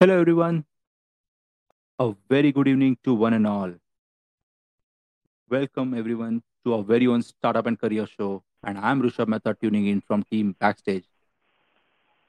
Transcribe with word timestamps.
Hello, 0.00 0.20
everyone. 0.20 0.64
A 1.98 2.14
very 2.30 2.52
good 2.52 2.68
evening 2.68 2.96
to 3.02 3.14
one 3.14 3.32
and 3.32 3.44
all. 3.44 3.72
Welcome, 5.50 5.92
everyone, 5.92 6.40
to 6.64 6.74
our 6.74 6.84
very 6.84 7.08
own 7.08 7.20
Startup 7.20 7.66
and 7.66 7.76
Career 7.76 8.06
Show. 8.06 8.44
And 8.62 8.78
I'm 8.78 9.02
Rishabh 9.02 9.26
Mehta 9.26 9.56
tuning 9.60 9.88
in 9.88 10.00
from 10.00 10.22
Team 10.22 10.54
Backstage. 10.60 11.02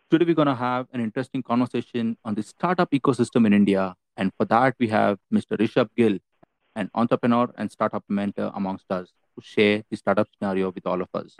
Today, 0.09 0.25
we're 0.25 0.33
going 0.33 0.47
to 0.47 0.55
have 0.55 0.87
an 0.93 0.99
interesting 0.99 1.43
conversation 1.43 2.17
on 2.25 2.33
the 2.33 2.41
startup 2.41 2.89
ecosystem 2.89 3.45
in 3.45 3.53
India. 3.53 3.93
And 4.17 4.33
for 4.35 4.45
that, 4.45 4.73
we 4.79 4.87
have 4.87 5.19
Mr. 5.31 5.55
Rishabh 5.55 5.89
Gill, 5.95 6.17
an 6.75 6.89
entrepreneur 6.95 7.53
and 7.55 7.71
startup 7.71 8.03
mentor 8.09 8.51
amongst 8.55 8.91
us, 8.91 9.13
to 9.35 9.45
share 9.45 9.83
the 9.91 9.95
startup 9.95 10.27
scenario 10.33 10.71
with 10.71 10.87
all 10.87 11.03
of 11.03 11.09
us. 11.13 11.37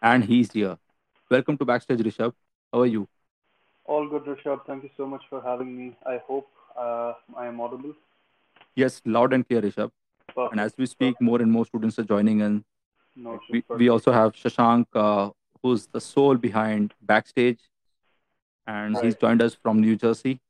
And 0.00 0.24
he's 0.24 0.52
here. 0.52 0.78
Welcome 1.30 1.58
to 1.58 1.66
Backstage, 1.66 1.98
Rishabh. 1.98 2.32
How 2.72 2.80
are 2.80 2.86
you? 2.86 3.06
All 3.90 4.06
good, 4.08 4.24
Rishabh. 4.24 4.64
Thank 4.66 4.84
you 4.84 4.90
so 4.96 5.04
much 5.04 5.22
for 5.28 5.40
having 5.42 5.76
me. 5.76 5.96
I 6.06 6.18
hope 6.26 6.48
uh, 6.78 7.14
I 7.36 7.46
am 7.46 7.60
audible. 7.60 7.92
Yes, 8.76 9.02
loud 9.04 9.32
and 9.32 9.46
clear, 9.46 9.62
Rishabh. 9.62 9.90
Perfect. 10.28 10.52
And 10.52 10.60
as 10.60 10.74
we 10.78 10.86
speak, 10.86 11.14
Perfect. 11.14 11.22
more 11.28 11.42
and 11.42 11.50
more 11.50 11.66
students 11.66 11.98
are 11.98 12.04
joining 12.04 12.38
in. 12.40 12.64
No, 13.16 13.40
We, 13.50 13.64
we 13.76 13.88
also 13.88 14.12
have 14.12 14.34
Shashank, 14.34 14.86
uh, 14.94 15.30
who's 15.62 15.88
the 15.88 16.00
soul 16.00 16.36
behind 16.36 16.94
Backstage, 17.02 17.58
and 18.68 18.96
he's 19.02 19.16
joined 19.16 19.42
us 19.42 19.56
from 19.60 19.80
New 19.80 19.96
Jersey. 19.96 20.40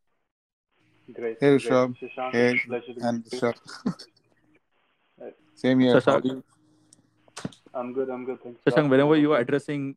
Great. 1.10 1.38
Hey. 1.40 1.56
Rishabh. 1.56 1.96
Shashank, 2.02 2.32
Hey, 2.32 2.54
it's 2.56 2.64
a 2.64 2.68
pleasure 2.68 2.92
to 2.92 3.00
and 3.06 3.24
meet 3.24 3.32
you. 3.32 3.38
Shashank. 3.40 3.96
Right. 5.22 5.34
Same 5.54 5.80
here. 5.80 5.94
How 5.94 6.00
Shashank, 6.00 6.24
you? 6.24 6.44
I'm 7.74 7.94
good. 7.94 8.10
I'm 8.10 8.26
good. 8.26 8.42
Thanks 8.42 8.60
for 8.62 8.70
Shashank, 8.70 8.76
asking. 8.76 8.90
whenever 8.90 9.16
you 9.16 9.32
are 9.32 9.40
addressing 9.40 9.96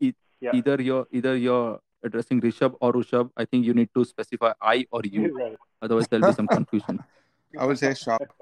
e- 0.00 0.12
Yeah. 0.40 0.52
either 0.54 0.76
you're 0.82 1.06
either 1.10 1.36
you're 1.36 1.80
addressing 2.02 2.40
Rishabh 2.40 2.74
or 2.80 2.92
Rishabh, 2.92 3.30
I 3.36 3.44
think 3.44 3.64
you 3.64 3.74
need 3.74 3.90
to 3.94 4.04
specify 4.04 4.52
I 4.60 4.86
or 4.90 5.02
you. 5.04 5.34
right. 5.38 5.56
Otherwise, 5.80 6.08
there'll 6.08 6.28
be 6.28 6.34
some 6.34 6.46
confusion. 6.46 7.02
I 7.58 7.66
would 7.66 7.78
say 7.78 7.94
sharp. 7.94 8.32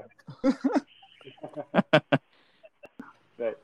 right. 3.39 3.57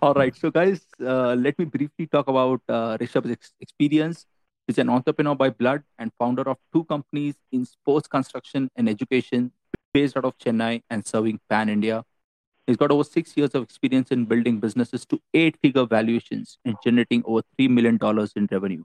All 0.00 0.14
right. 0.14 0.36
So, 0.36 0.50
guys, 0.50 0.80
uh, 1.00 1.34
let 1.34 1.58
me 1.58 1.64
briefly 1.64 2.06
talk 2.06 2.28
about 2.28 2.60
uh, 2.68 2.96
Rishabh's 2.98 3.32
ex- 3.32 3.54
experience. 3.60 4.26
He's 4.66 4.78
an 4.78 4.90
entrepreneur 4.90 5.34
by 5.34 5.50
blood 5.50 5.82
and 5.98 6.12
founder 6.18 6.42
of 6.42 6.58
two 6.72 6.84
companies 6.84 7.34
in 7.50 7.64
sports 7.64 8.06
construction 8.06 8.70
and 8.76 8.88
education 8.88 9.50
based 9.92 10.16
out 10.16 10.24
of 10.24 10.38
Chennai 10.38 10.82
and 10.90 11.06
serving 11.06 11.40
pan 11.48 11.68
India. 11.68 12.04
He's 12.66 12.76
got 12.76 12.90
over 12.90 13.02
six 13.02 13.34
years 13.34 13.54
of 13.54 13.62
experience 13.62 14.10
in 14.10 14.26
building 14.26 14.60
businesses 14.60 15.06
to 15.06 15.18
eight 15.32 15.56
figure 15.62 15.86
valuations 15.86 16.58
and 16.66 16.76
generating 16.84 17.22
over 17.24 17.40
$3 17.58 17.70
million 17.70 17.98
in 18.36 18.48
revenue. 18.52 18.84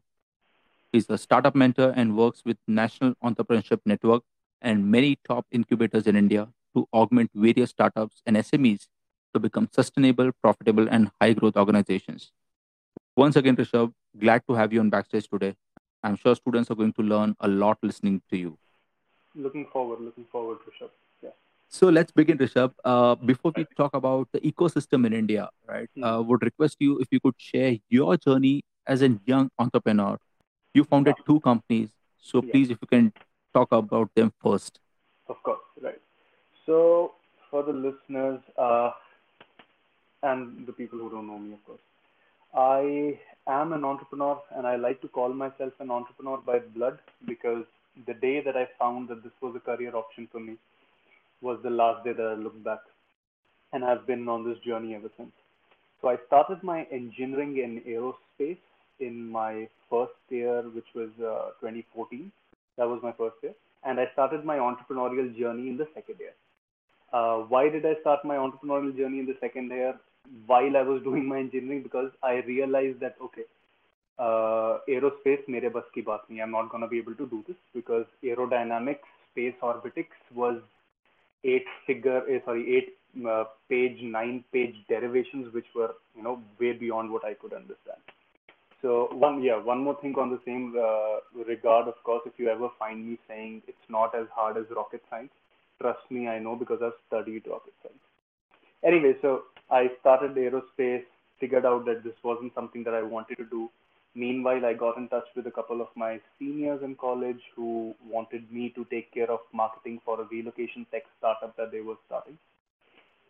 He's 0.93 1.09
a 1.09 1.17
startup 1.17 1.55
mentor 1.55 1.91
and 1.95 2.15
works 2.15 2.43
with 2.45 2.57
National 2.67 3.15
Entrepreneurship 3.23 3.79
Network 3.83 4.21
and 4.61 4.91
many 4.91 5.17
top 5.27 5.47
incubators 5.51 6.05
in 6.05 6.15
India 6.15 6.49
to 6.75 6.87
augment 6.93 7.31
various 7.33 7.71
startups 7.71 8.21
and 8.27 8.37
SMEs 8.37 8.85
to 9.33 9.39
become 9.39 9.67
sustainable, 9.71 10.31
profitable, 10.43 10.87
and 10.87 11.09
high 11.19 11.33
growth 11.33 11.57
organizations. 11.57 12.31
Once 13.15 13.35
again, 13.35 13.55
Rishabh, 13.55 13.91
glad 14.19 14.43
to 14.47 14.53
have 14.53 14.71
you 14.71 14.79
on 14.81 14.91
Backstage 14.91 15.27
today. 15.27 15.55
I'm 16.03 16.15
sure 16.15 16.35
students 16.35 16.69
are 16.69 16.75
going 16.75 16.93
to 16.93 17.01
learn 17.01 17.35
a 17.39 17.47
lot 17.47 17.79
listening 17.81 18.21
to 18.29 18.37
you. 18.37 18.59
Looking 19.33 19.65
forward. 19.65 19.99
Looking 19.99 20.25
forward, 20.31 20.59
Rishabh. 20.59 20.91
Yeah. 21.23 21.31
So 21.69 21.89
let's 21.89 22.11
begin, 22.11 22.37
Rishabh. 22.37 22.71
Uh, 22.85 23.15
before 23.15 23.51
we 23.55 23.65
talk 23.75 23.95
about 23.95 24.27
the 24.31 24.41
ecosystem 24.41 25.07
in 25.07 25.13
India, 25.13 25.49
right, 25.67 25.89
Hmm. 25.95 26.03
uh, 26.03 26.21
would 26.21 26.43
request 26.43 26.77
you 26.79 26.99
if 26.99 27.07
you 27.09 27.19
could 27.19 27.33
share 27.37 27.77
your 27.89 28.15
journey 28.17 28.61
as 28.85 29.01
a 29.01 29.09
young 29.25 29.49
entrepreneur. 29.57 30.19
You 30.73 30.83
founded 30.83 31.15
two 31.25 31.39
companies, 31.41 31.89
so 32.17 32.41
Yeah. 32.41 32.51
please, 32.51 32.71
if 32.71 32.79
you 32.81 32.87
can 32.87 33.13
talk 33.53 33.71
about 33.71 34.13
them 34.15 34.31
first. 34.43 34.79
Of 35.27 35.41
course. 35.43 35.59
Right. 35.81 36.01
So, 36.65 37.13
for 37.49 37.63
the 37.63 37.73
listeners 37.73 38.41
uh, 38.57 38.91
and 40.23 40.65
the 40.65 40.73
people 40.73 40.99
who 40.99 41.09
don't 41.09 41.27
know 41.27 41.37
me, 41.37 41.53
of 41.53 41.63
course, 41.65 41.81
I 42.53 43.19
am 43.47 43.73
an 43.73 43.83
entrepreneur 43.83 44.41
and 44.55 44.65
I 44.65 44.75
like 44.75 45.01
to 45.01 45.07
call 45.07 45.33
myself 45.33 45.73
an 45.79 45.91
entrepreneur 45.91 46.37
by 46.37 46.59
blood 46.59 46.99
because 47.27 47.65
the 48.07 48.13
day 48.13 48.41
that 48.41 48.55
I 48.57 48.67
found 48.79 49.09
that 49.09 49.23
this 49.23 49.33
was 49.41 49.55
a 49.55 49.59
career 49.59 49.95
option 49.95 50.27
for 50.31 50.39
me 50.39 50.57
was 51.41 51.59
the 51.63 51.69
last 51.69 52.03
day 52.03 52.13
that 52.13 52.25
I 52.25 52.33
looked 52.33 52.63
back. 52.63 52.79
And 53.73 53.83
I've 53.83 54.05
been 54.07 54.27
on 54.29 54.43
this 54.47 54.59
journey 54.59 54.95
ever 54.95 55.09
since. 55.17 55.31
So 56.01 56.09
I 56.09 56.17
started 56.27 56.63
my 56.63 56.83
engineering 56.91 57.57
in 57.57 57.81
aerospace 57.81 58.57
in 59.05 59.29
my 59.29 59.67
first 59.89 60.19
year, 60.29 60.61
which 60.61 60.91
was 60.95 61.09
uh, 61.19 61.51
2014. 61.61 62.31
That 62.77 62.87
was 62.87 62.99
my 63.03 63.11
first 63.11 63.35
year. 63.43 63.53
And 63.83 63.99
I 63.99 64.05
started 64.13 64.45
my 64.45 64.57
entrepreneurial 64.57 65.37
journey 65.37 65.69
in 65.69 65.77
the 65.77 65.87
second 65.93 66.19
year. 66.19 66.33
Uh, 67.11 67.39
why 67.53 67.69
did 67.69 67.85
I 67.85 67.95
start 68.01 68.25
my 68.25 68.35
entrepreneurial 68.35 68.95
journey 68.97 69.19
in 69.19 69.25
the 69.25 69.37
second 69.39 69.69
year 69.69 69.93
while 70.47 70.77
I 70.77 70.81
was 70.81 71.03
doing 71.03 71.27
my 71.27 71.37
engineering? 71.37 71.83
Because 71.83 72.11
I 72.23 72.35
realized 72.47 72.99
that, 73.01 73.15
okay, 73.21 73.43
uh, 74.17 74.79
aerospace 74.87 75.47
mere 75.47 75.69
bas 75.69 75.83
ki 75.93 76.01
baat 76.01 76.25
nahi. 76.29 76.41
I'm 76.41 76.51
not 76.51 76.69
going 76.69 76.81
to 76.81 76.87
be 76.87 76.97
able 76.97 77.15
to 77.15 77.27
do 77.27 77.43
this 77.47 77.57
because 77.73 78.05
aerodynamics, 78.23 79.11
space 79.31 79.55
orbitics 79.61 80.33
was 80.33 80.61
eight 81.43 81.65
figure, 81.85 82.23
eh, 82.29 82.39
sorry, 82.45 82.75
eight 82.75 82.97
uh, 83.27 83.45
page, 83.69 84.01
nine 84.01 84.43
page 84.51 84.75
derivations, 84.89 85.53
which 85.53 85.65
were, 85.75 85.93
you 86.15 86.23
know, 86.23 86.41
way 86.59 86.73
beyond 86.73 87.11
what 87.11 87.25
I 87.25 87.33
could 87.33 87.53
understand. 87.53 88.01
So 88.83 89.07
one, 89.13 89.41
yeah, 89.41 89.63
one 89.63 89.79
more 89.79 89.97
thing 90.01 90.13
on 90.19 90.29
the 90.29 90.41
same 90.45 90.75
uh, 90.77 91.43
regard, 91.47 91.87
of 91.87 91.95
course, 92.03 92.21
if 92.25 92.33
you 92.37 92.49
ever 92.49 92.67
find 92.77 93.09
me 93.09 93.17
saying 93.29 93.61
it's 93.65 93.89
not 93.89 94.13
as 94.13 94.27
hard 94.35 94.57
as 94.57 94.65
rocket 94.75 95.01
science, 95.09 95.31
trust 95.81 96.01
me, 96.11 96.27
I 96.27 96.37
know 96.37 96.57
because 96.57 96.79
I've 96.83 96.99
studied 97.07 97.43
rocket 97.49 97.73
science. 97.81 98.03
Anyway, 98.83 99.13
so 99.21 99.43
I 99.71 99.87
started 100.01 100.35
aerospace, 100.35 101.05
figured 101.39 101.65
out 101.65 101.85
that 101.85 102.03
this 102.03 102.13
wasn't 102.23 102.53
something 102.53 102.83
that 102.83 102.93
I 102.93 103.01
wanted 103.01 103.37
to 103.37 103.45
do. 103.45 103.69
Meanwhile, 104.15 104.65
I 104.65 104.73
got 104.73 104.97
in 104.97 105.07
touch 105.07 105.27
with 105.33 105.47
a 105.47 105.51
couple 105.51 105.81
of 105.81 105.87
my 105.95 106.19
seniors 106.37 106.83
in 106.83 106.95
college 106.95 107.39
who 107.55 107.95
wanted 108.05 108.51
me 108.51 108.73
to 108.75 108.85
take 108.91 109.13
care 109.13 109.31
of 109.31 109.39
marketing 109.53 110.01
for 110.03 110.19
a 110.21 110.25
relocation 110.25 110.85
tech 110.91 111.03
startup 111.17 111.55
that 111.55 111.71
they 111.71 111.79
were 111.79 111.95
starting. 112.05 112.37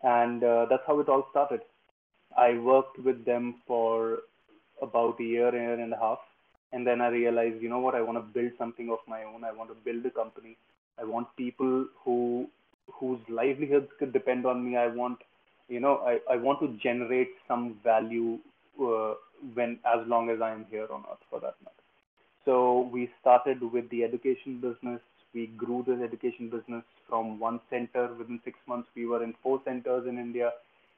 And 0.02 0.44
uh, 0.44 0.66
that's 0.68 0.84
how 0.88 1.00
it 1.00 1.08
all 1.10 1.28
started. 1.30 1.62
I 2.36 2.58
worked 2.58 2.98
with 2.98 3.24
them 3.24 3.62
for 3.68 4.24
about 4.84 5.20
a 5.20 5.24
year, 5.24 5.54
year 5.56 5.80
and 5.80 5.94
a 5.94 5.98
half. 5.98 6.20
And 6.72 6.86
then 6.88 7.02
I 7.02 7.08
realized, 7.08 7.62
you 7.62 7.70
know 7.70 7.80
what, 7.80 7.96
I 7.96 8.02
want 8.02 8.18
to 8.18 8.34
build 8.34 8.52
something 8.58 8.90
of 8.90 9.00
my 9.08 9.24
own. 9.24 9.44
I 9.44 9.52
want 9.52 9.70
to 9.70 9.76
build 9.88 10.06
a 10.06 10.10
company. 10.10 10.58
I 11.00 11.04
want 11.04 11.28
people 11.38 11.88
who 12.04 12.48
whose 13.00 13.20
livelihoods 13.30 13.90
could 13.98 14.12
depend 14.12 14.46
on 14.46 14.64
me. 14.66 14.76
I 14.76 14.88
want, 14.88 15.20
you 15.70 15.80
know, 15.80 15.96
I, 16.06 16.20
I 16.34 16.36
want 16.36 16.60
to 16.60 16.78
generate 16.84 17.30
some 17.48 17.78
value 17.84 18.40
uh, 18.82 19.14
when 19.54 19.80
as 19.86 20.06
long 20.08 20.30
as 20.30 20.42
I 20.42 20.52
am 20.52 20.66
here 20.70 20.88
on 20.92 21.04
earth 21.12 21.24
for 21.30 21.40
that 21.40 21.56
matter. 21.64 21.84
So 22.46 22.90
we 22.92 23.10
started 23.22 23.62
with 23.62 23.90
the 23.90 24.04
education 24.04 24.60
business. 24.60 25.00
We 25.34 25.48
grew 25.48 25.84
this 25.88 26.02
education 26.04 26.50
business 26.50 26.84
from 27.08 27.40
one 27.40 27.60
center. 27.70 28.14
Within 28.18 28.40
six 28.44 28.58
months, 28.68 28.90
we 28.96 29.06
were 29.06 29.24
in 29.24 29.34
four 29.42 29.62
centers 29.66 30.08
in 30.08 30.18
India. 30.18 30.52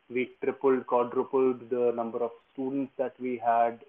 We 0.09 0.31
tripled, 0.43 0.85
quadrupled 0.87 1.69
the 1.69 1.91
number 1.95 2.23
of 2.23 2.31
students 2.53 2.91
that 2.97 3.13
we 3.19 3.41
had. 3.43 3.79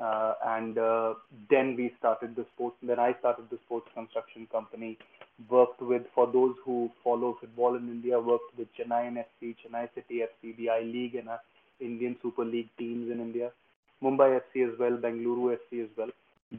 Uh, 0.00 0.34
and 0.46 0.78
uh, 0.78 1.14
then 1.50 1.76
we 1.76 1.92
started 1.98 2.34
the 2.36 2.46
sports. 2.54 2.76
Then 2.82 2.98
I 2.98 3.14
started 3.18 3.46
the 3.50 3.58
sports 3.66 3.88
construction 3.94 4.46
company. 4.50 4.98
Worked 5.50 5.82
with, 5.82 6.02
for 6.14 6.30
those 6.30 6.54
who 6.64 6.90
follow 7.02 7.36
football 7.40 7.74
in 7.74 7.88
India, 7.88 8.18
worked 8.18 8.56
with 8.56 8.68
Chennai 8.78 9.12
FC, 9.12 9.56
Chennai 9.62 9.88
City 9.94 10.22
FC, 10.22 10.56
the 10.56 10.70
I 10.70 10.80
League, 10.80 11.16
and 11.16 11.28
uh, 11.28 11.38
Indian 11.80 12.16
Super 12.22 12.44
League 12.44 12.68
teams 12.78 13.10
in 13.10 13.20
India. 13.20 13.50
Mumbai 14.02 14.40
FC 14.40 14.72
as 14.72 14.78
well, 14.78 14.92
Bengaluru 14.92 15.56
FC 15.56 15.84
as 15.84 15.90
well. 15.96 16.10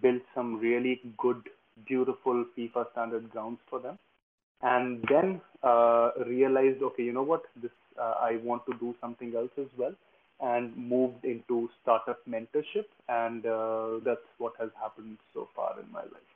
Built 0.02 0.22
some 0.36 0.60
really 0.60 1.02
good, 1.18 1.42
beautiful 1.88 2.46
FIFA 2.58 2.92
standard 2.92 3.30
grounds 3.30 3.60
for 3.70 3.80
them. 3.80 3.98
And 4.62 5.04
then 5.10 5.42
uh, 5.62 6.12
realized, 6.26 6.82
okay, 6.82 7.04
you 7.04 7.14
know 7.14 7.24
what, 7.24 7.44
this 7.62 7.72
uh, 8.00 8.16
I 8.20 8.38
want 8.38 8.66
to 8.68 8.74
do 8.80 8.96
something 9.02 9.36
else 9.36 9.52
as 9.58 9.68
well, 9.78 9.94
and 10.40 10.76
moved 10.76 11.26
into 11.26 11.70
startup 11.82 12.20
mentorship, 12.28 12.86
and 13.10 13.46
uh, 13.46 14.00
that's 14.04 14.28
what 14.38 14.54
has 14.60 14.70
happened 14.82 15.18
so 15.34 15.48
far 15.56 15.80
in 15.80 15.92
my 15.92 16.02
life. 16.02 16.32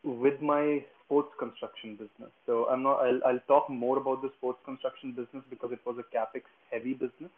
with 0.05 0.39
my 0.41 0.83
sports 1.03 1.33
construction 1.39 1.93
business. 1.95 2.31
So 2.45 2.67
I'm 2.69 2.83
not. 2.83 2.99
I'll 2.99 3.19
I'll 3.25 3.43
talk 3.47 3.69
more 3.69 3.97
about 3.97 4.21
the 4.21 4.29
sports 4.37 4.59
construction 4.63 5.11
business 5.11 5.43
because 5.49 5.71
it 5.71 5.79
was 5.85 5.97
a 5.97 6.15
capex 6.15 6.43
heavy 6.71 6.93
business. 6.93 7.31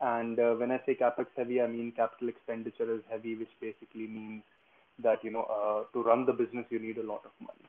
And 0.00 0.38
uh, 0.38 0.54
when 0.54 0.70
I 0.70 0.80
say 0.84 0.96
capex 1.00 1.26
heavy, 1.36 1.60
I 1.62 1.66
mean 1.66 1.92
capital 1.96 2.28
expenditure 2.28 2.94
is 2.94 3.00
heavy, 3.10 3.36
which 3.36 3.54
basically 3.60 4.06
means 4.06 4.42
that 5.02 5.24
you 5.24 5.30
know 5.30 5.44
uh, 5.44 5.92
to 5.92 6.02
run 6.04 6.26
the 6.26 6.32
business 6.32 6.66
you 6.70 6.78
need 6.78 6.98
a 6.98 7.02
lot 7.02 7.22
of 7.24 7.32
money. 7.40 7.68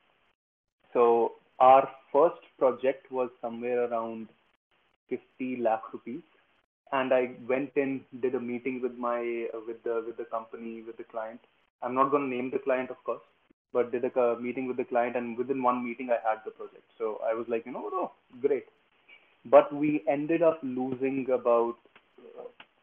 So 0.92 1.32
our 1.58 1.88
first 2.12 2.42
project 2.58 3.10
was 3.10 3.30
somewhere 3.40 3.86
around 3.86 4.28
50 5.08 5.58
lakh 5.62 5.92
rupees, 5.92 6.22
and 6.92 7.12
I 7.12 7.32
went 7.48 7.70
in, 7.76 8.02
did 8.20 8.34
a 8.34 8.40
meeting 8.40 8.80
with 8.82 8.96
my 8.96 9.46
uh, 9.54 9.60
with 9.66 9.82
the 9.82 10.04
with 10.06 10.18
the 10.18 10.24
company 10.24 10.82
with 10.82 10.98
the 10.98 11.04
client. 11.04 11.40
I'm 11.82 11.94
not 11.94 12.10
going 12.10 12.28
to 12.28 12.36
name 12.36 12.50
the 12.50 12.58
client, 12.58 12.90
of 12.90 13.02
course, 13.04 13.22
but 13.72 13.92
did 13.92 14.04
a 14.04 14.20
uh, 14.20 14.36
meeting 14.40 14.66
with 14.66 14.76
the 14.76 14.84
client, 14.84 15.16
and 15.16 15.36
within 15.36 15.62
one 15.62 15.84
meeting 15.84 16.10
I 16.10 16.28
had 16.28 16.40
the 16.44 16.50
project. 16.50 16.84
So 16.98 17.20
I 17.28 17.34
was 17.34 17.46
like, 17.48 17.66
you 17.66 17.72
know, 17.72 17.88
oh, 17.92 18.12
great. 18.40 18.66
But 19.44 19.72
we 19.74 20.02
ended 20.08 20.42
up 20.42 20.58
losing 20.62 21.26
about 21.30 21.76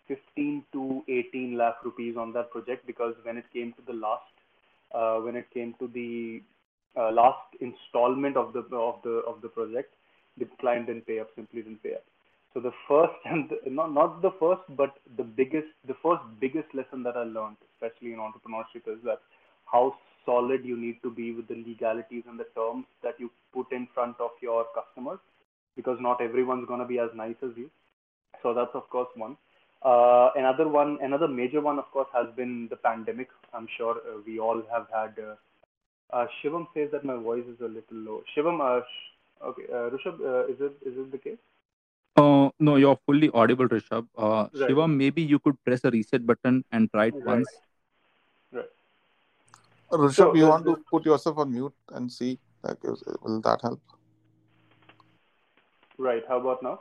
15 0.08 0.64
to 0.74 1.04
18 1.08 1.58
lakh 1.58 1.84
rupees 1.84 2.16
on 2.18 2.34
that 2.34 2.52
project 2.52 2.86
because 2.86 3.16
when 3.24 3.38
it 3.38 3.46
came 3.54 3.74
to 3.74 3.82
the 3.86 3.94
last, 3.94 4.32
uh, 4.94 5.18
when 5.18 5.36
it 5.36 5.48
came 5.54 5.74
to 5.80 5.88
the 5.88 6.42
uh, 6.96 7.12
last 7.12 7.48
installment 7.60 8.38
of 8.38 8.54
the 8.54 8.60
of 8.76 9.02
the 9.04 9.24
of 9.28 9.42
the 9.42 9.50
project, 9.50 9.94
the 10.38 10.46
client 10.60 10.88
didn't 10.88 11.08
pay 11.08 11.20
up, 11.20 11.30
simply 11.36 11.62
didn't 11.62 11.82
pay 11.82 11.96
up. 11.96 12.04
So 12.54 12.60
the 12.60 12.72
first 12.88 13.14
and 13.26 13.50
the, 13.50 13.70
not 13.70 13.94
not 13.94 14.22
the 14.22 14.32
first, 14.40 14.62
but 14.70 14.96
the 15.18 15.24
biggest, 15.24 15.68
the 15.88 15.96
first 16.04 16.24
biggest 16.40 16.74
lesson 16.74 17.04
that 17.04 17.18
I 17.18 17.24
learned, 17.24 17.58
especially 17.74 18.14
in 18.14 18.20
entrepreneurship, 18.20 18.88
is 18.88 19.00
that 19.04 19.20
how 19.72 19.96
solid 20.26 20.66
you 20.66 20.78
need 20.78 21.02
to 21.04 21.12
be 21.12 21.32
with 21.32 21.48
the 21.48 21.56
legalities 21.56 22.24
and 22.28 22.40
the 22.40 22.48
terms 22.56 22.86
that 23.04 23.20
you 23.20 23.32
put 23.54 23.72
in 23.72 23.88
front 23.94 24.16
of 24.20 24.32
your 24.42 24.66
customers, 24.76 25.20
because 25.76 25.98
not 26.00 26.22
everyone's 26.22 26.68
going 26.68 26.80
to 26.80 26.86
be 26.86 27.00
as 27.00 27.10
nice 27.16 27.36
as 27.44 27.52
you. 27.56 27.70
So 28.42 28.54
that's 28.54 28.76
of 28.76 28.90
course 28.90 29.10
one. 29.16 29.38
Uh, 29.84 30.30
another 30.36 30.68
one, 30.68 30.98
another 31.02 31.28
major 31.28 31.60
one, 31.60 31.78
of 31.78 31.86
course, 31.92 32.08
has 32.14 32.28
been 32.38 32.68
the 32.70 32.76
pandemic. 32.78 33.30
I'm 33.54 33.68
sure 33.78 33.98
uh, 33.98 34.20
we 34.26 34.40
all 34.40 34.62
have 34.72 34.88
had. 34.94 35.14
Uh, 35.20 35.36
uh, 36.16 36.26
Shivam 36.42 36.68
says 36.74 36.90
that 36.92 37.04
my 37.04 37.16
voice 37.16 37.44
is 37.46 37.60
a 37.60 37.68
little 37.68 37.98
low. 37.98 38.24
Shivam, 38.36 38.62
uh, 38.62 38.82
sh- 38.82 39.44
okay, 39.46 39.64
uh, 39.70 39.90
Rishabh, 39.90 40.22
uh, 40.22 40.46
is 40.48 40.62
it 40.62 40.74
is 40.86 40.98
it 40.98 41.12
the 41.12 41.18
case? 41.18 41.38
Uh, 42.16 42.50
no, 42.60 42.76
you're 42.78 42.98
fully 43.06 43.30
audible, 43.34 43.68
Rishabh. 43.68 44.08
Uh, 44.18 44.48
right. 44.54 44.70
Shivam, 44.70 44.96
maybe 44.96 45.22
you 45.22 45.40
could 45.40 45.62
press 45.66 45.84
a 45.84 45.92
reset 45.92 46.26
button 46.26 46.64
and 46.72 46.90
try 46.92 47.08
it 47.08 47.16
right. 47.16 47.26
once. 47.26 47.50
Right. 49.94 50.10
Rishabh, 50.10 50.16
so, 50.16 50.36
you 50.36 50.48
want 50.48 50.66
to 50.66 50.78
put 50.90 51.06
yourself 51.06 51.38
on 51.38 51.52
mute 51.52 51.74
and 51.90 52.12
see? 52.12 52.40
Like, 52.64 52.82
will 52.84 53.42
that 53.42 53.62
help? 53.62 53.82
Right. 55.98 56.24
How 56.28 56.40
about 56.40 56.64
now? 56.64 56.80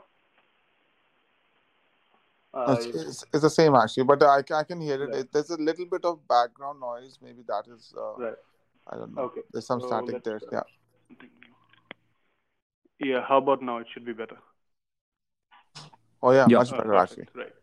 Uh, 2.53 2.75
it's, 2.77 2.85
it's, 2.85 3.25
it's, 3.33 3.41
the 3.41 3.49
same 3.49 3.73
actually, 3.73 4.03
but 4.03 4.21
I, 4.21 4.43
I 4.53 4.63
can 4.63 4.79
hear 4.79 5.03
it. 5.03 5.09
Right. 5.09 5.31
There's 5.31 5.49
a 5.49 5.57
little 5.57 5.85
bit 5.85 6.05
of 6.05 6.27
background 6.27 6.79
noise. 6.79 7.17
Maybe 7.21 7.43
that 7.47 7.63
is. 7.73 7.93
Uh, 7.97 8.15
right. 8.15 8.33
I 8.87 8.97
don't 8.97 9.15
know. 9.15 9.23
Okay. 9.23 9.41
There's 9.51 9.65
some 9.65 9.81
so 9.81 9.87
static 9.87 10.23
there. 10.23 10.39
Yeah. 10.51 10.61
Yeah. 12.99 13.25
How 13.27 13.37
about 13.37 13.63
now? 13.63 13.77
It 13.77 13.87
should 13.91 14.05
be 14.05 14.13
better. 14.13 14.37
Oh 16.21 16.31
yeah, 16.31 16.45
yeah. 16.47 16.57
much 16.57 16.71
better 16.71 16.93
uh, 16.93 17.01
actually. 17.01 17.27
Right. 17.33 17.53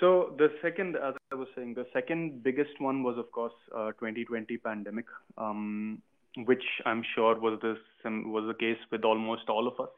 So 0.00 0.34
the 0.38 0.48
second, 0.62 0.96
as 0.96 1.14
I 1.30 1.34
was 1.34 1.48
saying, 1.54 1.74
the 1.74 1.86
second 1.92 2.42
biggest 2.42 2.80
one 2.80 3.02
was 3.02 3.18
of 3.18 3.30
course 3.32 3.52
uh, 3.76 3.92
2020 4.00 4.56
pandemic, 4.56 5.04
um, 5.36 6.00
which 6.46 6.64
I'm 6.86 7.02
sure 7.14 7.38
was 7.38 7.58
this 7.62 7.76
was 8.04 8.44
the 8.46 8.54
case 8.54 8.78
with 8.90 9.04
almost 9.04 9.50
all 9.50 9.68
of 9.68 9.78
us. 9.78 9.90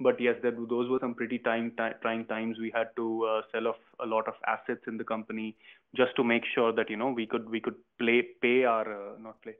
But 0.00 0.18
yes, 0.18 0.36
that 0.42 0.56
those 0.68 0.88
were 0.88 0.98
some 0.98 1.14
pretty 1.14 1.38
time, 1.38 1.72
trying 2.02 2.24
times. 2.26 2.58
We 2.58 2.72
had 2.74 2.88
to 2.96 3.24
uh, 3.24 3.42
sell 3.52 3.68
off 3.68 3.76
a 4.02 4.06
lot 4.06 4.26
of 4.26 4.34
assets 4.46 4.80
in 4.88 4.96
the 4.96 5.04
company 5.04 5.54
just 5.94 6.16
to 6.16 6.24
make 6.24 6.42
sure 6.54 6.72
that 6.72 6.88
you 6.90 6.96
know 6.96 7.10
we 7.10 7.26
could 7.26 7.48
we 7.48 7.60
could 7.60 7.76
play 7.98 8.22
pay 8.42 8.64
our 8.64 8.88
uh, 8.88 9.18
not 9.20 9.40
play 9.42 9.54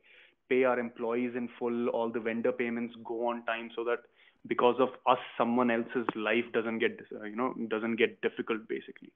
pay 0.49 0.65
our 0.65 0.79
employees 0.79 1.35
in 1.37 1.49
full. 1.59 1.89
All 1.91 2.11
the 2.11 2.21
vendor 2.21 2.53
payments 2.53 2.95
go 3.05 3.29
on 3.29 3.45
time 3.45 3.71
so 3.77 3.85
that 3.85 3.99
because 4.47 4.77
of 4.81 4.89
us, 5.07 5.19
someone 5.39 5.71
else's 5.71 6.07
life 6.17 6.45
doesn't 6.53 6.79
get 6.79 6.99
uh, 7.21 7.25
you 7.25 7.37
know 7.37 7.55
doesn't 7.69 7.97
get 7.97 8.21
difficult 8.23 8.67
basically. 8.67 9.13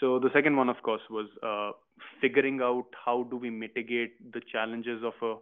So 0.00 0.18
the 0.18 0.30
second 0.32 0.56
one, 0.56 0.68
of 0.68 0.82
course, 0.82 1.02
was 1.08 1.26
uh, 1.42 1.72
figuring 2.20 2.60
out 2.60 2.86
how 3.04 3.24
do 3.30 3.36
we 3.36 3.50
mitigate 3.50 4.32
the 4.32 4.40
challenges 4.52 5.02
of 5.04 5.14
a 5.22 5.36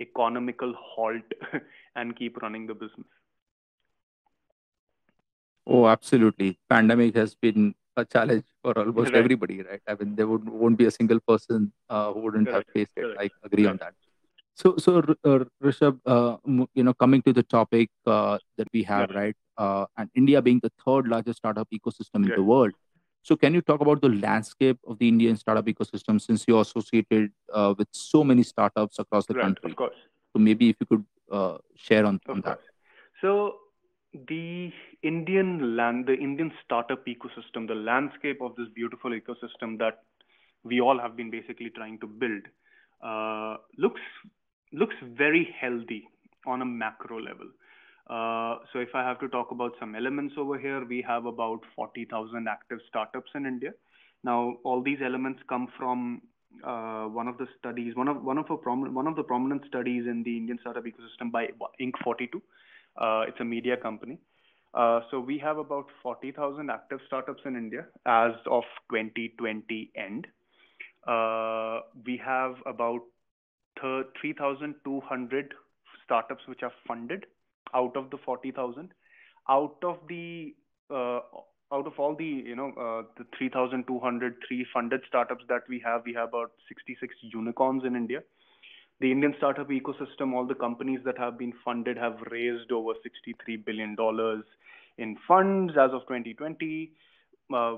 economical 0.00 0.74
halt 0.76 1.24
and 1.96 2.16
keep 2.16 2.36
running 2.42 2.66
the 2.66 2.74
business. 2.74 3.06
Oh, 5.66 5.86
absolutely. 5.86 6.58
Pandemic 6.68 7.16
has 7.16 7.34
been 7.34 7.74
a 7.96 8.04
challenge 8.04 8.44
for 8.62 8.78
almost 8.78 9.12
right. 9.12 9.16
everybody, 9.16 9.62
right? 9.62 9.80
I 9.88 9.94
mean, 9.94 10.14
there 10.14 10.28
would, 10.28 10.48
won't 10.48 10.78
be 10.78 10.84
a 10.84 10.90
single 10.90 11.18
person 11.20 11.72
uh, 11.88 12.12
who 12.12 12.20
wouldn't 12.20 12.46
Correct. 12.46 12.68
have 12.68 12.72
faced 12.72 12.92
it. 12.96 13.00
Correct. 13.00 13.20
I 13.20 13.46
agree 13.46 13.64
Correct. 13.64 13.82
on 13.82 13.86
that. 13.86 13.94
So, 14.54 14.76
so 14.78 14.98
uh, 15.24 15.44
Rishabh, 15.62 15.98
uh, 16.06 16.36
you 16.74 16.84
know, 16.84 16.94
coming 16.94 17.20
to 17.22 17.32
the 17.32 17.42
topic 17.42 17.90
uh, 18.06 18.38
that 18.56 18.68
we 18.72 18.82
have, 18.84 19.10
right, 19.10 19.36
uh, 19.58 19.86
and 19.98 20.08
India 20.14 20.40
being 20.40 20.60
the 20.62 20.72
third 20.82 21.08
largest 21.08 21.38
startup 21.38 21.68
ecosystem 21.70 22.24
in 22.24 22.32
the 22.34 22.42
world. 22.42 22.72
So, 23.26 23.34
can 23.34 23.54
you 23.54 23.60
talk 23.60 23.80
about 23.80 24.00
the 24.00 24.08
landscape 24.08 24.78
of 24.86 24.98
the 25.00 25.08
Indian 25.08 25.36
startup 25.36 25.66
ecosystem 25.66 26.20
since 26.20 26.44
you're 26.46 26.60
associated 26.60 27.32
uh, 27.52 27.74
with 27.76 27.88
so 27.90 28.22
many 28.22 28.44
startups 28.44 29.00
across 29.00 29.26
the 29.26 29.34
Right. 29.34 29.42
country? 29.46 29.70
Of 29.72 29.76
course. 29.76 29.96
So, 30.32 30.38
maybe 30.38 30.68
if 30.68 30.76
you 30.78 30.86
could 30.86 31.04
uh, 31.32 31.58
share 31.74 32.06
on, 32.06 32.20
on 32.28 32.40
that. 32.42 32.60
So 33.20 33.56
the 34.28 34.70
Indian 35.02 35.76
land, 35.76 36.06
the 36.06 36.14
Indian 36.14 36.52
startup 36.64 37.04
ecosystem, 37.06 37.66
the 37.66 37.74
landscape 37.74 38.40
of 38.40 38.54
this 38.54 38.68
beautiful 38.74 39.10
ecosystem 39.10 39.76
that 39.78 40.02
we 40.62 40.80
all 40.80 40.98
have 40.98 41.16
been 41.16 41.30
basically 41.30 41.70
trying 41.70 41.98
to 41.98 42.06
build, 42.06 42.42
uh, 43.02 43.56
looks 43.76 44.00
looks 44.72 44.94
very 45.02 45.54
healthy 45.60 46.04
on 46.46 46.62
a 46.62 46.64
macro 46.64 47.20
level. 47.20 47.50
Uh, 48.08 48.58
so 48.72 48.78
if 48.78 48.94
I 48.94 49.02
have 49.02 49.18
to 49.20 49.28
talk 49.28 49.50
about 49.50 49.72
some 49.80 49.94
elements 49.94 50.34
over 50.38 50.58
here, 50.58 50.84
we 50.84 51.02
have 51.06 51.26
about 51.26 51.60
40,000 51.74 52.46
active 52.48 52.78
startups 52.88 53.30
in 53.34 53.46
India. 53.46 53.72
Now, 54.22 54.56
all 54.64 54.82
these 54.82 54.98
elements 55.04 55.40
come 55.48 55.68
from 55.76 56.22
uh, 56.64 57.04
one 57.06 57.28
of 57.28 57.36
the 57.38 57.46
studies, 57.58 57.94
one 57.96 58.08
of 58.08 58.22
one 58.22 58.38
of 58.38 58.46
one 58.48 59.06
of 59.06 59.16
the 59.16 59.22
prominent 59.22 59.62
studies 59.66 60.06
in 60.06 60.22
the 60.22 60.36
Indian 60.36 60.58
startup 60.60 60.84
ecosystem 60.84 61.30
by 61.30 61.48
Inc. 61.80 61.92
42. 62.02 62.40
Uh, 62.96 63.24
it's 63.28 63.38
a 63.40 63.44
media 63.44 63.76
company. 63.76 64.18
Uh, 64.72 65.00
so 65.10 65.18
we 65.18 65.38
have 65.38 65.58
about 65.58 65.86
40,000 66.02 66.70
active 66.70 67.00
startups 67.06 67.42
in 67.44 67.56
India 67.56 67.86
as 68.04 68.32
of 68.50 68.64
2020 68.90 69.90
end. 69.96 70.26
Uh, 71.06 71.80
we 72.04 72.20
have 72.22 72.56
about 72.66 73.00
3,200 73.80 75.54
startups 76.04 76.42
which 76.46 76.62
are 76.62 76.72
funded 76.86 77.26
out 77.74 77.96
of 77.96 78.10
the 78.10 78.18
40,000. 78.24 78.92
Out 79.48 79.76
of 79.82 79.98
the 80.08 80.54
uh, 80.90 81.20
out 81.72 81.86
of 81.86 81.98
all 81.98 82.14
the 82.14 82.24
you 82.24 82.54
know 82.54 82.72
uh, 82.78 83.02
the 83.16 83.26
3,200 83.38 84.36
three 84.46 84.66
funded 84.72 85.00
startups 85.08 85.44
that 85.48 85.62
we 85.68 85.80
have, 85.84 86.02
we 86.04 86.14
have 86.14 86.28
about 86.28 86.52
66 86.68 87.14
unicorns 87.22 87.84
in 87.84 87.96
India. 87.96 88.22
The 89.00 89.12
Indian 89.12 89.34
startup 89.36 89.68
ecosystem, 89.68 90.32
all 90.32 90.46
the 90.46 90.54
companies 90.54 91.00
that 91.04 91.18
have 91.18 91.38
been 91.38 91.52
funded 91.64 91.98
have 91.98 92.16
raised 92.30 92.72
over 92.72 92.92
63 93.02 93.56
billion 93.56 93.94
dollars 93.94 94.44
in 94.98 95.16
funds 95.28 95.74
as 95.78 95.90
of 95.92 96.02
2020. 96.02 96.92
Uh, 97.52 97.76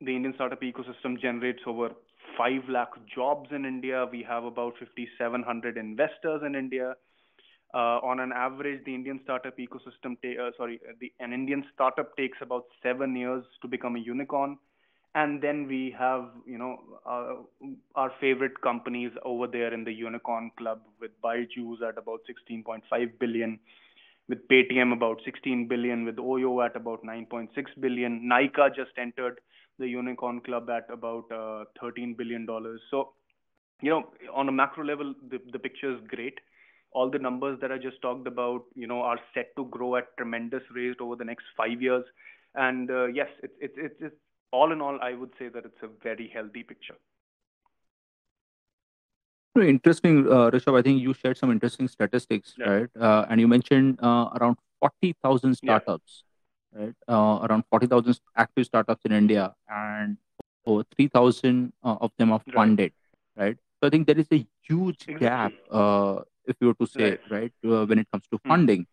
the 0.00 0.14
Indian 0.14 0.32
startup 0.34 0.60
ecosystem 0.60 1.20
generates 1.20 1.62
over 1.66 1.90
5 2.38 2.68
lakh 2.68 2.92
jobs 3.12 3.48
in 3.52 3.64
India. 3.64 4.06
We 4.10 4.22
have 4.28 4.44
about 4.44 4.74
5,700 4.78 5.76
investors 5.76 6.42
in 6.44 6.54
India. 6.54 6.94
Uh, 7.74 7.98
on 8.04 8.20
an 8.20 8.30
average, 8.32 8.84
the 8.84 8.94
Indian 8.94 9.18
startup 9.24 9.58
ecosystem, 9.58 10.16
ta- 10.22 10.40
uh, 10.40 10.50
sorry, 10.56 10.80
the, 11.00 11.12
an 11.18 11.32
Indian 11.32 11.64
startup 11.74 12.16
takes 12.16 12.38
about 12.40 12.66
seven 12.84 13.16
years 13.16 13.44
to 13.60 13.66
become 13.66 13.96
a 13.96 13.98
unicorn. 13.98 14.56
And 15.16 15.42
then 15.42 15.66
we 15.66 15.94
have, 15.98 16.28
you 16.46 16.56
know, 16.56 16.78
uh, 17.04 17.68
our 17.96 18.12
favorite 18.20 18.60
companies 18.62 19.10
over 19.24 19.48
there 19.48 19.74
in 19.74 19.82
the 19.84 19.92
unicorn 19.92 20.52
club 20.56 20.82
with 21.00 21.10
Byju's 21.22 21.82
at 21.82 21.98
about 21.98 22.20
16.5 22.28 23.18
billion, 23.18 23.58
with 24.28 24.46
Paytm 24.48 24.92
about 24.92 25.20
16 25.24 25.66
billion, 25.66 26.04
with 26.04 26.16
Oyo 26.16 26.64
at 26.64 26.76
about 26.76 27.04
9.6 27.04 27.48
billion. 27.80 28.28
Nykaa 28.30 28.74
just 28.74 28.92
entered 28.98 29.40
the 29.78 29.88
unicorn 29.88 30.40
club 30.40 30.70
at 30.70 30.86
about 30.90 31.30
uh, 31.32 31.64
13 31.80 32.14
billion 32.14 32.46
dollars. 32.46 32.80
So, 32.90 33.14
you 33.82 33.90
know, 33.90 34.12
on 34.32 34.48
a 34.48 34.52
macro 34.52 34.84
level, 34.84 35.14
the, 35.28 35.40
the 35.52 35.58
picture 35.58 35.92
is 35.92 36.00
great. 36.08 36.38
All 36.94 37.10
the 37.10 37.18
numbers 37.18 37.58
that 37.60 37.72
I 37.72 37.78
just 37.78 38.00
talked 38.02 38.26
about, 38.28 38.64
you 38.74 38.86
know, 38.86 39.02
are 39.02 39.18
set 39.34 39.54
to 39.56 39.66
grow 39.66 39.96
at 39.96 40.16
tremendous 40.16 40.62
rate 40.74 41.00
over 41.00 41.16
the 41.16 41.24
next 41.24 41.44
five 41.56 41.82
years. 41.82 42.04
And 42.54 42.90
uh, 42.90 43.06
yes, 43.06 43.28
it's 43.42 43.54
it's 43.60 43.74
it's 43.76 43.96
it's 44.00 44.16
all 44.52 44.72
in 44.72 44.80
all, 44.80 44.98
I 45.02 45.14
would 45.14 45.32
say 45.38 45.48
that 45.48 45.64
it's 45.64 45.82
a 45.82 45.88
very 46.02 46.28
healthy 46.32 46.62
picture. 46.62 46.96
Interesting, 49.56 50.26
uh, 50.26 50.50
Rishabh. 50.50 50.78
I 50.78 50.82
think 50.82 51.00
you 51.00 51.14
shared 51.14 51.38
some 51.38 51.50
interesting 51.52 51.88
statistics, 51.88 52.54
Yeah. 52.58 52.70
right? 52.70 52.90
Uh, 52.98 53.26
and 53.30 53.40
you 53.40 53.48
mentioned 53.48 53.98
uh, 54.02 54.30
around 54.36 54.56
40,000 54.80 55.54
Yeah. 55.62 55.78
startups 55.78 56.24
right? 56.74 56.94
Uh, 57.08 57.38
around 57.48 57.64
40,000 57.70 58.18
active 58.36 58.66
startups 58.66 59.04
in 59.04 59.12
India, 59.12 59.54
and 59.68 60.16
over 60.66 60.84
3,000 60.96 61.72
uh, 61.84 61.96
of 62.00 62.10
them 62.18 62.32
are 62.32 62.42
funded, 62.54 62.92
right. 63.36 63.44
right? 63.46 63.56
So 63.80 63.86
I 63.86 63.90
think 63.90 64.06
there 64.06 64.18
is 64.18 64.26
a 64.32 64.46
huge 64.62 65.08
exactly. 65.08 65.16
gap, 65.20 65.52
uh, 65.70 66.22
if 66.46 66.56
you 66.60 66.68
were 66.68 66.74
to 66.74 66.86
say, 66.86 67.18
right, 67.30 67.52
right 67.64 67.72
uh, 67.72 67.86
when 67.86 67.98
it 67.98 68.08
comes 68.10 68.24
to 68.28 68.38
hmm. 68.38 68.48
funding. 68.48 68.86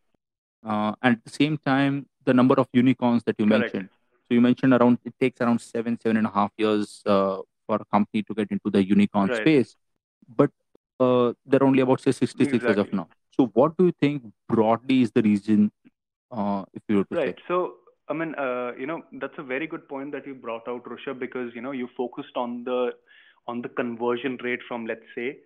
Uh, 0.63 0.93
and 1.01 1.17
at 1.17 1.23
the 1.23 1.29
same 1.29 1.57
time, 1.57 2.05
the 2.25 2.33
number 2.33 2.55
of 2.55 2.67
unicorns 2.73 3.23
that 3.23 3.35
you 3.39 3.47
Correct. 3.47 3.73
mentioned. 3.73 3.89
So 4.27 4.35
you 4.35 4.41
mentioned 4.41 4.73
around 4.73 4.99
it 5.03 5.13
takes 5.19 5.41
around 5.41 5.59
seven, 5.59 5.99
seven 5.99 6.17
and 6.17 6.27
a 6.27 6.29
half 6.29 6.51
years 6.57 7.01
uh, 7.05 7.37
for 7.67 7.77
a 7.77 7.85
company 7.85 8.23
to 8.23 8.33
get 8.33 8.51
into 8.51 8.69
the 8.69 8.83
unicorn 8.83 9.29
right. 9.29 9.41
space, 9.41 9.75
but 10.35 10.51
uh, 10.99 11.33
they're 11.45 11.63
only 11.63 11.81
about 11.81 11.99
say 11.99 12.11
66 12.11 12.53
exactly. 12.53 12.71
as 12.71 12.77
of 12.77 12.93
now. 12.93 13.07
So 13.35 13.47
what 13.53 13.77
do 13.77 13.85
you 13.85 13.93
think 13.99 14.23
broadly 14.47 15.01
is 15.01 15.11
the 15.11 15.21
reason, 15.21 15.71
uh, 16.31 16.63
if 16.73 16.83
you 16.87 16.97
were 16.97 17.03
to 17.05 17.15
right. 17.15 17.35
say? 17.35 17.43
So 17.47 17.75
I 18.07 18.13
mean, 18.13 18.35
uh, 18.35 18.73
you 18.77 18.85
know, 18.85 19.03
that's 19.13 19.37
a 19.37 19.43
very 19.43 19.67
good 19.67 19.87
point 19.87 20.11
that 20.11 20.27
you 20.27 20.35
brought 20.35 20.67
out, 20.67 20.83
Rushabh, 20.83 21.17
because 21.17 21.51
you 21.55 21.61
know 21.61 21.71
you 21.71 21.87
focused 21.95 22.35
on 22.35 22.63
the 22.65 22.91
on 23.47 23.61
the 23.61 23.69
conversion 23.69 24.37
rate 24.43 24.59
from 24.67 24.85
let's 24.85 25.07
say 25.15 25.37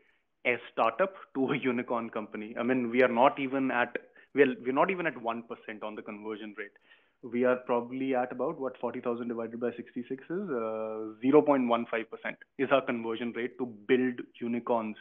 a 0.45 0.57
startup 0.71 1.13
to 1.33 1.51
a 1.51 1.57
unicorn 1.57 2.09
company. 2.09 2.55
I 2.59 2.63
mean, 2.63 2.89
we 2.89 3.01
are 3.01 3.07
not 3.07 3.39
even 3.39 3.71
at 3.71 3.97
we're 4.33 4.55
we're 4.65 4.73
not 4.73 4.91
even 4.91 5.07
at 5.07 5.19
one 5.21 5.43
percent 5.43 5.83
on 5.83 5.95
the 5.95 6.01
conversion 6.01 6.53
rate. 6.57 6.77
We 7.23 7.43
are 7.45 7.55
probably 7.55 8.13
at 8.15 8.31
about 8.31 8.59
what 8.59 8.77
forty 8.79 9.01
thousand 9.01 9.29
divided 9.29 9.59
by 9.59 9.71
sixty 9.75 10.05
six 10.07 10.23
is 10.29 10.49
uh, 10.49 11.13
zero 11.21 11.41
point 11.41 11.67
one 11.67 11.85
five 11.89 12.09
percent 12.11 12.37
is 12.57 12.69
our 12.71 12.81
conversion 12.81 13.33
rate 13.35 13.57
to 13.57 13.65
build 13.65 14.21
unicorns. 14.39 14.97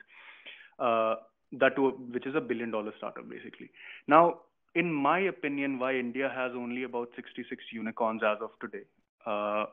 Uh, 0.78 1.16
that 1.52 1.78
which 1.78 2.26
is 2.26 2.34
a 2.34 2.40
billion 2.40 2.70
dollar 2.70 2.92
startup 2.96 3.28
basically. 3.28 3.70
Now, 4.08 4.40
in 4.74 4.92
my 4.92 5.20
opinion, 5.20 5.78
why 5.78 5.94
India 5.94 6.30
has 6.34 6.52
only 6.54 6.82
about 6.82 7.10
66 7.14 7.62
unicorns 7.72 8.22
as 8.24 8.38
of 8.42 8.50
today, 8.60 8.84
uh, 9.24 9.66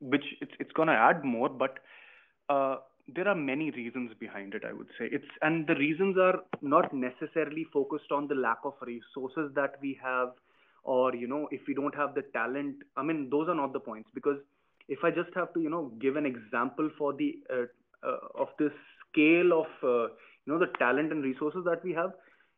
which 0.00 0.24
it's 0.40 0.52
it's 0.58 0.72
going 0.72 0.88
to 0.88 0.94
add 0.94 1.24
more, 1.24 1.48
but 1.48 1.78
uh, 2.48 2.76
there 3.08 3.28
are 3.28 3.34
many 3.34 3.70
reasons 3.70 4.12
behind 4.18 4.54
it. 4.54 4.62
I 4.68 4.72
would 4.72 4.88
say 4.98 5.08
it's 5.10 5.26
and 5.42 5.66
the 5.66 5.74
reasons 5.74 6.16
are 6.18 6.40
not 6.60 6.92
necessarily 6.92 7.66
focused 7.72 8.12
on 8.12 8.28
the 8.28 8.34
lack 8.34 8.58
of 8.64 8.74
resources 8.82 9.50
that 9.54 9.74
we 9.80 9.98
have, 10.02 10.30
or 10.84 11.14
you 11.14 11.26
know 11.26 11.48
if 11.50 11.60
we 11.66 11.74
don't 11.74 11.94
have 11.94 12.14
the 12.14 12.22
talent. 12.32 12.76
I 12.96 13.02
mean 13.02 13.28
those 13.30 13.48
are 13.48 13.54
not 13.54 13.72
the 13.72 13.80
points 13.80 14.10
because 14.14 14.38
if 14.88 15.00
I 15.04 15.10
just 15.10 15.30
have 15.34 15.52
to 15.54 15.60
you 15.60 15.70
know 15.70 15.92
give 16.00 16.16
an 16.16 16.26
example 16.26 16.90
for 16.96 17.12
the 17.12 17.38
uh, 17.52 17.66
uh 18.06 18.18
of 18.34 18.48
this 18.58 18.72
scale 19.10 19.52
of 19.52 19.66
uh, 19.82 20.08
you 20.44 20.52
know 20.52 20.58
the 20.58 20.72
talent 20.78 21.12
and 21.12 21.22
resources 21.22 21.64
that 21.64 21.82
we 21.84 21.92
have 21.92 22.12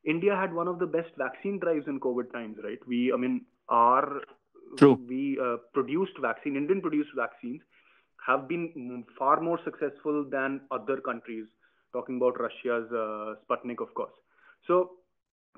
india 0.05 0.35
had 0.35 0.53
one 0.53 0.69
of 0.69 0.79
the 0.79 0.87
best 0.87 1.11
vaccine 1.25 1.59
drives 1.59 1.87
in 1.87 2.01
covid 2.01 2.33
times 2.33 2.57
right 2.65 2.87
we 2.87 3.13
i 3.13 3.17
mean 3.17 3.45
our 3.69 4.23
True. 4.79 4.99
we 5.09 5.39
uh, 5.47 5.57
produced 5.73 6.19
vaccine 6.21 6.57
indian 6.57 6.81
produced 6.81 7.11
vaccines 7.17 7.63
have 8.27 8.49
been 8.49 9.05
far 9.19 9.41
more 9.41 9.59
successful 9.65 10.25
than 10.31 10.61
other 10.71 11.01
countries 11.01 11.47
talking 11.93 12.17
about 12.17 12.41
russia's 12.41 12.91
uh, 12.93 13.35
sputnik 13.43 13.81
of 13.81 13.95
course. 13.95 14.13
So 14.67 14.93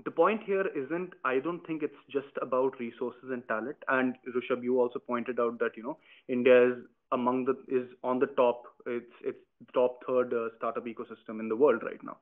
the 0.05 0.11
point 0.11 0.43
here 0.45 0.67
isn't 0.81 1.15
i 1.25 1.39
don't 1.39 1.67
think 1.67 1.83
it's 1.83 2.03
just 2.11 2.39
about 2.43 2.79
resources 2.79 3.31
and 3.31 3.47
talent. 3.49 3.77
And 3.89 4.15
rushabh 4.37 4.63
you 4.63 4.81
also 4.81 4.99
pointed 4.99 5.41
out 5.41 5.59
that 5.61 5.77
you 5.77 5.83
know 5.83 5.99
india 6.29 6.73
is 6.73 6.79
among 7.13 7.45
the 7.45 7.57
is 7.69 7.89
on 8.03 8.19
the 8.19 8.27
top 8.41 8.65
it's 8.87 9.21
it's 9.25 9.39
top 9.73 10.01
third 10.07 10.35
uh, 10.35 10.49
startup 10.57 10.87
ecosystem 10.87 11.41
in 11.41 11.49
the 11.49 11.57
world 11.57 11.83
right 11.83 12.03
now. 12.03 12.17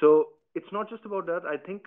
So 0.00 0.28
it's 0.54 0.72
not 0.72 0.88
just 0.90 1.04
about 1.04 1.26
that. 1.26 1.42
I 1.46 1.56
think 1.56 1.86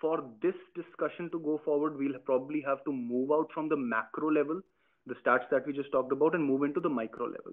for 0.00 0.24
this 0.42 0.54
discussion 0.74 1.30
to 1.30 1.38
go 1.40 1.60
forward 1.64 1.96
we'll 1.98 2.18
probably 2.24 2.60
have 2.60 2.84
to 2.84 2.92
move 2.92 3.32
out 3.32 3.48
from 3.52 3.68
the 3.68 3.76
macro 3.76 4.30
level 4.30 4.60
the 5.08 5.16
stats 5.24 5.50
that 5.50 5.66
we 5.66 5.72
just 5.72 5.90
talked 5.92 6.12
about 6.12 6.34
and 6.34 6.44
move 6.44 6.62
into 6.62 6.80
the 6.80 6.88
micro 6.88 7.26
level 7.26 7.52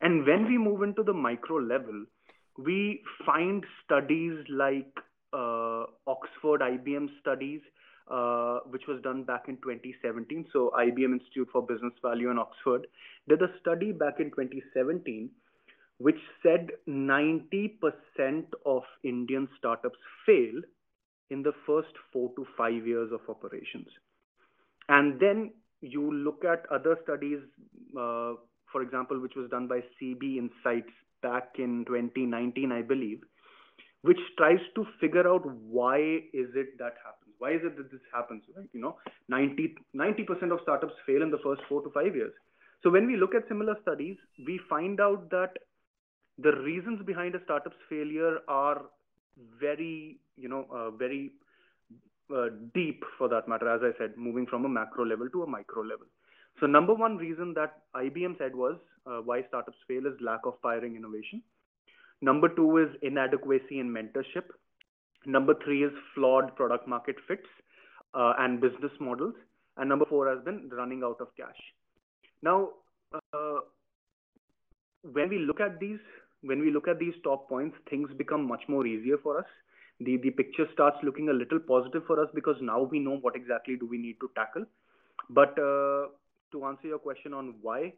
and 0.00 0.26
when 0.26 0.46
we 0.46 0.58
move 0.58 0.82
into 0.82 1.02
the 1.02 1.12
micro 1.12 1.56
level 1.56 2.04
we 2.58 3.02
find 3.24 3.64
studies 3.84 4.38
like 4.48 4.92
uh, 5.32 5.84
Oxford 6.06 6.60
IBM 6.60 7.08
studies, 7.20 7.60
uh, 8.10 8.60
which 8.70 8.82
was 8.88 9.00
done 9.02 9.24
back 9.24 9.44
in 9.48 9.56
2017. 9.56 10.46
So 10.52 10.72
IBM 10.78 11.12
Institute 11.20 11.48
for 11.52 11.62
Business 11.62 11.92
Value 12.02 12.30
in 12.30 12.38
Oxford 12.38 12.86
did 13.28 13.42
a 13.42 13.48
study 13.60 13.92
back 13.92 14.20
in 14.20 14.30
2017, 14.30 15.28
which 15.98 16.18
said 16.42 16.70
90% 16.88 17.70
of 18.64 18.82
Indian 19.02 19.48
startups 19.58 19.98
fail 20.24 20.62
in 21.30 21.42
the 21.42 21.52
first 21.66 21.92
four 22.12 22.30
to 22.36 22.46
five 22.56 22.86
years 22.86 23.10
of 23.12 23.20
operations. 23.28 23.88
And 24.88 25.18
then 25.18 25.50
you 25.80 26.12
look 26.12 26.44
at 26.44 26.64
other 26.70 26.98
studies, 27.04 27.38
uh, 27.98 28.34
for 28.72 28.82
example, 28.82 29.20
which 29.20 29.34
was 29.36 29.50
done 29.50 29.68
by 29.68 29.80
CB 30.00 30.38
Insights 30.38 30.92
back 31.22 31.52
in 31.58 31.84
2019, 31.86 32.72
I 32.72 32.82
believe, 32.82 33.20
which 34.02 34.18
tries 34.38 34.60
to 34.74 34.86
figure 35.00 35.28
out 35.28 35.42
why 35.46 35.98
is 36.32 36.48
it 36.54 36.78
that 36.78 36.94
happens? 37.04 37.34
Why 37.38 37.52
is 37.52 37.60
it 37.64 37.76
that 37.76 37.90
this 37.90 38.00
happens 38.12 38.42
right? 38.56 38.68
You 38.72 38.80
know 38.80 38.96
90 39.28 39.74
90% 39.94 40.52
of 40.52 40.60
startups 40.62 40.94
fail 41.06 41.22
in 41.22 41.30
the 41.30 41.38
first 41.44 41.62
4 41.68 41.82
to 41.82 41.90
5 41.90 42.14
years. 42.14 42.32
So 42.82 42.90
when 42.90 43.06
we 43.06 43.16
look 43.16 43.34
at 43.34 43.48
similar 43.48 43.76
studies 43.82 44.16
we 44.46 44.60
find 44.68 45.00
out 45.00 45.28
that 45.30 45.58
the 46.38 46.52
reasons 46.62 47.02
behind 47.04 47.34
a 47.34 47.42
startup's 47.44 47.76
failure 47.88 48.38
are 48.48 48.82
very 49.60 50.18
you 50.36 50.48
know 50.48 50.66
uh, 50.72 50.90
very 50.90 51.32
uh, 52.34 52.46
deep 52.74 53.04
for 53.18 53.28
that 53.28 53.48
matter 53.48 53.68
as 53.68 53.80
i 53.82 53.96
said 53.98 54.16
moving 54.16 54.46
from 54.46 54.64
a 54.64 54.68
macro 54.68 55.04
level 55.04 55.28
to 55.30 55.42
a 55.42 55.46
micro 55.46 55.82
level 55.82 56.06
so 56.60 56.66
number 56.66 56.94
one 56.94 57.16
reason 57.16 57.52
that 57.54 57.82
ibm 57.96 58.36
said 58.38 58.54
was 58.54 58.76
uh, 59.06 59.18
why 59.18 59.42
startups 59.48 59.78
fail 59.86 60.06
is 60.06 60.20
lack 60.20 60.40
of 60.44 60.60
pioneering 60.62 60.96
innovation 60.96 61.42
Number 62.22 62.48
two 62.48 62.78
is 62.78 62.88
inadequacy 63.02 63.78
in 63.78 63.92
mentorship. 63.92 64.44
Number 65.26 65.54
three 65.64 65.84
is 65.84 65.92
flawed 66.14 66.54
product 66.56 66.88
market 66.88 67.16
fits 67.28 67.46
uh, 68.14 68.34
and 68.38 68.60
business 68.60 68.92
models. 69.00 69.34
And 69.76 69.88
number 69.88 70.06
four 70.06 70.28
has 70.34 70.42
been 70.44 70.70
running 70.72 71.02
out 71.04 71.20
of 71.20 71.28
cash. 71.36 71.56
Now, 72.42 72.70
uh, 73.12 73.60
when 75.12 75.28
we 75.28 75.38
look 75.40 75.60
at 75.60 75.78
these, 75.78 75.98
when 76.42 76.60
we 76.60 76.70
look 76.70 76.88
at 76.88 76.98
these 76.98 77.14
top 77.22 77.48
points, 77.48 77.76
things 77.90 78.08
become 78.16 78.46
much 78.46 78.62
more 78.68 78.86
easier 78.86 79.18
for 79.22 79.38
us. 79.38 79.46
The 80.00 80.16
the 80.18 80.30
picture 80.30 80.66
starts 80.72 80.98
looking 81.02 81.28
a 81.30 81.32
little 81.32 81.58
positive 81.58 82.04
for 82.06 82.20
us 82.22 82.28
because 82.34 82.56
now 82.60 82.82
we 82.82 82.98
know 82.98 83.16
what 83.16 83.36
exactly 83.36 83.76
do 83.76 83.86
we 83.86 83.98
need 83.98 84.18
to 84.20 84.30
tackle. 84.34 84.66
But 85.30 85.58
uh, 85.58 86.08
to 86.52 86.64
answer 86.66 86.88
your 86.88 86.98
question 86.98 87.32
on 87.32 87.54
why, 87.62 87.94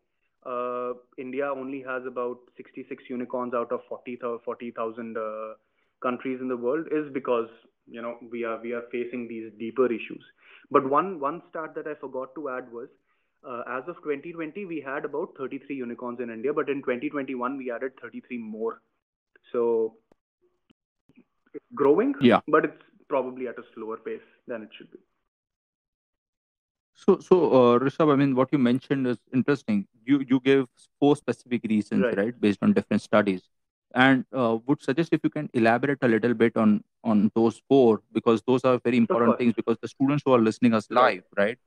uh, 0.47 0.93
India 1.17 1.51
only 1.51 1.83
has 1.83 2.07
about 2.07 2.39
66 2.57 3.03
unicorns 3.09 3.55
out 3.55 3.73
of 3.73 3.81
40,000 3.89 4.41
40, 4.45 4.73
uh, 5.19 5.55
countries 6.01 6.41
in 6.41 6.49
the 6.49 6.57
world 6.57 6.87
is 6.93 7.13
because 7.13 7.49
you 7.87 8.01
know 8.01 8.17
we 8.31 8.45
are 8.45 8.61
we 8.63 8.73
are 8.73 8.85
facing 8.93 9.27
these 9.29 9.51
deeper 9.59 9.87
issues. 9.87 10.25
But 10.71 10.89
one 10.89 11.19
one 11.21 11.43
stat 11.51 11.75
that 11.75 11.87
I 11.87 11.95
forgot 11.95 12.35
to 12.37 12.49
add 12.51 12.71
was 12.73 12.89
uh, 13.47 13.63
as 13.69 13.89
of 13.89 13.97
2020 13.97 14.67
we 14.67 14.81
had 14.81 15.05
about 15.05 15.35
33 15.39 15.77
unicorns 15.77 16.21
in 16.21 16.31
India, 16.31 16.53
but 16.53 16.69
in 16.69 16.83
2021 16.83 17.57
we 17.57 17.71
added 17.71 17.93
33 18.01 18.39
more. 18.39 18.81
So 19.53 19.97
it's 21.59 21.75
growing, 21.83 22.15
yeah, 22.21 22.41
but 22.57 22.65
it's 22.71 22.83
probably 23.09 23.49
at 23.53 23.59
a 23.59 23.67
slower 23.75 23.99
pace 24.09 24.29
than 24.47 24.63
it 24.63 24.69
should 24.79 24.91
be. 24.97 24.99
So, 26.95 27.19
so 27.21 27.37
uh, 27.53 27.79
Rishabh, 27.79 28.13
I 28.13 28.17
mean, 28.17 28.35
what 28.35 28.49
you 28.53 28.59
mentioned 28.59 29.07
is 29.07 29.19
interesting. 29.33 29.87
You 30.05 30.25
you 30.33 30.41
gave 30.41 30.67
four 30.99 31.15
specific 31.17 31.65
reasons, 31.73 32.05
right, 32.05 32.19
right 32.19 32.41
based 32.47 32.59
on 32.69 32.73
different 32.73 33.03
studies, 33.03 33.43
and 33.95 34.25
uh, 34.33 34.59
would 34.67 34.83
suggest 34.83 35.13
if 35.19 35.21
you 35.29 35.31
can 35.31 35.49
elaborate 35.63 35.99
a 36.03 36.09
little 36.09 36.35
bit 36.35 36.57
on 36.57 36.83
on 37.05 37.31
those 37.35 37.61
four 37.69 38.03
because 38.19 38.43
those 38.53 38.65
are 38.65 38.79
very 38.89 38.97
important 38.97 39.39
things 39.39 39.55
because 39.63 39.79
the 39.81 39.93
students 39.95 40.25
who 40.27 40.33
are 40.39 40.45
listening 40.49 40.75
us 40.81 40.91
live, 40.91 41.23
right? 41.37 41.59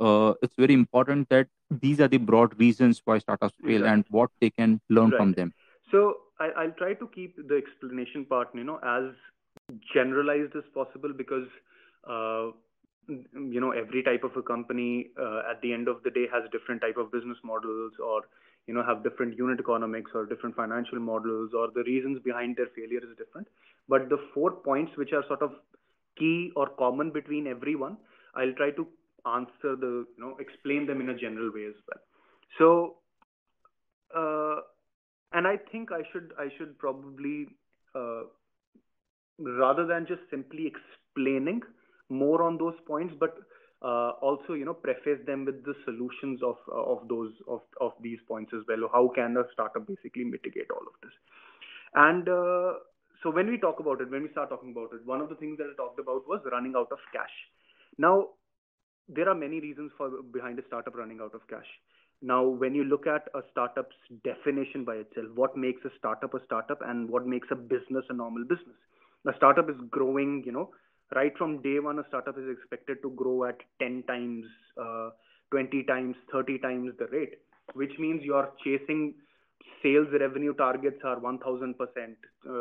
Uh, 0.00 0.34
it's 0.42 0.54
very 0.56 0.74
important 0.74 1.28
that 1.28 1.48
these 1.84 2.00
are 2.00 2.08
the 2.08 2.22
broad 2.32 2.58
reasons 2.58 3.00
why 3.04 3.18
startups 3.18 3.56
fail 3.64 3.82
right. 3.82 3.92
and 3.92 4.04
what 4.18 4.30
they 4.40 4.50
can 4.50 4.80
learn 4.88 5.10
right. 5.10 5.18
from 5.18 5.32
them. 5.32 5.52
So 5.90 6.02
I, 6.44 6.62
I'll 6.62 6.76
try 6.78 6.94
to 6.94 7.08
keep 7.14 7.36
the 7.36 7.56
explanation 7.56 8.24
part, 8.24 8.48
you 8.54 8.64
know, 8.64 8.78
as 8.82 9.14
generalized 9.92 10.54
as 10.56 10.64
possible 10.74 11.12
because 11.16 11.48
uh, 12.08 12.50
you 13.08 13.60
know 13.60 13.70
every 13.70 14.02
type 14.02 14.24
of 14.24 14.36
a 14.36 14.42
company 14.42 15.10
uh, 15.20 15.42
at 15.50 15.60
the 15.62 15.72
end 15.72 15.88
of 15.88 16.02
the 16.04 16.10
day 16.10 16.26
has 16.32 16.42
different 16.52 16.80
type 16.80 16.96
of 16.96 17.12
business 17.12 17.38
models 17.44 17.92
or 18.02 18.22
you 18.66 18.74
know 18.74 18.84
have 18.84 19.02
different 19.02 19.36
unit 19.38 19.60
economics 19.60 20.10
or 20.14 20.26
different 20.26 20.56
financial 20.56 20.98
models 20.98 21.52
or 21.56 21.68
the 21.74 21.84
reasons 21.84 22.18
behind 22.24 22.56
their 22.56 22.68
failure 22.76 22.98
is 22.98 23.16
different. 23.16 23.46
But 23.88 24.08
the 24.08 24.18
four 24.32 24.50
points 24.50 24.92
which 24.96 25.12
are 25.12 25.24
sort 25.28 25.42
of 25.42 25.52
key 26.18 26.52
or 26.56 26.68
common 26.78 27.10
between 27.10 27.46
everyone 27.48 27.96
i'll 28.36 28.52
try 28.52 28.70
to 28.70 28.86
answer 29.26 29.74
the 29.84 30.06
you 30.16 30.20
know 30.24 30.36
explain 30.38 30.86
them 30.86 31.00
in 31.00 31.08
a 31.10 31.14
general 31.14 31.50
way 31.52 31.66
as 31.66 31.74
well. 31.88 32.02
So 32.58 32.96
uh, 34.14 34.60
and 35.34 35.46
i 35.46 35.56
think 35.70 35.92
i 35.92 36.02
should 36.12 36.32
i 36.38 36.48
should 36.56 36.78
probably 36.78 37.46
uh, 37.94 38.22
rather 39.38 39.86
than 39.86 40.06
just 40.06 40.22
simply 40.30 40.72
explaining 40.72 41.60
more 42.08 42.42
on 42.42 42.58
those 42.58 42.74
points, 42.86 43.14
but 43.18 43.36
uh, 43.82 44.10
also 44.22 44.54
you 44.54 44.64
know 44.64 44.74
preface 44.74 45.18
them 45.26 45.44
with 45.44 45.64
the 45.64 45.74
solutions 45.84 46.40
of 46.42 46.56
uh, 46.68 46.82
of 46.82 47.08
those 47.08 47.32
of 47.48 47.60
of 47.80 47.92
these 48.00 48.18
points 48.26 48.52
as 48.54 48.62
well 48.68 48.88
how 48.92 49.10
can 49.14 49.36
a 49.36 49.44
startup 49.52 49.86
basically 49.86 50.24
mitigate 50.24 50.70
all 50.70 50.86
of 50.86 50.94
this. 51.02 51.12
And 51.94 52.28
uh, 52.28 52.74
so 53.22 53.30
when 53.30 53.50
we 53.50 53.58
talk 53.58 53.80
about 53.80 54.00
it 54.00 54.10
when 54.10 54.22
we 54.22 54.30
start 54.30 54.48
talking 54.48 54.70
about 54.72 54.90
it 54.94 55.04
one 55.04 55.20
of 55.20 55.28
the 55.28 55.34
things 55.34 55.58
that 55.58 55.66
i 55.72 55.76
talked 55.76 55.98
about 55.98 56.26
was 56.26 56.40
running 56.50 56.74
out 56.76 56.88
of 56.92 56.98
cash. 57.12 57.34
Now 57.98 58.28
there 59.08 59.28
are 59.28 59.34
many 59.34 59.60
reasons 59.60 59.92
for 59.98 60.10
behind 60.32 60.58
a 60.58 60.66
startup 60.66 60.94
running 60.96 61.20
out 61.20 61.34
of 61.34 61.46
cash 61.48 61.68
now 62.30 62.42
when 62.62 62.74
you 62.74 62.84
look 62.84 63.06
at 63.06 63.28
a 63.34 63.42
startup's 63.50 63.96
definition 64.24 64.84
by 64.84 64.94
itself 65.04 65.26
what 65.42 65.56
makes 65.64 65.84
a 65.84 65.92
startup 65.98 66.34
a 66.34 66.44
startup 66.44 66.80
and 66.92 67.08
what 67.08 67.26
makes 67.26 67.48
a 67.50 67.60
business 67.74 68.10
a 68.14 68.18
normal 68.22 68.44
business 68.54 68.76
a 69.32 69.36
startup 69.36 69.68
is 69.74 69.76
growing 69.98 70.42
you 70.46 70.52
know 70.52 70.68
right 71.14 71.36
from 71.36 71.60
day 71.62 71.78
one, 71.78 71.98
a 71.98 72.04
startup 72.08 72.38
is 72.38 72.48
expected 72.48 72.98
to 73.02 73.10
grow 73.10 73.44
at 73.44 73.58
10 73.80 74.04
times, 74.06 74.44
uh, 74.80 75.10
20 75.50 75.84
times, 75.84 76.16
30 76.32 76.58
times 76.58 76.92
the 76.98 77.06
rate, 77.06 77.38
which 77.74 77.92
means 77.98 78.22
you're 78.22 78.50
chasing 78.64 79.14
sales 79.82 80.08
revenue 80.18 80.54
targets 80.54 81.00
are 81.04 81.20
1000%, 81.20 81.74
uh, 82.48 82.52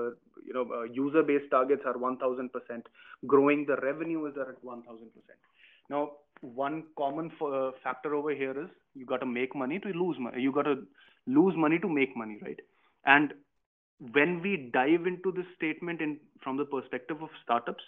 you 0.46 0.54
know, 0.54 0.68
uh, 0.74 0.84
user 0.84 1.24
base 1.24 1.42
targets 1.50 1.82
are 1.86 1.96
1000%, 1.96 2.50
growing 3.28 3.66
the 3.66 3.78
revenue 3.78 4.26
is 4.26 4.34
at 4.38 4.64
1000%. 4.64 4.84
Now, 5.90 6.12
one 6.42 6.84
common 6.98 7.32
uh, 7.42 7.72
factor 7.84 8.16
over 8.16 8.32
here 8.32 8.52
is 8.52 8.70
you 8.96 9.06
got 9.06 9.18
to 9.18 9.26
make 9.26 9.56
money 9.56 9.80
to 9.80 9.90
lose 9.90 10.18
money. 10.20 10.42
You 10.42 10.52
got 10.52 10.64
to 10.64 10.86
lose 11.28 11.56
money 11.56 11.80
to 11.80 11.90
make 11.90 12.16
money, 12.16 12.40
right? 12.42 12.60
And 13.06 13.34
when 14.12 14.42
we 14.42 14.70
dive 14.74 15.08
into 15.08 15.32
this 15.32 15.46
statement 15.56 16.02
in 16.02 16.20
from 16.42 16.58
the 16.58 16.66
perspective 16.66 17.22
of 17.22 17.30
startups, 17.44 17.84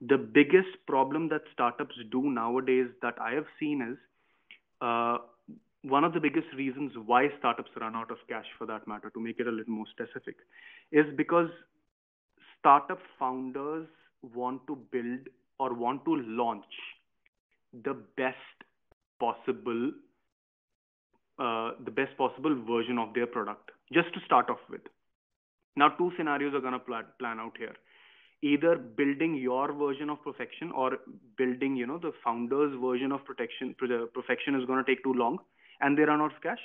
the 0.00 0.18
biggest 0.18 0.76
problem 0.86 1.28
that 1.28 1.42
startups 1.52 1.94
do 2.10 2.22
nowadays 2.22 2.88
that 3.02 3.14
I 3.20 3.32
have 3.32 3.46
seen 3.58 3.80
is 3.82 3.98
uh, 4.80 5.18
one 5.82 6.04
of 6.04 6.12
the 6.12 6.20
biggest 6.20 6.48
reasons 6.56 6.92
why 7.06 7.28
startups 7.38 7.70
run 7.80 7.94
out 7.94 8.10
of 8.10 8.16
cash, 8.28 8.46
for 8.58 8.66
that 8.66 8.88
matter, 8.88 9.10
to 9.10 9.20
make 9.20 9.38
it 9.38 9.46
a 9.46 9.50
little 9.50 9.72
more 9.72 9.86
specific, 9.90 10.36
is 10.90 11.04
because 11.16 11.48
startup 12.58 13.00
founders 13.18 13.86
want 14.34 14.66
to 14.66 14.76
build 14.90 15.28
or 15.58 15.74
want 15.74 16.04
to 16.04 16.16
launch 16.16 16.64
the 17.84 17.94
best 18.16 18.36
possible 19.20 19.92
uh, 21.38 21.72
the 21.84 21.90
best 21.90 22.16
possible 22.16 22.54
version 22.66 22.98
of 22.98 23.14
their 23.14 23.26
product 23.26 23.70
just 23.92 24.12
to 24.14 24.20
start 24.24 24.50
off 24.50 24.60
with. 24.70 24.82
Now, 25.76 25.88
two 25.88 26.12
scenarios 26.16 26.54
are 26.54 26.60
going 26.60 26.72
to 26.72 26.78
plan, 26.78 27.04
plan 27.18 27.40
out 27.40 27.56
here 27.58 27.74
either 28.44 28.76
building 28.76 29.34
your 29.34 29.72
version 29.72 30.10
of 30.10 30.22
perfection 30.22 30.70
or 30.72 30.98
building 31.38 31.76
you 31.76 31.86
know 31.86 31.98
the 31.98 32.12
founder's 32.22 32.74
version 32.80 33.10
of 33.10 33.24
protection 33.24 33.74
perfection 34.14 34.54
is 34.54 34.66
going 34.66 34.84
to 34.84 34.88
take 34.90 35.02
too 35.02 35.14
long 35.14 35.38
and 35.80 35.96
they 35.96 36.02
run 36.02 36.20
out 36.20 36.34
of 36.34 36.42
cash 36.42 36.64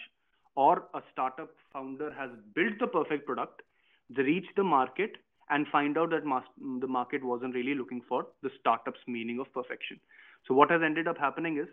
or 0.55 0.83
a 0.93 1.01
startup 1.11 1.49
founder 1.71 2.11
has 2.19 2.29
built 2.53 2.77
the 2.79 2.87
perfect 2.87 3.25
product 3.25 3.61
they 4.09 4.23
reach 4.23 4.49
the 4.57 4.63
market 4.63 5.17
and 5.49 5.67
find 5.67 5.97
out 5.97 6.09
that 6.09 6.25
the 6.81 6.87
market 6.87 7.23
wasn't 7.23 7.55
really 7.55 7.75
looking 7.75 8.01
for 8.09 8.27
the 8.43 8.51
startup's 8.59 9.05
meaning 9.07 9.39
of 9.39 9.53
perfection 9.53 9.99
so 10.47 10.53
what 10.53 10.69
has 10.69 10.81
ended 10.83 11.07
up 11.07 11.17
happening 11.17 11.57
is 11.57 11.69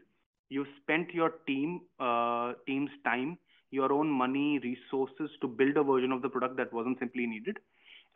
you 0.49 0.67
spent 0.81 1.13
your 1.13 1.31
team 1.47 1.81
uh, 2.01 2.53
team's 2.67 2.91
time 3.05 3.39
your 3.71 3.93
own 3.93 4.09
money 4.09 4.61
resources 4.63 5.31
to 5.41 5.49
build 5.49 5.77
a 5.77 5.83
version 5.83 6.13
of 6.13 6.23
the 6.23 6.29
product 6.29 6.57
that 6.57 6.73
wasn't 6.73 6.99
simply 6.99 7.27
needed 7.27 7.59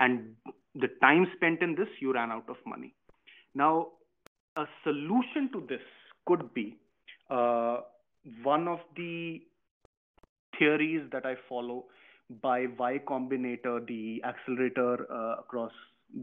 and 0.01 0.35
the 0.75 0.89
time 1.03 1.27
spent 1.37 1.63
in 1.63 1.75
this, 1.75 1.89
you 2.01 2.13
ran 2.13 2.33
out 2.33 2.49
of 2.49 2.57
money. 2.67 2.95
Now, 3.55 3.89
a 4.57 4.65
solution 4.83 5.51
to 5.53 5.65
this 5.69 5.83
could 6.27 6.53
be 6.55 6.79
uh, 7.31 7.81
one 8.43 8.67
of 8.67 8.81
the 8.97 9.43
theories 10.59 11.09
that 11.13 11.27
I 11.27 11.35
follow 11.49 11.85
by 12.43 12.67
Y 12.79 13.01
Combinator, 13.07 13.87
the 13.87 14.23
accelerator 14.25 15.07
uh, 15.13 15.41
across 15.41 15.73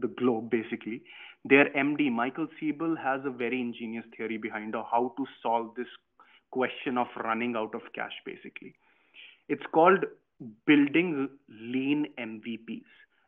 the 0.00 0.08
globe, 0.08 0.50
basically. 0.50 1.02
Their 1.44 1.70
MD, 1.70 2.10
Michael 2.10 2.48
Siebel, 2.58 2.96
has 2.96 3.20
a 3.24 3.30
very 3.30 3.60
ingenious 3.60 4.04
theory 4.16 4.38
behind 4.38 4.74
how 4.74 5.14
to 5.16 5.26
solve 5.42 5.74
this 5.76 5.86
question 6.50 6.98
of 6.98 7.06
running 7.24 7.56
out 7.56 7.74
of 7.74 7.82
cash, 7.94 8.12
basically. 8.24 8.74
It's 9.48 9.64
called 9.72 10.04
building 10.66 11.28
lean 11.48 12.06
MVPs. 12.18 12.82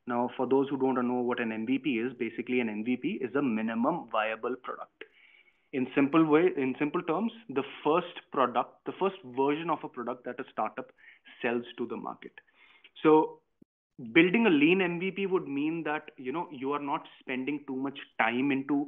Now, 0.06 0.30
for 0.36 0.46
those 0.46 0.68
who 0.68 0.78
don't 0.78 1.06
know 1.06 1.20
what 1.20 1.40
an 1.40 1.50
MVP 1.50 2.06
is, 2.06 2.12
basically 2.18 2.60
an 2.60 2.68
MVP 2.68 3.22
is 3.22 3.34
a 3.34 3.42
minimum 3.42 4.08
viable 4.10 4.56
product. 4.62 5.04
In 5.72 5.86
simple 5.94 6.24
way, 6.24 6.50
in 6.56 6.74
simple 6.78 7.02
terms, 7.02 7.32
the 7.48 7.62
first 7.84 8.14
product, 8.32 8.84
the 8.86 8.92
first 8.98 9.16
version 9.36 9.70
of 9.70 9.78
a 9.84 9.88
product 9.88 10.24
that 10.24 10.40
a 10.40 10.44
startup 10.50 10.90
sells 11.40 11.64
to 11.78 11.86
the 11.86 11.96
market. 11.96 12.32
So 13.02 13.40
building 14.14 14.46
a 14.46 14.50
lean 14.50 14.78
mvp 14.78 15.28
would 15.28 15.46
mean 15.46 15.82
that 15.84 16.10
you 16.16 16.32
know 16.32 16.48
you 16.50 16.72
are 16.72 16.80
not 16.80 17.06
spending 17.20 17.62
too 17.66 17.76
much 17.76 17.98
time 18.18 18.50
into 18.50 18.86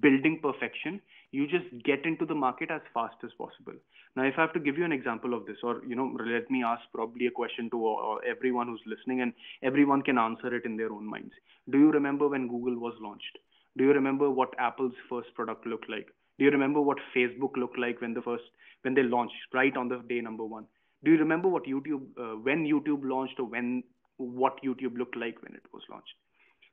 building 0.00 0.38
perfection 0.40 1.00
you 1.32 1.46
just 1.48 1.68
get 1.84 2.04
into 2.04 2.24
the 2.24 2.34
market 2.34 2.70
as 2.70 2.82
fast 2.94 3.16
as 3.24 3.30
possible. 3.38 3.74
Now 4.14 4.24
if 4.24 4.34
i 4.38 4.42
have 4.42 4.52
to 4.52 4.60
give 4.60 4.78
you 4.78 4.84
an 4.84 4.92
example 4.92 5.34
of 5.34 5.46
this 5.46 5.56
or 5.62 5.82
you 5.86 5.96
know 5.96 6.16
let 6.24 6.50
me 6.50 6.62
ask 6.62 6.82
probably 6.94 7.26
a 7.26 7.30
question 7.30 7.70
to 7.70 7.78
uh, 7.88 8.16
everyone 8.28 8.68
who's 8.68 8.82
listening 8.86 9.22
and 9.22 9.32
everyone 9.62 10.02
can 10.02 10.18
answer 10.18 10.54
it 10.54 10.64
in 10.64 10.76
their 10.76 10.92
own 10.92 11.06
minds. 11.06 11.32
Do 11.70 11.78
you 11.78 11.90
remember 11.90 12.28
when 12.28 12.48
google 12.48 12.78
was 12.78 12.94
launched? 13.00 13.38
Do 13.78 13.84
you 13.84 13.92
remember 13.92 14.30
what 14.30 14.54
apple's 14.58 14.92
first 15.08 15.34
product 15.34 15.66
looked 15.66 15.88
like? 15.88 16.08
Do 16.38 16.44
you 16.44 16.50
remember 16.50 16.80
what 16.80 16.98
facebook 17.16 17.56
looked 17.56 17.78
like 17.78 18.00
when 18.02 18.14
the 18.14 18.22
first 18.22 18.44
when 18.82 18.94
they 18.94 19.02
launched 19.02 19.54
right 19.54 19.76
on 19.76 19.88
the 19.88 20.02
day 20.08 20.20
number 20.20 20.44
one? 20.44 20.66
Do 21.04 21.10
you 21.10 21.18
remember 21.18 21.48
what 21.48 21.64
youtube 21.64 22.04
uh, 22.18 22.36
when 22.48 22.66
youtube 22.66 23.08
launched 23.14 23.40
or 23.40 23.46
when 23.46 23.82
what 24.22 24.62
YouTube 24.62 24.96
looked 24.96 25.16
like 25.16 25.42
when 25.42 25.54
it 25.54 25.62
was 25.72 25.82
launched. 25.90 26.14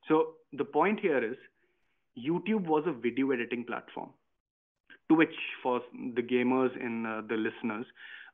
So 0.08 0.36
the 0.54 0.66
point 0.66 1.00
here 1.00 1.24
is 1.24 1.38
YouTube 2.18 2.66
was 2.66 2.84
a 2.88 2.92
video 2.92 3.32
editing 3.32 3.64
platform. 3.66 4.10
Twitch, 5.10 5.36
for 5.64 5.82
the 6.16 6.22
gamers 6.22 6.74
and 6.80 7.06
uh, 7.06 7.22
the 7.28 7.36
listeners, 7.36 7.86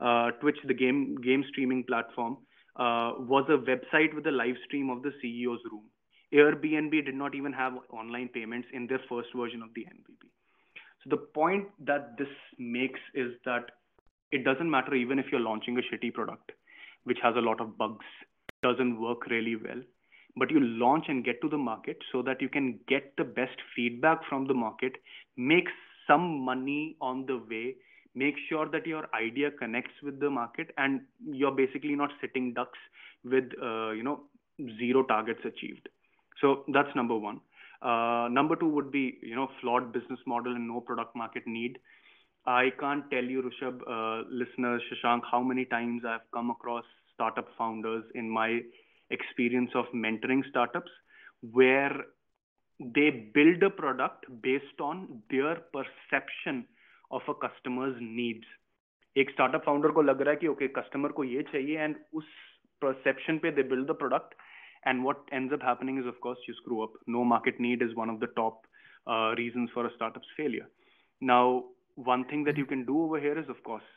uh, 0.02 0.32
Twitch, 0.42 0.58
the 0.66 0.74
game 0.74 1.16
game 1.24 1.44
streaming 1.50 1.84
platform, 1.84 2.38
uh, 2.76 3.14
was 3.18 3.46
a 3.50 3.58
website 3.58 4.14
with 4.14 4.28
a 4.28 4.32
live 4.32 4.56
stream 4.66 4.90
of 4.90 5.02
the 5.02 5.12
CEO's 5.24 5.62
room. 5.72 5.86
Airbnb 6.34 7.06
did 7.06 7.16
not 7.16 7.36
even 7.36 7.54
have 7.54 7.74
online 7.92 8.28
payments 8.30 8.68
in 8.74 8.88
their 8.88 9.00
first 9.08 9.30
version 9.36 9.62
of 9.62 9.70
the 9.74 9.82
MVP. 9.82 10.28
So 11.04 11.10
the 11.12 11.18
point 11.18 11.68
that 11.86 12.18
this 12.18 12.28
makes 12.58 13.00
is 13.14 13.32
that 13.46 13.72
it 14.32 14.44
doesn't 14.44 14.70
matter 14.70 14.96
even 14.96 15.20
if 15.20 15.28
you're 15.32 15.40
launching 15.40 15.78
a 15.78 15.82
shitty 15.82 16.14
product, 16.14 16.52
which 17.06 17.20
has 17.22 17.36
a 17.38 17.42
lot 17.42 17.62
of 17.62 17.78
bugs, 17.78 18.06
doesn't 18.62 19.00
work 19.00 19.28
really 19.28 19.56
well 19.56 19.82
but 20.38 20.52
you 20.52 20.60
launch 20.60 21.06
and 21.08 21.24
get 21.24 21.42
to 21.42 21.50
the 21.50 21.58
market 21.58 21.98
so 22.12 22.22
that 22.22 22.42
you 22.42 22.50
can 22.50 22.80
get 22.88 23.14
the 23.18 23.24
best 23.24 23.58
feedback 23.76 24.20
from 24.28 24.48
the 24.48 24.54
market 24.54 24.94
make 25.38 25.68
some 26.08 26.40
money 26.40 26.96
on 27.02 27.26
the 27.26 27.38
way. 27.50 27.76
Make 28.14 28.36
sure 28.48 28.68
that 28.70 28.86
your 28.88 29.08
idea 29.14 29.52
connects 29.52 29.94
with 30.02 30.20
the 30.20 30.30
market 30.30 30.72
and 30.78 31.02
you're 31.26 31.52
basically 31.52 31.96
not 31.96 32.12
sitting 32.22 32.54
ducks 32.54 32.80
with 33.24 33.46
uh, 33.62 33.92
you 33.92 34.04
know 34.04 34.22
zero 34.80 35.04
targets 35.04 35.42
achieved. 35.44 35.90
So 36.40 36.64
that's 36.74 36.96
number 36.96 37.18
one. 37.18 37.42
Uh, 37.82 38.28
number 38.32 38.56
two 38.56 38.68
would 38.68 38.92
be 38.92 39.18
you 39.22 39.36
know 39.36 39.50
flawed 39.62 39.92
business 39.92 40.20
model 40.26 40.56
and 40.56 40.68
no 40.68 40.80
product 40.80 41.16
market 41.16 41.44
need. 41.46 41.78
I 42.48 42.72
can't 42.80 43.10
tell 43.10 43.24
you 43.24 43.42
rishabh 43.42 43.82
uh, 43.90 44.24
listeners 44.30 44.82
shashank 44.90 45.22
how 45.30 45.42
many 45.42 45.66
times 45.66 46.04
i've 46.08 46.28
come 46.32 46.52
across 46.52 46.84
startup 47.14 47.48
founders 47.58 48.04
in 48.14 48.30
my 48.30 48.60
experience 49.10 49.72
of 49.74 49.86
mentoring 49.96 50.44
startups 50.50 50.92
where 51.52 51.96
they 52.81 53.11
build 53.35 53.63
a 53.63 53.71
product 53.71 54.27
based 54.43 54.81
on 54.81 55.23
their 55.31 55.57
perception 55.77 56.67
of 57.11 57.23
a 57.29 57.35
customer's 57.47 57.97
needs 58.01 58.57
एक 59.21 59.31
startup 59.31 59.63
founder 59.65 59.91
को 59.91 60.03
लग 60.03 60.21
रहा 60.23 60.31
है 60.31 60.37
कि 60.41 60.47
okay 60.49 60.65
okay, 60.65 60.79
customer 60.79 61.13
को 61.13 61.25
ये 61.25 61.43
चाहिए 61.53 61.79
and 61.79 61.97
उस 62.15 62.25
परसेप्शन 62.83 63.39
पे 63.39 63.51
they 63.53 63.63
build 63.75 63.87
the 63.91 63.97
product 64.03 64.35
and 64.91 65.05
what 65.07 65.27
ends 65.37 65.55
up 65.55 65.65
happening 65.69 65.97
is 66.03 66.07
of 66.11 66.21
course 66.27 66.45
you 66.49 66.53
screw 66.59 66.77
up 66.83 66.93
no 67.15 67.25
market 67.33 67.59
need 67.65 67.83
is 67.87 67.91
one 67.97 68.13
of 68.13 68.21
the 68.21 68.29
top 68.37 68.63
uh, 69.07 69.35
reasons 69.41 69.75
for 69.75 69.85
a 69.89 69.91
startup's 69.97 70.31
failure 70.37 70.69
now 71.31 71.43
one 72.13 72.25
thing 72.31 72.45
that 72.47 72.61
you 72.61 72.69
can 72.71 72.85
do 72.87 73.03
over 73.03 73.21
here 73.25 73.35
is 73.43 73.51
of 73.55 73.59
course 73.67 73.91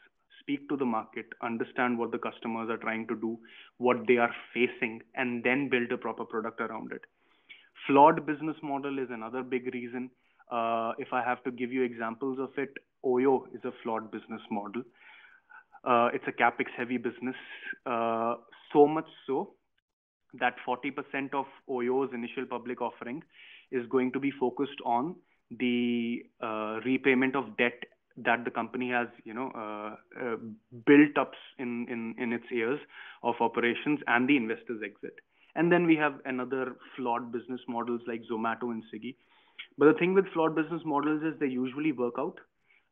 speak 0.44 0.68
to 0.70 0.78
the 0.78 0.86
market, 0.86 1.26
understand 1.42 1.98
what 1.98 2.12
the 2.12 2.18
customers 2.18 2.70
are 2.70 2.78
trying 2.78 3.08
to 3.08 3.16
do, 3.16 3.40
what 3.78 4.06
they 4.08 4.18
are 4.18 4.34
facing, 4.54 5.02
and 5.16 5.44
then 5.44 5.70
build 5.70 5.92
a 5.92 5.98
proper 5.98 6.26
product 6.26 6.60
around 6.62 6.92
it. 6.92 7.02
Flawed 7.87 8.27
business 8.27 8.57
model 8.63 8.99
is 8.99 9.09
another 9.11 9.43
big 9.43 9.73
reason. 9.73 10.11
Uh, 10.51 10.93
if 10.99 11.13
I 11.13 11.23
have 11.23 11.43
to 11.45 11.51
give 11.51 11.73
you 11.73 11.83
examples 11.83 12.39
of 12.39 12.51
it, 12.57 12.71
Oyo 13.05 13.45
is 13.55 13.61
a 13.65 13.73
flawed 13.83 14.11
business 14.11 14.41
model. 14.51 14.83
Uh, 15.85 16.09
it's 16.13 16.25
a 16.27 16.33
capex 16.33 16.67
heavy 16.77 16.97
business, 16.97 17.37
uh, 17.87 18.35
so 18.73 18.87
much 18.87 19.07
so 19.27 19.55
that 20.35 20.55
40% 20.67 21.35
of 21.35 21.47
Oyo's 21.69 22.13
initial 22.13 22.45
public 22.47 22.83
offering 22.83 23.23
is 23.71 23.87
going 23.89 24.13
to 24.13 24.21
be 24.21 24.31
focused 24.31 24.81
on 24.85 25.15
the 25.51 26.23
uh, 26.43 26.81
repayment 26.85 27.37
of 27.37 27.57
debt 27.57 27.83
that 28.25 28.45
the 28.45 28.51
company 28.51 28.91
has, 28.91 29.07
you 29.25 29.33
know, 29.33 29.51
uh, 29.55 29.97
uh, 30.21 30.37
built 30.87 31.17
up 31.19 31.33
in, 31.59 31.87
in, 31.89 32.15
in 32.19 32.33
its 32.33 32.45
years 32.51 32.81
of 33.23 33.37
operations 33.41 34.01
and 34.07 34.29
the 34.29 34.37
investors 34.37 34.83
exit. 34.85 35.15
And 35.59 35.73
then 35.73 35.87
we 35.87 35.97
have 35.97 36.21
another 36.25 36.77
flawed 36.97 37.33
business 37.33 37.61
models 37.69 38.01
like 38.07 38.23
Zomato 38.31 38.71
and 38.71 38.85
Swiggy. 38.85 39.17
But 39.77 39.93
the 39.93 39.99
thing 39.99 40.15
with 40.15 40.29
flawed 40.33 40.55
business 40.55 40.83
models 40.85 41.23
is 41.25 41.35
they 41.41 41.49
usually 41.49 41.91
work 41.91 42.15
out. 42.17 42.39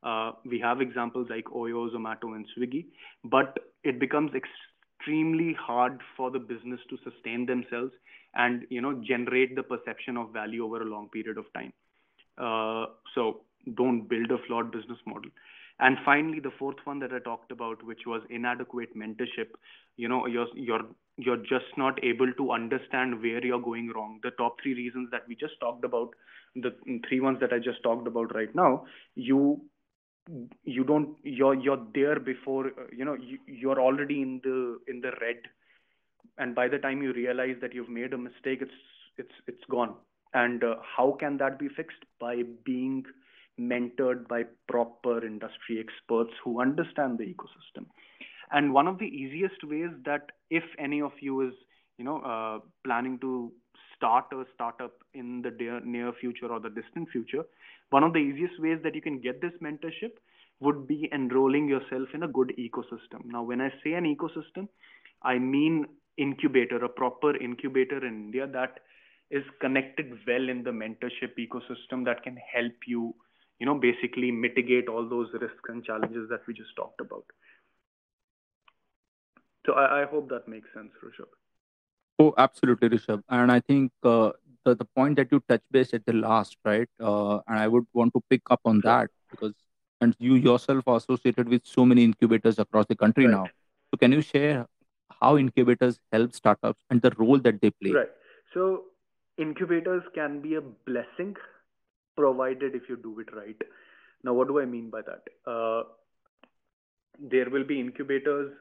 Uh, 0.02 0.32
we 0.44 0.58
have 0.58 0.80
examples 0.80 1.28
like 1.30 1.44
Oyo, 1.44 1.88
Zomato, 1.94 2.34
and 2.34 2.44
Swiggy, 2.56 2.86
but 3.22 3.56
it 3.84 4.00
becomes 4.00 4.32
extremely 4.34 5.54
hard 5.54 6.00
for 6.16 6.32
the 6.32 6.40
business 6.40 6.80
to 6.90 6.98
sustain 7.04 7.46
themselves 7.46 7.92
and 8.34 8.66
you 8.68 8.80
know 8.80 9.00
generate 9.06 9.54
the 9.54 9.62
perception 9.62 10.16
of 10.16 10.32
value 10.32 10.64
over 10.64 10.82
a 10.82 10.84
long 10.84 11.08
period 11.08 11.38
of 11.38 11.46
time. 11.54 11.72
Uh, 12.36 12.86
so 13.14 13.42
don't 13.74 14.08
build 14.08 14.30
a 14.32 14.38
flawed 14.46 14.72
business 14.72 14.98
model. 15.06 15.30
And 15.78 15.98
finally, 16.04 16.40
the 16.40 16.52
fourth 16.58 16.78
one 16.84 16.98
that 17.00 17.12
I 17.12 17.20
talked 17.20 17.52
about, 17.52 17.84
which 17.84 18.06
was 18.06 18.22
inadequate 18.28 18.96
mentorship. 18.96 19.50
You 19.96 20.08
know, 20.08 20.26
you're 20.26 20.48
you're 20.54 20.86
you're 21.16 21.36
just 21.36 21.76
not 21.76 22.02
able 22.04 22.32
to 22.34 22.52
understand 22.52 23.20
where 23.22 23.44
you're 23.44 23.60
going 23.60 23.90
wrong. 23.94 24.20
The 24.22 24.32
top 24.32 24.56
three 24.62 24.74
reasons 24.74 25.10
that 25.12 25.22
we 25.28 25.34
just 25.34 25.58
talked 25.60 25.84
about, 25.84 26.10
the 26.54 26.74
three 27.08 27.20
ones 27.20 27.38
that 27.40 27.52
I 27.52 27.58
just 27.58 27.82
talked 27.82 28.06
about 28.06 28.34
right 28.34 28.54
now, 28.54 28.84
you 29.14 29.60
you 30.64 30.82
don't 30.84 31.16
you're 31.22 31.54
you're 31.54 31.86
there 31.94 32.18
before 32.18 32.72
you 32.96 33.04
know 33.04 33.14
you, 33.14 33.38
you're 33.46 33.80
already 33.80 34.20
in 34.22 34.40
the 34.42 34.78
in 34.88 35.00
the 35.00 35.12
red 35.20 35.36
and 36.38 36.52
by 36.52 36.66
the 36.66 36.78
time 36.78 37.00
you 37.00 37.12
realize 37.12 37.54
that 37.60 37.72
you've 37.72 37.88
made 37.88 38.12
a 38.12 38.18
mistake 38.18 38.58
it's 38.60 38.72
it's 39.18 39.34
it's 39.46 39.62
gone 39.70 39.94
and 40.34 40.64
uh, 40.64 40.74
how 40.96 41.16
can 41.20 41.36
that 41.36 41.60
be 41.60 41.68
fixed 41.68 42.04
by 42.18 42.42
being 42.64 43.04
mentored 43.58 44.28
by 44.28 44.44
proper 44.68 45.24
industry 45.24 45.80
experts 45.80 46.32
who 46.44 46.60
understand 46.60 47.18
the 47.18 47.24
ecosystem. 47.24 47.86
And 48.52 48.72
one 48.72 48.86
of 48.86 48.98
the 48.98 49.06
easiest 49.06 49.62
ways 49.64 49.90
that 50.04 50.30
if 50.50 50.64
any 50.78 51.00
of 51.00 51.12
you 51.20 51.48
is, 51.48 51.54
you 51.98 52.04
know, 52.04 52.20
uh, 52.20 52.58
planning 52.84 53.18
to 53.20 53.52
start 53.96 54.26
a 54.32 54.44
startup 54.54 54.92
in 55.14 55.42
the 55.42 55.50
near, 55.50 55.80
near 55.80 56.12
future 56.12 56.46
or 56.46 56.60
the 56.60 56.70
distant 56.70 57.08
future, 57.10 57.44
one 57.90 58.04
of 58.04 58.12
the 58.12 58.18
easiest 58.18 58.60
ways 58.60 58.78
that 58.82 58.94
you 58.94 59.02
can 59.02 59.20
get 59.20 59.40
this 59.40 59.52
mentorship 59.62 60.12
would 60.60 60.86
be 60.86 61.08
enrolling 61.12 61.68
yourself 61.68 62.08
in 62.14 62.22
a 62.22 62.28
good 62.28 62.52
ecosystem. 62.58 63.24
Now, 63.24 63.42
when 63.42 63.60
I 63.60 63.70
say 63.82 63.92
an 63.92 64.04
ecosystem, 64.04 64.68
I 65.22 65.38
mean 65.38 65.86
incubator, 66.16 66.82
a 66.84 66.88
proper 66.88 67.36
incubator 67.36 67.98
in 68.06 68.14
India 68.26 68.46
that 68.46 68.80
is 69.30 69.42
connected 69.60 70.12
well 70.26 70.48
in 70.48 70.62
the 70.62 70.70
mentorship 70.70 71.36
ecosystem 71.38 72.04
that 72.04 72.22
can 72.22 72.38
help 72.54 72.72
you 72.86 73.14
you 73.58 73.66
know, 73.66 73.74
basically 73.74 74.30
mitigate 74.30 74.88
all 74.88 75.08
those 75.08 75.28
risks 75.40 75.68
and 75.68 75.84
challenges 75.84 76.28
that 76.28 76.40
we 76.46 76.54
just 76.54 76.74
talked 76.76 77.00
about. 77.00 77.24
So 79.66 79.72
I, 79.72 80.02
I 80.02 80.06
hope 80.06 80.30
that 80.30 80.48
makes 80.48 80.68
sense, 80.72 80.92
Rishabh. 81.04 81.26
Oh, 82.18 82.32
absolutely, 82.38 82.88
Rishabh. 82.88 83.22
And 83.28 83.52
I 83.52 83.60
think 83.60 83.92
uh, 84.02 84.30
the, 84.64 84.74
the 84.74 84.84
point 84.84 85.16
that 85.16 85.28
you 85.30 85.42
touched 85.48 85.70
base 85.70 85.92
at 85.92 86.06
the 86.06 86.12
last, 86.12 86.56
right? 86.64 86.88
Uh, 87.00 87.40
and 87.48 87.58
I 87.58 87.68
would 87.68 87.84
want 87.92 88.14
to 88.14 88.22
pick 88.30 88.42
up 88.48 88.60
on 88.64 88.80
that 88.84 89.10
because, 89.30 89.52
and 90.00 90.14
you 90.18 90.36
yourself 90.36 90.84
are 90.86 90.96
associated 90.96 91.48
with 91.48 91.62
so 91.64 91.84
many 91.84 92.04
incubators 92.04 92.58
across 92.58 92.86
the 92.86 92.96
country 92.96 93.26
right. 93.26 93.32
now. 93.32 93.48
So 93.90 93.98
can 93.98 94.12
you 94.12 94.22
share 94.22 94.66
how 95.20 95.36
incubators 95.36 95.98
help 96.12 96.32
startups 96.32 96.82
and 96.90 97.02
the 97.02 97.12
role 97.18 97.38
that 97.38 97.60
they 97.60 97.70
play? 97.70 97.92
Right. 97.92 98.10
So 98.54 98.84
incubators 99.36 100.02
can 100.14 100.40
be 100.40 100.54
a 100.54 100.60
blessing 100.60 101.36
provided 102.16 102.74
if 102.74 102.88
you 102.88 102.96
do 102.96 103.20
it 103.20 103.34
right. 103.34 103.60
Now, 104.24 104.32
what 104.32 104.48
do 104.48 104.60
I 104.60 104.64
mean 104.64 104.90
by 104.90 105.02
that? 105.02 105.22
Uh, 105.50 105.82
there 107.20 107.50
will 107.50 107.64
be 107.64 107.80
incubators. 107.80 108.52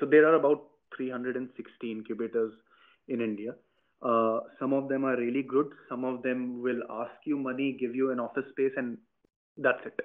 So 0.00 0.06
there 0.06 0.26
are 0.26 0.34
about 0.34 0.64
360 0.96 1.92
incubators 1.92 2.52
in 3.08 3.20
India. 3.20 3.54
Uh, 4.02 4.40
some 4.60 4.72
of 4.72 4.88
them 4.88 5.04
are 5.04 5.16
really 5.16 5.42
good. 5.42 5.66
Some 5.88 6.04
of 6.04 6.22
them 6.22 6.62
will 6.62 6.80
ask 6.90 7.14
you 7.24 7.36
money, 7.36 7.76
give 7.78 7.94
you 7.94 8.10
an 8.12 8.20
office 8.20 8.44
space, 8.50 8.72
and 8.76 8.96
that's 9.56 9.84
it. 9.84 9.98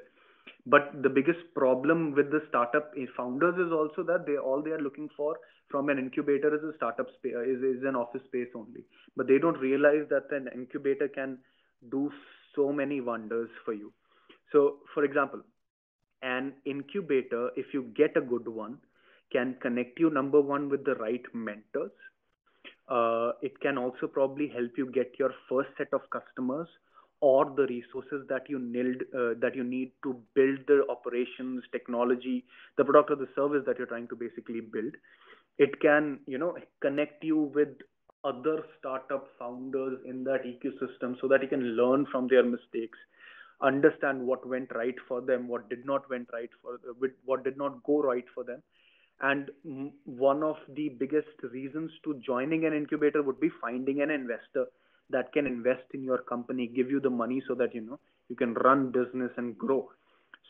But 0.66 1.04
the 1.04 1.10
biggest 1.10 1.40
problem 1.56 2.14
with 2.14 2.32
the 2.32 2.42
startup 2.50 2.92
founders 3.18 3.56
is 3.56 3.72
also 3.72 4.02
that 4.04 4.26
they 4.26 4.38
all 4.38 4.62
they 4.64 4.72
are 4.72 4.80
looking 4.80 5.10
for 5.16 5.36
from 5.70 5.90
an 5.90 6.00
incubator 6.00 6.56
is 6.56 6.64
a 6.64 6.76
startup 6.78 7.08
space 7.18 7.34
is, 7.46 7.62
is 7.62 7.84
an 7.84 7.96
office 7.96 8.22
space 8.26 8.48
only. 8.56 8.84
But 9.18 9.28
they 9.28 9.38
don't 9.38 9.60
realize 9.60 10.06
that 10.10 10.32
an 10.32 10.48
incubator 10.54 11.08
can 11.08 11.40
do 11.92 12.12
so 12.56 12.72
many 12.72 13.02
wonders 13.02 13.50
for 13.66 13.74
you. 13.74 13.92
So, 14.52 14.78
for 14.94 15.04
example, 15.04 15.42
an 16.24 16.54
incubator, 16.66 17.50
if 17.56 17.74
you 17.74 17.84
get 17.96 18.18
a 18.18 18.22
good 18.22 18.48
one, 18.48 18.78
can 19.32 19.56
connect 19.62 20.00
you 20.00 20.10
number 20.10 20.40
one 20.40 20.70
with 20.70 20.86
the 20.86 20.96
right 20.96 21.24
mentors. 21.34 21.92
Uh, 22.88 23.32
it 23.42 23.60
can 23.62 23.78
also 23.78 24.08
probably 24.08 24.48
help 24.48 24.72
you 24.78 24.92
get 24.92 25.14
your 25.18 25.32
first 25.50 25.70
set 25.78 25.88
of 25.94 26.02
customers 26.10 26.68
or 27.22 27.46
the 27.56 27.66
resources 27.68 28.26
that 28.28 28.50
you 28.50 28.60
need 28.60 29.04
uh, 29.16 29.34
that 29.40 29.56
you 29.56 29.64
need 29.64 29.92
to 30.04 30.16
build 30.36 30.60
the 30.68 30.84
operations, 30.90 31.64
technology, 31.72 32.44
the 32.78 32.84
product 32.84 33.12
or 33.12 33.16
the 33.16 33.30
service 33.36 33.64
that 33.66 33.78
you're 33.78 33.88
trying 33.88 34.08
to 34.10 34.16
basically 34.16 34.60
build. 34.60 34.94
It 35.58 35.80
can, 35.82 36.20
you 36.28 36.38
know, 36.38 36.58
connect 36.82 37.24
you 37.24 37.52
with 37.56 37.70
other 38.26 38.66
startup 38.78 39.28
founders 39.40 40.00
in 40.06 40.24
that 40.26 40.44
ecosystem 40.44 41.16
so 41.22 41.28
that 41.28 41.42
you 41.42 41.48
can 41.48 41.64
learn 41.78 42.06
from 42.12 42.28
their 42.28 42.44
mistakes 42.44 42.98
understand 43.64 44.22
what 44.22 44.48
went 44.48 44.70
right 44.76 44.96
for 45.08 45.22
them 45.22 45.48
what 45.48 45.70
did 45.70 45.86
not 45.86 46.10
went 46.10 46.28
right 46.34 46.50
for 46.62 46.80
what 47.26 47.44
did 47.44 47.58
not 47.58 47.82
go 47.84 48.02
right 48.02 48.26
for 48.34 48.44
them. 48.44 48.62
And 49.22 49.50
one 50.06 50.44
of 50.44 50.58
the 50.76 50.90
biggest 50.90 51.44
reasons 51.52 51.92
to 52.04 52.20
joining 52.26 52.66
an 52.66 52.74
incubator 52.74 53.22
would 53.24 53.40
be 53.40 53.50
finding 53.62 54.02
an 54.02 54.10
investor 54.10 54.66
that 55.10 55.32
can 55.32 55.48
invest 55.48 55.84
in 55.94 56.04
your 56.04 56.18
company 56.18 56.68
give 56.68 56.90
you 56.90 57.00
the 57.00 57.10
money 57.10 57.42
so 57.48 57.56
that 57.56 57.74
you 57.74 57.82
know 57.82 58.00
you 58.30 58.36
can 58.36 58.54
run 58.56 58.92
business 58.92 59.32
and 59.38 59.58
grow. 59.58 59.90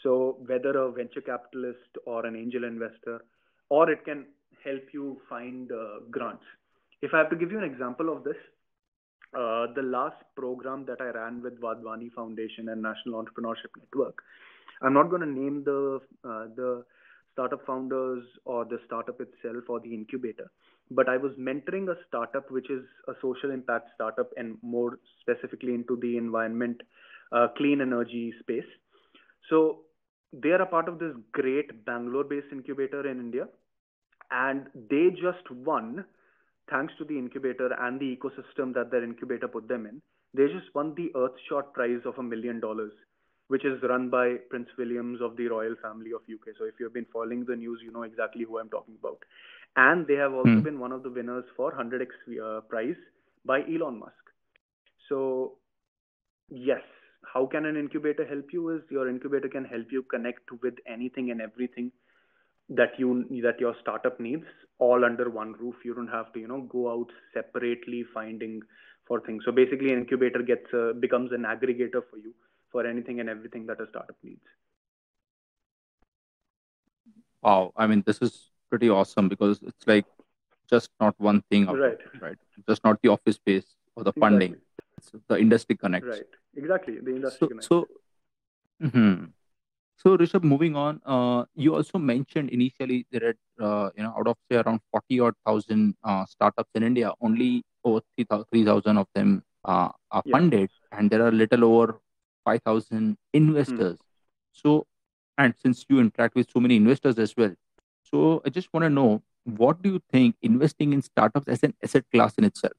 So 0.02 0.38
whether 0.46 0.78
a 0.78 0.92
venture 0.92 1.22
capitalist 1.22 1.98
or 2.06 2.26
an 2.26 2.36
angel 2.36 2.64
investor 2.64 3.24
or 3.70 3.90
it 3.92 4.04
can 4.06 4.26
help 4.64 4.84
you 4.94 5.20
find 5.30 5.72
uh, 5.72 6.00
grants. 6.10 6.44
If 7.02 7.14
I 7.14 7.20
have 7.20 7.30
to 7.30 7.36
give 7.36 7.52
you 7.52 7.58
an 7.58 7.64
example 7.64 8.16
of 8.16 8.24
this, 8.24 8.38
uh, 9.36 9.68
the 9.74 9.82
last 9.82 10.24
program 10.36 10.86
that 10.86 11.02
I 11.02 11.10
ran 11.10 11.42
with 11.42 11.60
Wadhwani 11.60 12.12
Foundation 12.14 12.70
and 12.70 12.82
National 12.82 13.24
Entrepreneurship 13.24 13.72
Network, 13.78 14.22
I'm 14.82 14.94
not 14.94 15.10
going 15.10 15.22
to 15.22 15.28
name 15.28 15.64
the 15.64 16.00
uh, 16.24 16.46
the 16.56 16.84
startup 17.34 17.66
founders 17.66 18.24
or 18.46 18.64
the 18.66 18.80
startup 18.86 19.20
itself 19.20 19.64
or 19.68 19.80
the 19.80 19.94
incubator, 19.94 20.52
but 20.92 21.10
I 21.10 21.18
was 21.18 21.32
mentoring 21.34 21.90
a 21.90 21.96
startup 22.08 22.52
which 22.52 22.70
is 22.70 22.84
a 23.08 23.14
social 23.22 23.50
impact 23.52 23.90
startup 23.96 24.30
and 24.38 24.58
more 24.62 25.00
specifically 25.22 25.74
into 25.74 25.98
the 26.00 26.18
environment, 26.18 26.82
uh, 27.32 27.48
clean 27.58 27.82
energy 27.82 28.34
space. 28.40 28.70
So 29.50 29.80
they 30.32 30.50
are 30.50 30.62
a 30.62 30.66
part 30.68 30.88
of 30.88 31.00
this 31.00 31.16
great 31.32 31.86
Bangalore-based 31.86 32.48
incubator 32.52 33.10
in 33.10 33.20
India, 33.20 33.48
and 34.32 34.68
they 34.90 35.10
just 35.10 35.50
won 35.50 36.06
thanks 36.70 36.94
to 36.98 37.06
the 37.06 37.18
incubator 37.18 37.74
and 37.80 38.00
the 38.00 38.16
ecosystem 38.16 38.74
that 38.74 38.92
their 38.92 39.04
incubator 39.04 39.48
put 39.48 39.68
them 39.68 39.86
in, 39.86 40.02
they 40.34 40.48
just 40.48 40.74
won 40.74 40.96
the 40.96 41.12
Earthshot 41.16 41.74
prize 41.74 42.02
of 42.06 42.18
a 42.18 42.24
million 42.24 42.60
dollars, 42.60 42.92
which 43.48 43.66
is 43.66 43.82
run 43.84 44.10
by 44.10 44.36
Prince 44.50 44.70
Williams 44.78 45.22
of 45.22 45.38
the 45.38 45.48
royal 45.48 45.76
family 45.82 46.12
of 46.12 46.22
UK. 46.22 46.56
So 46.58 46.66
if 46.66 46.76
you've 46.80 46.94
been 46.94 47.06
following 47.14 47.46
the 47.46 47.56
news, 47.56 47.82
you 47.84 47.92
know 47.92 48.04
exactly 48.04 48.44
who 48.44 48.60
I'm 48.60 48.70
talking 48.70 48.96
about. 49.00 49.20
And 49.76 50.08
they 50.08 50.16
have 50.16 50.34
also 50.34 50.50
mm. 50.50 50.64
been 50.64 50.80
one 50.80 50.92
of 50.92 51.04
the 51.04 51.10
winners 51.10 51.46
for 51.56 51.72
100x 51.72 52.08
uh, 52.42 52.62
prize 52.62 52.96
by 53.46 53.62
Elon 53.62 54.00
Musk. 54.00 54.14
So 55.10 55.54
yes, 56.50 56.82
how 57.34 57.46
can 57.46 57.66
an 57.66 57.76
incubator 57.76 58.26
help 58.26 58.46
you? 58.52 58.70
Is 58.70 58.82
your 58.90 59.10
incubator 59.10 59.50
can 59.50 59.66
help 59.66 59.92
you 59.92 60.04
connect 60.04 60.52
with 60.62 60.76
anything 60.88 61.32
and 61.32 61.42
everything 61.42 61.92
that 62.76 62.98
you 62.98 63.26
that 63.44 63.60
your 63.60 63.76
startup 63.82 64.20
needs 64.20 64.46
all 64.80 65.06
under 65.06 65.30
one 65.30 65.54
roof. 65.54 65.76
You 65.84 65.94
don't 65.94 66.08
have 66.08 66.32
to 66.34 66.40
you 66.40 66.48
know 66.48 66.62
go 66.62 66.92
out 66.92 67.12
separately 67.34 68.04
finding 68.14 68.62
for 69.08 69.20
things. 69.22 69.44
So 69.46 69.52
basically 69.52 69.92
an 69.94 70.00
incubator 70.00 70.42
gets 70.42 70.74
uh, 70.74 70.94
becomes 71.00 71.32
an 71.32 71.44
aggregator 71.44 72.02
for 72.10 72.18
you 72.18 72.34
for 72.72 72.86
anything 72.86 73.20
and 73.20 73.30
everything 73.30 73.66
that 73.68 73.82
a 73.82 73.88
startup 73.90 74.16
needs. 74.24 74.42
Wow. 77.42 77.74
I 77.76 77.88
mean 77.88 78.04
this 78.06 78.20
is 78.22 78.50
pretty 78.70 78.90
awesome 78.90 79.30
because 79.30 79.62
it's 79.62 79.88
like 79.88 80.06
just 80.70 80.90
not 81.00 81.16
one 81.20 81.44
thing 81.50 81.66
right. 81.68 81.98
right? 82.22 82.38
Just 82.68 82.84
not 82.84 83.02
the 83.02 83.10
office 83.10 83.36
space 83.36 83.66
or 83.96 84.04
the 84.04 84.14
funding. 84.14 84.56
Exactly. 84.98 85.22
the 85.28 85.38
industry 85.38 85.76
connects. 85.76 86.08
Right. 86.08 86.34
Exactly. 86.56 87.00
The 87.00 87.16
industry 87.16 87.40
so, 87.40 87.48
connects. 87.48 87.68
so 87.68 87.88
mm-hmm. 88.82 89.26
So, 89.96 90.18
Rishabh, 90.18 90.44
moving 90.44 90.76
on, 90.76 91.02
uh, 91.06 91.46
you 91.56 91.76
also 91.76 91.98
mentioned 91.98 92.50
initially 92.50 93.06
there 93.12 93.30
are, 93.30 93.36
uh, 93.66 93.90
you 93.96 94.04
know, 94.04 94.14
out 94.18 94.28
of 94.28 94.38
say 94.52 94.58
around 94.58 94.82
40 94.92 95.20
odd 95.20 95.34
thousand 95.46 95.96
uh, 96.04 96.26
startups 96.26 96.72
in 96.76 96.84
India, 96.84 97.12
only 97.22 97.64
over 97.84 98.02
3,000 98.18 98.98
of 98.98 99.08
them 99.16 99.44
uh, 99.66 99.90
are 100.12 100.24
yeah. 100.26 100.32
funded, 100.32 100.70
and 100.92 101.10
there 101.10 101.26
are 101.26 101.32
little 101.32 101.64
over 101.64 102.00
5,000 102.44 103.18
investors. 103.34 103.98
Mm. 103.98 104.06
So, 104.52 104.88
and 105.38 105.54
since 105.62 105.86
you 105.90 106.00
interact 106.00 106.36
with 106.36 106.50
so 106.52 106.60
many 106.60 106.76
investors 106.76 107.18
as 107.18 107.36
well, 107.38 107.54
so 108.04 108.42
I 108.46 108.50
just 108.50 108.74
want 108.74 108.84
to 108.84 108.90
know 108.90 109.24
what 109.46 109.82
do 109.82 109.90
you 109.94 110.02
think 110.12 110.36
investing 110.42 110.94
in 110.94 111.02
startups 111.02 111.48
as 111.48 111.64
an 111.64 111.74
asset 111.84 112.06
class 112.14 112.36
in 112.36 112.44
itself? 112.44 112.74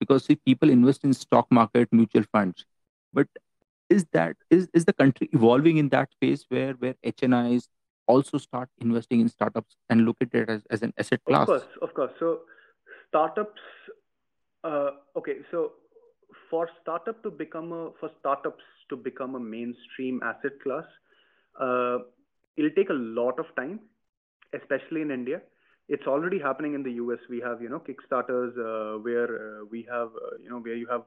Because 0.00 0.24
see, 0.24 0.36
people 0.36 0.70
invest 0.70 1.04
in 1.04 1.14
stock 1.14 1.46
market, 1.50 1.88
mutual 1.92 2.24
funds, 2.32 2.64
but 3.12 3.28
is 3.92 4.06
that 4.12 4.36
is 4.56 4.68
is 4.80 4.84
the 4.90 4.96
country 5.02 5.28
evolving 5.32 5.76
in 5.82 5.88
that 5.94 6.18
phase 6.20 6.44
where 6.48 6.72
where 6.84 6.94
HNIs 7.12 7.68
also 8.06 8.38
start 8.38 8.68
investing 8.80 9.20
in 9.20 9.28
startups 9.28 9.76
and 9.88 10.04
look 10.04 10.16
at 10.20 10.34
it 10.40 10.48
as, 10.48 10.62
as 10.70 10.82
an 10.82 10.92
asset 10.98 11.20
class? 11.24 11.42
Of 11.42 11.46
course, 11.46 11.78
of 11.82 11.94
course. 11.94 12.12
So 12.18 12.40
startups. 13.08 13.60
Uh, 14.64 14.90
okay, 15.16 15.36
so 15.50 15.72
for 16.50 16.68
startup 16.80 17.22
to 17.22 17.30
become 17.30 17.72
a 17.72 17.90
for 18.00 18.10
startups 18.20 18.64
to 18.90 18.96
become 18.96 19.34
a 19.34 19.40
mainstream 19.40 20.20
asset 20.22 20.60
class, 20.62 20.84
uh, 21.60 21.98
it'll 22.56 22.76
take 22.76 22.90
a 22.90 23.00
lot 23.20 23.38
of 23.38 23.46
time, 23.56 23.80
especially 24.60 25.02
in 25.02 25.10
India. 25.10 25.40
It's 25.88 26.06
already 26.06 26.38
happening 26.38 26.74
in 26.74 26.82
the 26.82 26.92
US. 26.92 27.18
We 27.28 27.40
have 27.40 27.60
you 27.60 27.68
know 27.68 27.82
Kickstarters 27.88 28.52
uh, 28.66 28.98
where 28.98 29.30
uh, 29.40 29.64
we 29.70 29.86
have 29.90 30.08
uh, 30.08 30.36
you 30.42 30.50
know 30.50 30.60
where 30.60 30.76
you 30.76 30.86
have 30.90 31.02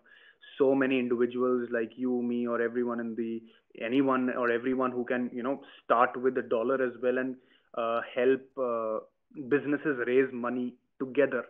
so 0.57 0.73
many 0.73 0.99
individuals 0.99 1.67
like 1.71 1.91
you, 1.95 2.21
me, 2.21 2.47
or 2.47 2.61
everyone 2.61 2.99
in 2.99 3.15
the 3.15 3.41
anyone 3.81 4.29
or 4.29 4.49
everyone 4.51 4.91
who 4.91 5.03
can 5.03 5.29
you 5.33 5.43
know 5.43 5.61
start 5.83 6.15
with 6.21 6.37
a 6.37 6.41
dollar 6.41 6.81
as 6.81 6.93
well 7.01 7.17
and 7.17 7.35
uh, 7.77 8.01
help 8.13 8.41
uh, 8.57 8.99
businesses 9.49 9.97
raise 10.07 10.31
money 10.31 10.73
together. 10.99 11.45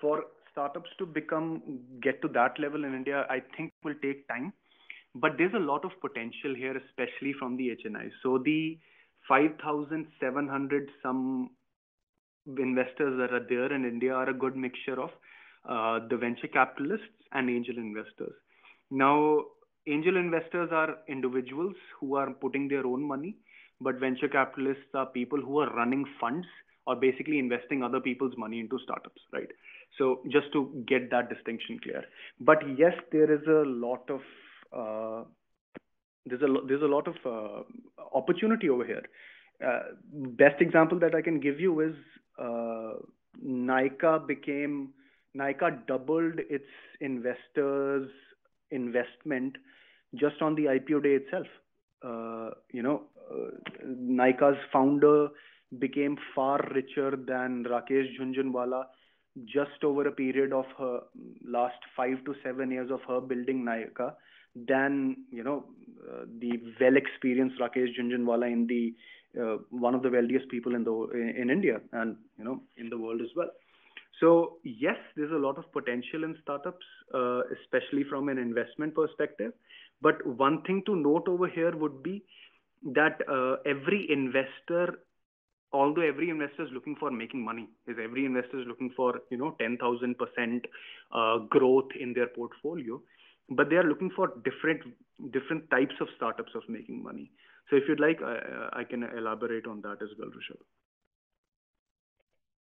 For 0.00 0.24
startups 0.52 0.90
to 0.98 1.06
become 1.06 1.62
get 2.02 2.20
to 2.22 2.28
that 2.28 2.58
level 2.58 2.84
in 2.84 2.94
india 2.94 3.26
i 3.30 3.40
think 3.56 3.72
will 3.84 3.98
take 4.02 4.26
time. 4.28 4.52
But 5.14 5.36
there's 5.38 5.54
a 5.54 5.64
lot 5.70 5.84
of 5.84 5.92
potential 6.00 6.54
here 6.54 6.76
especially 6.76 7.32
from 7.38 7.56
the 7.56 7.70
hni 7.76 8.10
so 8.22 8.38
the 8.38 8.78
5700 9.28 10.90
some 11.02 11.50
investors 12.58 13.18
that 13.20 13.32
are 13.38 13.46
there 13.48 13.72
in 13.72 13.84
india 13.84 14.12
are 14.14 14.28
a 14.30 14.34
good 14.44 14.56
mixture 14.56 14.98
of 15.06 15.10
uh, 15.68 16.00
the 16.10 16.16
venture 16.16 16.48
capitalists 16.58 17.17
and 17.32 17.50
angel 17.50 17.76
investors 17.76 18.34
now 18.90 19.44
angel 19.86 20.16
investors 20.16 20.70
are 20.72 20.98
individuals 21.08 21.74
who 21.98 22.14
are 22.16 22.30
putting 22.30 22.68
their 22.68 22.86
own 22.86 23.02
money, 23.02 23.36
but 23.80 23.98
venture 23.98 24.28
capitalists 24.28 24.94
are 24.94 25.06
people 25.06 25.40
who 25.40 25.58
are 25.60 25.72
running 25.74 26.04
funds 26.20 26.46
or 26.86 26.96
basically 26.96 27.38
investing 27.38 27.82
other 27.82 28.00
people's 28.00 28.34
money 28.36 28.60
into 28.60 28.78
startups, 28.82 29.20
right? 29.32 29.48
So 29.98 30.20
just 30.28 30.52
to 30.52 30.84
get 30.86 31.10
that 31.10 31.28
distinction 31.28 31.78
clear. 31.82 32.04
But 32.40 32.58
yes, 32.78 32.94
there 33.12 33.30
is 33.32 33.46
a 33.46 33.64
lot 33.66 34.08
of 34.10 34.20
uh, 34.72 35.24
there's 36.26 36.42
a 36.42 36.66
there's 36.66 36.82
a 36.82 36.86
lot 36.86 37.08
of 37.08 37.14
uh, 37.24 37.62
opportunity 38.14 38.68
over 38.68 38.84
here. 38.84 39.02
Uh, 39.64 39.80
best 40.12 40.60
example 40.60 40.98
that 41.00 41.14
I 41.14 41.22
can 41.22 41.40
give 41.40 41.58
you 41.58 41.80
is 41.80 41.94
uh, 42.38 42.94
Nykaa 43.44 44.26
became 44.26 44.90
Nykaa 45.38 45.86
doubled 45.86 46.40
its 46.50 46.70
investors 47.00 48.08
investment 48.70 49.56
just 50.14 50.40
on 50.42 50.54
the 50.54 50.64
IPO 50.64 51.02
day 51.02 51.14
itself. 51.22 51.46
Uh, 52.02 52.50
you 52.72 52.82
know, 52.82 53.02
uh, 53.30 53.50
Nykaa's 53.86 54.58
founder 54.72 55.28
became 55.78 56.16
far 56.34 56.60
richer 56.74 57.10
than 57.16 57.64
Rakesh 57.64 58.18
Jhunjhunwala 58.18 58.84
just 59.44 59.84
over 59.84 60.08
a 60.08 60.12
period 60.12 60.52
of 60.52 60.64
her 60.78 61.00
last 61.46 61.78
five 61.96 62.24
to 62.24 62.34
seven 62.42 62.70
years 62.70 62.90
of 62.90 63.00
her 63.06 63.20
building 63.20 63.64
Nykaa 63.64 64.14
than 64.66 65.16
you 65.30 65.44
know 65.44 65.64
uh, 66.10 66.24
the 66.40 66.52
well-experienced 66.80 67.60
Rakesh 67.60 67.98
Jhunjhunwala 67.98 68.50
in 68.50 68.66
the 68.66 68.94
uh, 69.40 69.58
one 69.70 69.94
of 69.94 70.02
the 70.02 70.10
wealthiest 70.10 70.48
people 70.48 70.74
in 70.74 70.84
the 70.84 70.92
in 71.14 71.50
India 71.50 71.80
and 71.92 72.16
you 72.38 72.44
know 72.44 72.62
in 72.76 72.88
the 72.88 72.98
world 72.98 73.20
as 73.20 73.28
well. 73.36 73.50
So 74.20 74.58
yes, 74.64 74.96
there's 75.16 75.32
a 75.32 75.36
lot 75.46 75.58
of 75.58 75.70
potential 75.72 76.24
in 76.24 76.36
startups, 76.42 76.84
uh, 77.14 77.42
especially 77.62 78.04
from 78.08 78.28
an 78.28 78.38
investment 78.38 78.94
perspective. 78.94 79.52
But 80.00 80.24
one 80.26 80.62
thing 80.62 80.82
to 80.86 80.96
note 80.96 81.28
over 81.28 81.48
here 81.48 81.76
would 81.76 82.02
be 82.02 82.24
that 82.94 83.20
uh, 83.28 83.56
every 83.66 84.06
investor, 84.10 85.00
although 85.72 86.02
every 86.02 86.30
investor 86.30 86.62
is 86.64 86.70
looking 86.72 86.96
for 86.96 87.10
making 87.10 87.44
money, 87.44 87.68
is 87.86 87.96
every 88.02 88.24
investor 88.24 88.60
is 88.60 88.66
looking 88.66 88.90
for 88.96 89.20
you 89.30 89.36
know 89.38 89.54
10,000 89.60 90.16
uh, 90.16 90.24
percent 90.24 90.66
growth 91.48 91.88
in 91.98 92.12
their 92.12 92.28
portfolio, 92.28 93.00
but 93.50 93.70
they 93.70 93.76
are 93.76 93.84
looking 93.88 94.10
for 94.16 94.28
different 94.44 94.82
different 95.32 95.68
types 95.70 95.94
of 96.00 96.08
startups 96.16 96.52
of 96.54 96.62
making 96.68 97.02
money. 97.02 97.30
So 97.70 97.76
if 97.76 97.84
you'd 97.88 98.00
like, 98.00 98.22
I, 98.22 98.68
I 98.80 98.84
can 98.84 99.02
elaborate 99.04 99.66
on 99.66 99.82
that 99.82 99.98
as 100.02 100.08
well, 100.18 100.28
Rishabh. 100.28 100.62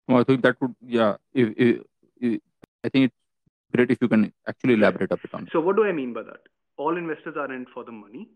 Well, 0.08 0.20
I 0.20 0.24
think 0.24 0.42
that 0.42 0.60
would, 0.62 0.76
yeah. 0.86 1.16
If, 1.34 1.54
if, 1.58 1.82
if, 2.20 2.42
I 2.84 2.90
think 2.90 3.06
it's 3.06 3.16
great 3.76 3.92
if 3.92 3.98
you 4.02 4.08
can 4.08 4.34
actually 4.48 4.74
elaborate 4.74 5.12
a 5.12 5.18
bit 5.18 5.34
on. 5.34 5.48
So, 5.52 5.60
what 5.60 5.76
do 5.76 5.84
I 5.84 5.92
mean 5.92 6.14
by 6.14 6.24
that? 6.24 6.42
All 6.78 6.98
investors 6.98 7.36
are 7.38 7.54
in 7.54 7.66
for 7.74 7.84
the 7.84 7.92
money, 7.92 8.28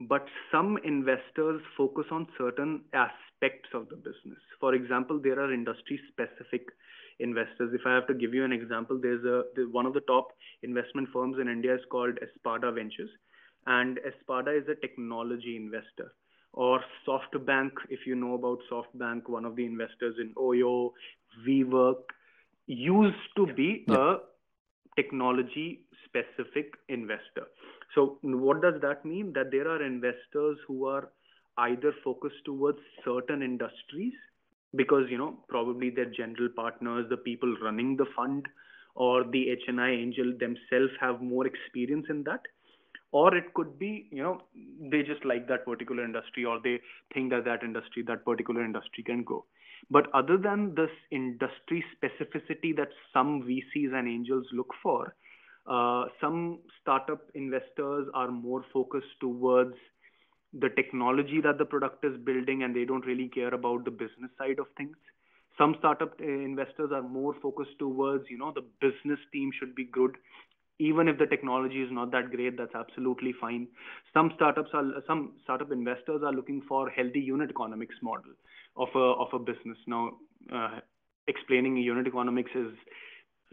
but 0.00 0.26
some 0.50 0.78
investors 0.84 1.60
focus 1.76 2.06
on 2.10 2.26
certain 2.38 2.82
aspects 2.92 3.68
of 3.74 3.88
the 3.88 3.96
business. 3.96 4.40
For 4.60 4.74
example, 4.74 5.20
there 5.22 5.38
are 5.38 5.52
industry-specific 5.52 6.66
investors. 7.20 7.74
If 7.74 7.82
I 7.86 7.94
have 7.94 8.06
to 8.06 8.14
give 8.14 8.32
you 8.34 8.44
an 8.44 8.52
example, 8.52 8.98
there's 9.00 9.24
a 9.24 9.44
one 9.70 9.86
of 9.86 9.92
the 9.92 10.00
top 10.00 10.28
investment 10.62 11.08
firms 11.12 11.36
in 11.40 11.48
India 11.48 11.74
is 11.74 11.82
called 11.90 12.18
Espada 12.22 12.72
Ventures, 12.72 13.10
and 13.66 13.98
Espada 13.98 14.50
is 14.50 14.64
a 14.68 14.74
technology 14.74 15.56
investor 15.56 16.12
or 16.52 16.80
SoftBank, 17.06 17.70
if 17.88 18.00
you 18.06 18.14
know 18.14 18.34
about 18.34 18.58
SoftBank, 18.70 19.28
one 19.28 19.44
of 19.44 19.56
the 19.56 19.64
investors 19.64 20.16
in 20.20 20.34
Oyo, 20.34 20.92
WeWork, 21.46 22.02
used 22.66 23.16
to 23.36 23.46
be 23.46 23.84
yeah. 23.88 23.96
a 23.96 24.16
technology 24.96 25.80
specific 26.04 26.74
investor. 26.88 27.46
So, 27.94 28.18
what 28.22 28.62
does 28.62 28.80
that 28.82 29.04
mean? 29.04 29.32
That 29.34 29.50
there 29.50 29.68
are 29.68 29.82
investors 29.82 30.58
who 30.66 30.86
are 30.86 31.10
either 31.58 31.94
focused 32.04 32.44
towards 32.44 32.78
certain 33.04 33.42
industries 33.42 34.12
because, 34.74 35.04
you 35.10 35.18
know, 35.18 35.38
probably 35.48 35.90
their 35.90 36.06
general 36.10 36.48
partners, 36.54 37.06
the 37.10 37.16
people 37.16 37.54
running 37.62 37.96
the 37.96 38.06
fund, 38.16 38.46
or 38.94 39.24
the 39.24 39.56
HNI 39.68 40.02
angel 40.02 40.32
themselves 40.38 40.92
have 41.00 41.22
more 41.22 41.46
experience 41.46 42.06
in 42.10 42.22
that 42.24 42.40
or 43.12 43.34
it 43.36 43.52
could 43.54 43.78
be 43.78 44.08
you 44.10 44.22
know 44.22 44.40
they 44.90 45.02
just 45.02 45.24
like 45.24 45.46
that 45.48 45.64
particular 45.64 46.04
industry 46.04 46.44
or 46.44 46.58
they 46.64 46.80
think 47.14 47.30
that 47.30 47.44
that 47.44 47.62
industry 47.62 48.02
that 48.02 48.24
particular 48.24 48.64
industry 48.64 49.04
can 49.04 49.22
go 49.22 49.44
but 49.90 50.06
other 50.14 50.36
than 50.36 50.74
this 50.74 50.90
industry 51.10 51.84
specificity 51.94 52.74
that 52.76 52.88
some 53.12 53.42
vcs 53.42 53.94
and 53.98 54.08
angels 54.08 54.46
look 54.52 54.74
for 54.82 55.14
uh, 55.66 56.06
some 56.20 56.58
startup 56.80 57.20
investors 57.34 58.08
are 58.14 58.30
more 58.30 58.64
focused 58.72 59.20
towards 59.20 59.76
the 60.52 60.68
technology 60.70 61.40
that 61.40 61.58
the 61.58 61.64
product 61.64 62.04
is 62.04 62.16
building 62.24 62.62
and 62.62 62.74
they 62.74 62.84
don't 62.84 63.06
really 63.06 63.28
care 63.28 63.54
about 63.54 63.84
the 63.84 63.90
business 63.90 64.30
side 64.36 64.58
of 64.58 64.66
things. 64.76 64.96
Some 65.56 65.76
startup 65.78 66.20
investors 66.20 66.90
are 66.92 67.02
more 67.02 67.34
focused 67.40 67.78
towards 67.78 68.24
you 68.28 68.38
know 68.38 68.52
the 68.52 68.64
business 68.80 69.20
team 69.32 69.50
should 69.58 69.74
be 69.74 69.84
good 69.84 70.16
even 70.78 71.08
if 71.08 71.18
the 71.18 71.26
technology 71.26 71.82
is 71.82 71.90
not 71.90 72.10
that 72.12 72.30
great 72.30 72.56
that's 72.56 72.74
absolutely 72.74 73.34
fine. 73.40 73.68
Some 74.14 74.32
startups 74.36 74.70
are 74.74 74.84
some 75.06 75.32
startup 75.42 75.72
investors 75.72 76.22
are 76.24 76.32
looking 76.32 76.62
for 76.68 76.90
healthy 76.90 77.20
unit 77.20 77.50
economics 77.50 77.96
model 78.02 78.32
of 78.76 78.88
a 78.94 78.98
of 78.98 79.28
a 79.32 79.38
business. 79.38 79.78
Now 79.86 80.12
uh, 80.52 80.80
explaining 81.28 81.76
unit 81.76 82.06
economics 82.06 82.50
is 82.54 82.72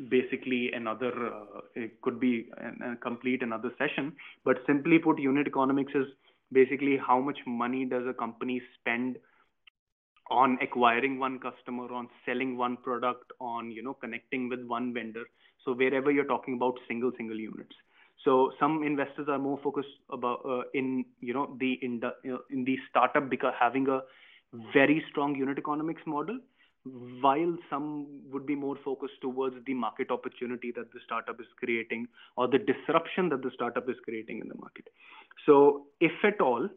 basically 0.10 0.71
another 0.73 1.12
uh, 1.27 1.62
it 1.75 2.01
could 2.01 2.19
be 2.19 2.47
a 2.58 2.95
complete 2.95 3.43
another 3.43 3.71
session 3.77 4.13
but 4.45 4.58
simply 4.65 4.97
put 4.97 5.19
unit 5.19 5.45
economics 5.45 5.91
is 5.93 6.05
basically 6.53 6.97
how 7.05 7.19
much 7.19 7.38
money 7.45 7.86
does 7.86 8.03
a 8.08 8.13
company 8.13 8.62
spend 8.79 9.17
on 10.32 10.58
acquiring 10.62 11.19
one 11.19 11.39
customer 11.39 11.91
on 11.91 12.08
selling 12.25 12.55
one 12.58 12.77
product 12.77 13.32
on 13.41 13.71
you 13.71 13.84
know 13.84 13.93
connecting 13.93 14.47
with 14.47 14.63
one 14.65 14.93
vendor 14.93 15.25
so 15.63 15.74
wherever 15.74 16.12
you're 16.12 16.26
talking 16.26 16.56
about 16.56 16.80
single 16.88 17.12
single 17.17 17.39
units. 17.39 17.76
So 18.24 18.52
some 18.60 18.84
investors 18.84 19.28
are 19.30 19.39
more 19.39 19.60
focused 19.63 19.95
about 20.12 20.41
uh, 20.45 20.63
in 20.74 21.06
you 21.22 21.34
know 21.34 21.56
the 21.60 21.80
in 21.82 22.00
the 22.00 22.12
you 22.24 22.32
know, 22.32 22.39
in 22.50 22.65
the 22.65 22.78
startup 22.89 23.30
because 23.30 23.54
having 23.60 23.88
a 23.88 24.02
very 24.74 25.04
strong 25.10 25.36
unit 25.36 25.58
economics 25.58 26.02
model, 26.06 26.39
while 27.22 27.56
some 27.69 28.08
would 28.32 28.45
be 28.45 28.56
more 28.56 28.78
focused 28.84 29.22
towards 29.22 29.56
the 29.65 29.74
market 29.74 30.12
opportunity 30.12 30.72
that 30.76 30.91
the 30.91 31.00
startup 31.06 31.39
is 31.39 31.48
creating 31.58 32.08
or 32.36 32.48
the 32.48 32.58
disruption 32.58 33.30
that 33.30 33.41
the 33.41 33.52
startup 33.54 33.89
is 33.89 33.95
creating 34.04 34.39
in 34.39 34.48
the 34.48 34.56
market. 34.56 34.88
So 35.45 35.88
if 36.00 36.12
at 36.24 36.41
all 36.41 36.67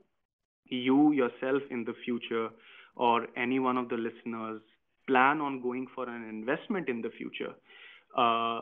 you 0.66 1.12
yourself 1.12 1.62
in 1.70 1.84
the 1.84 1.94
future 2.04 2.48
or 2.96 3.26
any 3.36 3.58
one 3.58 3.76
of 3.76 3.88
the 3.88 3.96
listeners 3.96 4.60
plan 5.06 5.40
on 5.40 5.60
going 5.60 5.86
for 5.94 6.08
an 6.08 6.28
investment 6.28 6.88
in 6.88 7.00
the 7.02 7.10
future, 7.10 7.54
uh, 8.16 8.60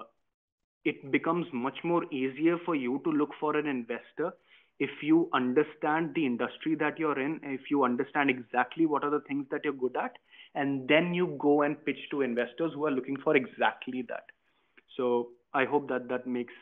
it 0.85 1.11
becomes 1.11 1.47
much 1.53 1.79
more 1.85 2.05
easier 2.13 2.59
for 2.65 2.75
you 2.75 3.01
to 3.05 3.11
look 3.11 3.31
for 3.39 3.57
an 3.57 3.67
investor 3.67 4.33
if 4.81 4.91
you 5.03 5.29
understand 5.35 6.15
the 6.15 6.25
industry 6.25 6.75
that 6.75 6.99
you're 6.99 7.21
in, 7.21 7.39
if 7.43 7.71
you 7.71 7.85
understand 7.85 8.31
exactly 8.31 8.87
what 8.87 9.05
are 9.05 9.11
the 9.11 9.21
things 9.29 9.47
that 9.51 9.61
you're 9.63 9.75
good 9.75 9.95
at, 9.97 10.17
and 10.55 10.89
then 10.89 11.13
you 11.13 11.37
go 11.39 11.63
and 11.63 11.85
pitch 11.85 11.99
to 12.11 12.23
investors 12.23 12.73
who 12.75 12.87
are 12.87 12.91
looking 12.91 13.19
for 13.23 13.37
exactly 13.37 14.03
that. 14.09 14.25
So 14.97 15.29
I 15.53 15.67
hope 15.67 15.89
that 15.91 16.09
that 16.09 16.27
makes 16.27 16.55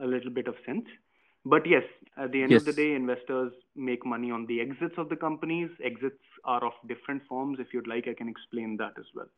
a 0.00 0.06
little 0.06 0.30
bit 0.30 0.46
of 0.46 0.54
sense. 0.64 0.86
But 1.44 1.66
yes, 1.66 1.82
at 2.16 2.30
the 2.30 2.42
end 2.42 2.52
yes. 2.52 2.60
of 2.60 2.66
the 2.66 2.72
day, 2.72 2.94
investors 2.94 3.52
make 3.74 4.06
money 4.06 4.30
on 4.30 4.46
the 4.46 4.60
exits 4.60 4.94
of 4.96 5.08
the 5.08 5.16
companies. 5.16 5.68
Exits 5.84 6.22
are 6.44 6.64
of 6.64 6.72
different 6.88 7.22
forms. 7.28 7.58
If 7.60 7.74
you'd 7.74 7.88
like, 7.88 8.06
I 8.08 8.14
can 8.14 8.28
explain 8.28 8.76
that 8.78 8.92
as 8.98 9.04
well. 9.14 9.28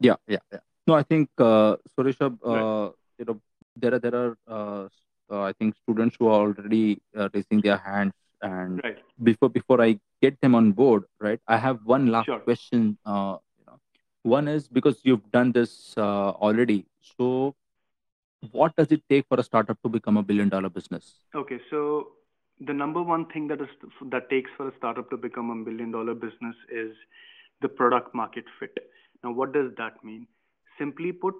Yeah, 0.00 0.14
yeah, 0.28 0.38
yeah. 0.52 0.60
No, 0.88 0.94
I 0.94 1.02
think 1.02 1.28
uh, 1.38 1.76
so, 1.94 2.02
uh, 2.02 2.28
right. 2.30 2.92
you 3.18 3.24
know, 3.26 3.40
there 3.76 3.94
are 3.94 3.98
there 3.98 4.14
are 4.14 4.38
uh, 4.48 4.88
uh, 5.30 5.42
I 5.42 5.52
think 5.52 5.74
students 5.82 6.16
who 6.18 6.28
are 6.28 6.40
already 6.40 7.02
uh, 7.14 7.28
raising 7.34 7.60
their 7.60 7.76
hands, 7.76 8.14
and 8.40 8.80
right. 8.82 8.96
before 9.22 9.50
before 9.50 9.82
I 9.82 9.98
get 10.22 10.40
them 10.40 10.54
on 10.54 10.72
board, 10.72 11.04
right? 11.20 11.40
I 11.46 11.58
have 11.58 11.80
one 11.84 12.06
last 12.06 12.26
sure. 12.26 12.38
question. 12.38 12.96
Uh, 13.04 13.36
you 13.58 13.66
know, 13.66 13.78
one 14.22 14.48
is 14.48 14.68
because 14.68 15.00
you've 15.02 15.30
done 15.30 15.52
this 15.52 15.92
uh, 15.98 16.30
already, 16.46 16.86
so 17.02 17.54
what 18.52 18.74
does 18.76 18.90
it 18.90 19.02
take 19.10 19.26
for 19.28 19.38
a 19.38 19.42
startup 19.42 19.82
to 19.82 19.90
become 19.90 20.16
a 20.16 20.22
billion 20.22 20.48
dollar 20.48 20.70
business? 20.70 21.12
Okay, 21.34 21.60
so 21.68 22.12
the 22.60 22.72
number 22.72 23.02
one 23.02 23.26
thing 23.26 23.46
that 23.48 23.60
is 23.60 23.68
that 24.16 24.30
takes 24.30 24.50
for 24.56 24.68
a 24.68 24.72
startup 24.78 25.10
to 25.10 25.18
become 25.18 25.50
a 25.50 25.64
billion 25.70 25.90
dollar 25.90 26.14
business 26.14 26.56
is 26.72 26.92
the 27.60 27.68
product 27.68 28.14
market 28.14 28.44
fit. 28.58 28.78
Now, 29.22 29.32
what 29.32 29.52
does 29.52 29.72
that 29.76 30.02
mean? 30.02 30.26
Simply 30.78 31.12
put, 31.12 31.34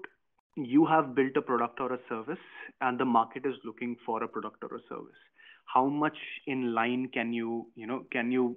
you 0.57 0.85
have 0.87 1.14
built 1.14 1.37
a 1.37 1.42
product 1.42 1.81
or 1.81 1.92
a 1.92 1.98
service 2.09 2.38
and 2.81 2.98
the 2.98 3.05
market 3.05 3.46
is 3.46 3.55
looking 3.64 3.96
for 4.05 4.22
a 4.22 4.29
product 4.29 4.62
or 4.62 4.77
a 4.77 4.81
service. 4.88 5.20
How 5.66 5.87
much 5.87 6.16
in 6.46 6.74
line 6.74 7.11
can 7.12 7.33
you 7.33 7.66
you 7.74 7.87
know 7.87 8.05
can 8.11 8.33
you 8.33 8.57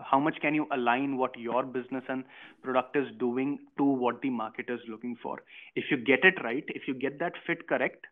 how 0.00 0.18
much 0.18 0.36
can 0.40 0.54
you 0.54 0.66
align 0.72 1.16
what 1.16 1.36
your 1.36 1.62
business 1.62 2.04
and 2.08 2.24
product 2.62 2.96
is 2.96 3.06
doing 3.18 3.58
to 3.78 3.84
what 3.84 4.20
the 4.22 4.30
market 4.30 4.66
is 4.68 4.80
looking 4.88 5.16
for? 5.22 5.42
If 5.74 5.84
you 5.90 5.96
get 5.96 6.24
it 6.24 6.42
right 6.42 6.64
if 6.68 6.88
you 6.88 6.94
get 6.94 7.18
that 7.18 7.32
fit 7.46 7.68
correct 7.68 8.06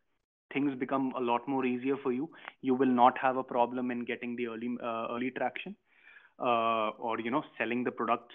things 0.52 0.74
become 0.78 1.12
a 1.16 1.20
lot 1.20 1.46
more 1.48 1.64
easier 1.64 1.96
for 2.02 2.12
you. 2.12 2.28
You 2.60 2.74
will 2.74 2.94
not 3.02 3.16
have 3.18 3.36
a 3.36 3.42
problem 3.42 3.90
in 3.90 4.04
getting 4.04 4.36
the 4.36 4.48
early 4.48 4.76
uh, 4.82 5.06
early 5.10 5.30
traction 5.30 5.76
uh, 6.38 6.90
or 6.98 7.20
you 7.20 7.30
know 7.30 7.42
selling 7.58 7.84
the 7.84 7.90
products 7.90 8.34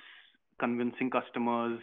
convincing 0.59 1.09
customers 1.09 1.79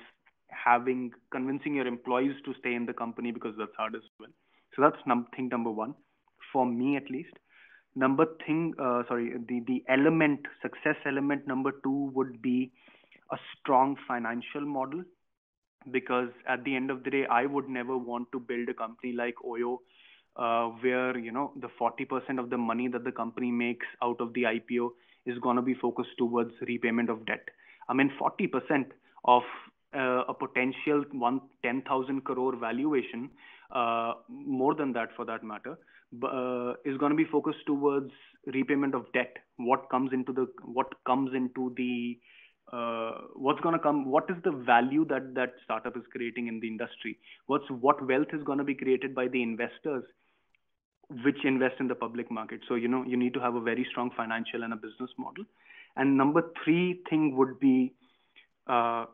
having 0.49 1.13
convincing 1.31 1.75
your 1.75 1.87
employees 1.87 2.35
to 2.45 2.55
stay 2.61 2.75
in 2.75 2.87
the 2.87 2.93
company 2.93 3.31
because 3.33 3.55
that's 3.59 3.77
hard 3.77 3.95
as 3.95 4.03
well. 4.19 4.31
So 4.75 4.83
that's 4.83 5.01
num- 5.07 5.29
thing 5.37 5.49
number 5.49 5.71
one 5.71 5.95
for 6.53 6.67
me 6.67 6.97
at 6.97 7.11
least. 7.11 7.33
Number 7.97 8.27
thing, 8.45 8.75
uh, 8.79 9.03
sorry, 9.09 9.33
the 9.49 9.61
the 9.67 9.85
element 9.89 10.41
success 10.63 10.97
element 11.07 11.47
number 11.47 11.73
two 11.85 12.11
would 12.15 12.41
be 12.43 12.73
a 13.31 13.37
strong 13.53 13.97
financial 14.09 14.63
model 14.63 15.05
because 15.91 16.31
at 16.49 16.65
the 16.65 16.75
end 16.75 16.91
of 16.91 17.05
the 17.05 17.11
day, 17.11 17.27
I 17.27 17.47
would 17.47 17.69
never 17.69 17.97
want 17.97 18.33
to 18.33 18.41
build 18.41 18.69
a 18.69 18.75
company 18.75 19.13
like 19.13 19.35
Oyo. 19.47 19.79
Uh, 20.37 20.71
where 20.83 21.17
you 21.17 21.31
know 21.31 21.53
the 21.61 21.69
40% 21.81 22.41
of 22.41 22.51
the 22.51 22.59
money 22.59 22.89
that 22.89 23.05
the 23.05 23.13
company 23.13 23.53
makes 23.53 23.87
out 24.03 24.21
of 24.21 24.33
the 24.35 24.43
IPO 24.43 24.89
is 25.27 25.39
going 25.39 25.55
to 25.55 25.63
be 25.63 25.75
focused 25.75 26.17
towards 26.19 26.51
repayment 26.63 27.09
of 27.09 27.25
debt. 27.25 27.49
I 27.89 27.95
mean, 27.95 28.11
40% 28.21 28.87
of 29.27 29.43
uh, 29.95 30.25
a 30.29 30.35
potential 30.35 31.05
one 31.13 31.41
10,000 31.63 32.23
crore 32.25 32.57
valuation, 32.57 33.31
uh, 33.75 34.15
more 34.29 34.75
than 34.75 34.93
that 34.93 35.09
for 35.17 35.25
that 35.25 35.45
matter, 35.45 35.79
uh, 36.23 36.75
is 36.85 36.97
going 36.99 37.11
to 37.11 37.17
be 37.17 37.25
focused 37.25 37.65
towards 37.67 38.11
repayment 38.47 38.95
of 38.95 39.11
debt. 39.13 39.37
What 39.57 39.89
comes 39.91 40.13
into 40.13 40.33
the 40.33 40.47
what 40.65 40.93
comes 41.07 41.33
into 41.35 41.73
the 41.77 42.19
uh, 42.73 43.21
what's 43.35 43.61
going 43.61 43.75
to 43.75 43.79
come 43.79 44.07
what 44.07 44.25
is 44.31 44.37
the 44.45 44.51
value 44.51 45.05
that 45.07 45.35
that 45.35 45.55
startup 45.65 45.97
is 45.97 46.03
creating 46.13 46.49
in 46.49 46.61
the 46.61 46.69
industry? 46.69 47.19
What's 47.47 47.69
what 47.69 48.07
wealth 48.07 48.29
is 48.33 48.43
going 48.45 48.59
to 48.59 48.65
be 48.65 48.75
created 48.75 49.15
by 49.15 49.29
the 49.29 49.43
investors 49.43 50.05
which 51.23 51.45
invest 51.45 51.75
in 51.81 51.89
the 51.89 51.95
public 51.95 52.31
market? 52.31 52.61
So 52.69 52.75
you 52.75 52.89
know 52.89 53.05
you 53.05 53.17
need 53.17 53.35
to 53.35 53.41
have 53.41 53.55
a 53.55 53.61
very 53.61 53.87
strong 53.91 54.11
financial 54.17 54.63
and 54.63 54.73
a 54.73 54.77
business 54.77 55.11
model. 55.19 55.45
And 55.97 56.17
number 56.17 56.43
three 56.65 57.03
thing 57.09 57.37
would 57.37 57.61
be 57.61 57.95
uh, 58.67 59.07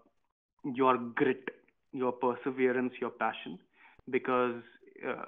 your 0.64 0.96
grit, 0.98 1.44
your 1.92 2.12
perseverance, 2.12 2.92
your 3.00 3.10
passion, 3.10 3.58
because 4.10 4.62
uh, 5.06 5.24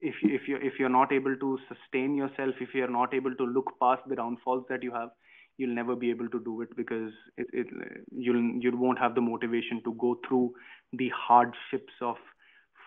if 0.00 0.14
if 0.22 0.48
you 0.48 0.56
if 0.56 0.74
you're 0.78 0.88
not 0.88 1.12
able 1.12 1.36
to 1.36 1.58
sustain 1.68 2.14
yourself, 2.14 2.54
if 2.60 2.74
you're 2.74 2.90
not 2.90 3.14
able 3.14 3.34
to 3.34 3.44
look 3.44 3.72
past 3.80 4.02
the 4.08 4.16
downfalls 4.16 4.64
that 4.68 4.82
you 4.82 4.92
have, 4.92 5.10
you'll 5.56 5.74
never 5.74 5.96
be 5.96 6.10
able 6.10 6.28
to 6.28 6.40
do 6.40 6.60
it 6.62 6.76
because 6.76 7.12
it, 7.36 7.46
it 7.52 7.66
you'll 8.10 8.42
you 8.62 8.76
won't 8.76 8.98
have 8.98 9.14
the 9.14 9.20
motivation 9.20 9.82
to 9.84 9.94
go 9.94 10.18
through 10.26 10.52
the 10.92 11.10
hardships 11.16 11.92
of 12.00 12.16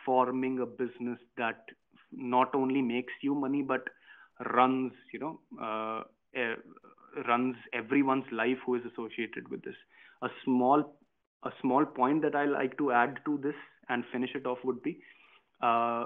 forming 0.05 0.59
a 0.59 0.65
business 0.65 1.19
that 1.37 1.65
not 2.11 2.53
only 2.55 2.81
makes 2.81 3.13
you 3.21 3.35
money 3.35 3.61
but 3.61 3.89
runs 4.53 4.93
you 5.11 5.19
know 5.19 5.39
uh, 5.61 6.03
uh, 6.37 6.55
runs 7.27 7.55
everyone's 7.73 8.25
life 8.31 8.57
who 8.65 8.75
is 8.75 8.81
associated 8.91 9.47
with 9.49 9.63
this. 9.63 9.75
A 10.21 10.27
small 10.43 10.95
a 11.43 11.51
small 11.61 11.85
point 11.85 12.21
that 12.23 12.35
I 12.35 12.45
like 12.45 12.77
to 12.77 12.91
add 12.91 13.19
to 13.25 13.37
this 13.43 13.55
and 13.89 14.03
finish 14.11 14.31
it 14.35 14.45
off 14.45 14.57
would 14.63 14.81
be 14.83 14.99
uh, 15.61 16.05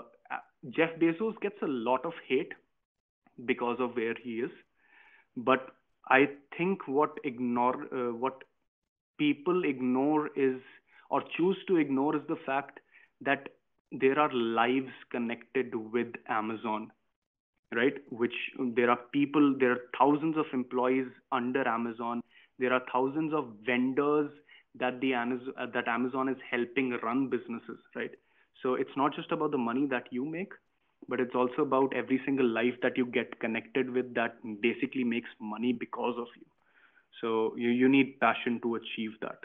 Jeff 0.69 0.89
Bezos 0.99 1.39
gets 1.41 1.55
a 1.61 1.67
lot 1.67 2.05
of 2.05 2.13
hate 2.27 2.53
because 3.45 3.77
of 3.79 3.95
where 3.95 4.15
he 4.21 4.35
is, 4.41 4.51
but 5.35 5.71
I 6.07 6.29
think 6.57 6.87
what 6.87 7.17
ignore 7.23 7.85
uh, 7.93 8.13
what 8.13 8.43
people 9.17 9.63
ignore 9.65 10.27
is 10.35 10.59
or 11.09 11.23
choose 11.37 11.57
to 11.67 11.77
ignore 11.77 12.15
is 12.15 12.21
the 12.27 12.37
fact 12.45 12.79
that 13.21 13.49
there 13.91 14.17
are 14.19 14.31
lives 14.31 14.91
connected 15.11 15.75
with 15.75 16.07
Amazon, 16.29 16.91
right? 17.75 17.95
Which 18.09 18.33
there 18.75 18.89
are 18.89 18.99
people, 19.11 19.55
there 19.59 19.71
are 19.71 19.81
thousands 19.97 20.37
of 20.37 20.45
employees 20.53 21.07
under 21.31 21.67
Amazon. 21.67 22.21
There 22.57 22.71
are 22.71 22.81
thousands 22.91 23.33
of 23.33 23.53
vendors 23.65 24.31
that 24.79 24.99
the 25.01 25.13
uh, 25.13 25.65
that 25.73 25.87
Amazon 25.87 26.29
is 26.29 26.37
helping 26.49 26.91
run 27.03 27.27
businesses, 27.27 27.79
right? 27.95 28.11
So 28.61 28.75
it's 28.75 28.95
not 28.95 29.15
just 29.15 29.31
about 29.31 29.51
the 29.51 29.57
money 29.57 29.87
that 29.87 30.05
you 30.11 30.25
make, 30.25 30.53
but 31.07 31.19
it's 31.19 31.35
also 31.35 31.63
about 31.63 31.93
every 31.95 32.21
single 32.25 32.47
life 32.47 32.75
that 32.81 32.97
you 32.97 33.05
get 33.05 33.39
connected 33.39 33.89
with 33.89 34.13
that 34.15 34.35
basically 34.61 35.03
makes 35.03 35.29
money 35.39 35.73
because 35.73 36.15
of 36.17 36.27
you. 36.35 36.45
So 37.19 37.55
you, 37.57 37.69
you 37.69 37.89
need 37.89 38.19
passion 38.19 38.59
to 38.61 38.75
achieve 38.75 39.11
that. 39.21 39.39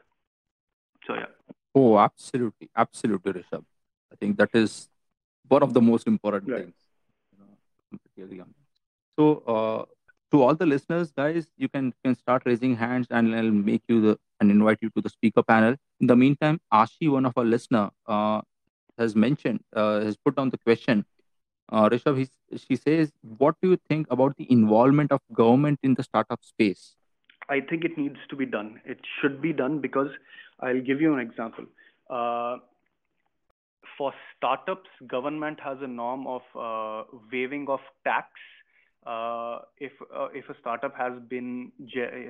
So 1.06 1.14
yeah. 1.14 1.26
Oh, 1.74 1.98
absolutely, 1.98 2.70
absolutely, 2.76 3.32
Rishabh. 3.32 3.64
I 4.12 4.16
think 4.16 4.36
that 4.38 4.50
is 4.54 4.88
one 5.48 5.62
of 5.62 5.74
the 5.74 5.80
most 5.80 6.06
important 6.06 6.50
right. 6.50 6.62
things. 6.62 6.74
You 8.18 8.36
know, 8.36 8.44
so 9.18 9.42
uh, 9.46 9.84
to 10.36 10.42
all 10.42 10.54
the 10.54 10.66
listeners, 10.66 11.12
guys, 11.12 11.46
you 11.56 11.68
can 11.74 11.92
can 12.04 12.14
start 12.14 12.42
raising 12.44 12.76
hands 12.76 13.06
and 13.10 13.34
I'll 13.34 13.58
make 13.68 13.82
you 13.88 14.00
the 14.06 14.18
and 14.40 14.50
invite 14.54 14.82
you 14.86 14.90
to 14.96 15.02
the 15.06 15.12
speaker 15.16 15.42
panel. 15.42 15.76
In 16.00 16.08
the 16.12 16.16
meantime, 16.22 16.60
Ashi, 16.80 17.10
one 17.10 17.24
of 17.28 17.38
our 17.38 17.44
listener, 17.52 17.84
uh, 18.06 18.42
has 18.98 19.14
mentioned, 19.16 19.60
uh, 19.74 20.00
has 20.00 20.16
put 20.16 20.36
down 20.36 20.50
the 20.50 20.58
question. 20.58 21.06
Uh, 21.72 21.88
Rishabh, 21.88 22.18
he, 22.18 22.58
she 22.64 22.76
says, 22.76 23.12
what 23.38 23.56
do 23.62 23.70
you 23.70 23.78
think 23.88 24.06
about 24.16 24.36
the 24.36 24.46
involvement 24.56 25.10
of 25.10 25.22
government 25.32 25.80
in 25.82 25.94
the 25.94 26.02
startup 26.02 26.44
space? 26.44 26.84
I 27.48 27.60
think 27.60 27.84
it 27.84 27.96
needs 27.96 28.18
to 28.30 28.36
be 28.36 28.46
done. 28.46 28.80
It 28.84 29.00
should 29.20 29.40
be 29.40 29.54
done 29.54 29.80
because 29.80 30.10
I'll 30.60 30.84
give 30.90 31.00
you 31.00 31.14
an 31.14 31.20
example. 31.20 31.64
Uh, 32.10 32.58
for 33.96 34.12
startups, 34.36 34.90
government 35.06 35.58
has 35.64 35.78
a 35.80 35.86
norm 35.86 36.26
of 36.26 36.42
uh, 36.54 37.04
waiving 37.32 37.66
of 37.68 37.80
tax 38.04 38.28
uh, 39.06 39.60
if 39.78 39.92
uh, 40.14 40.28
if 40.34 40.48
a 40.48 40.54
startup 40.60 40.96
has 40.96 41.12
been 41.28 41.72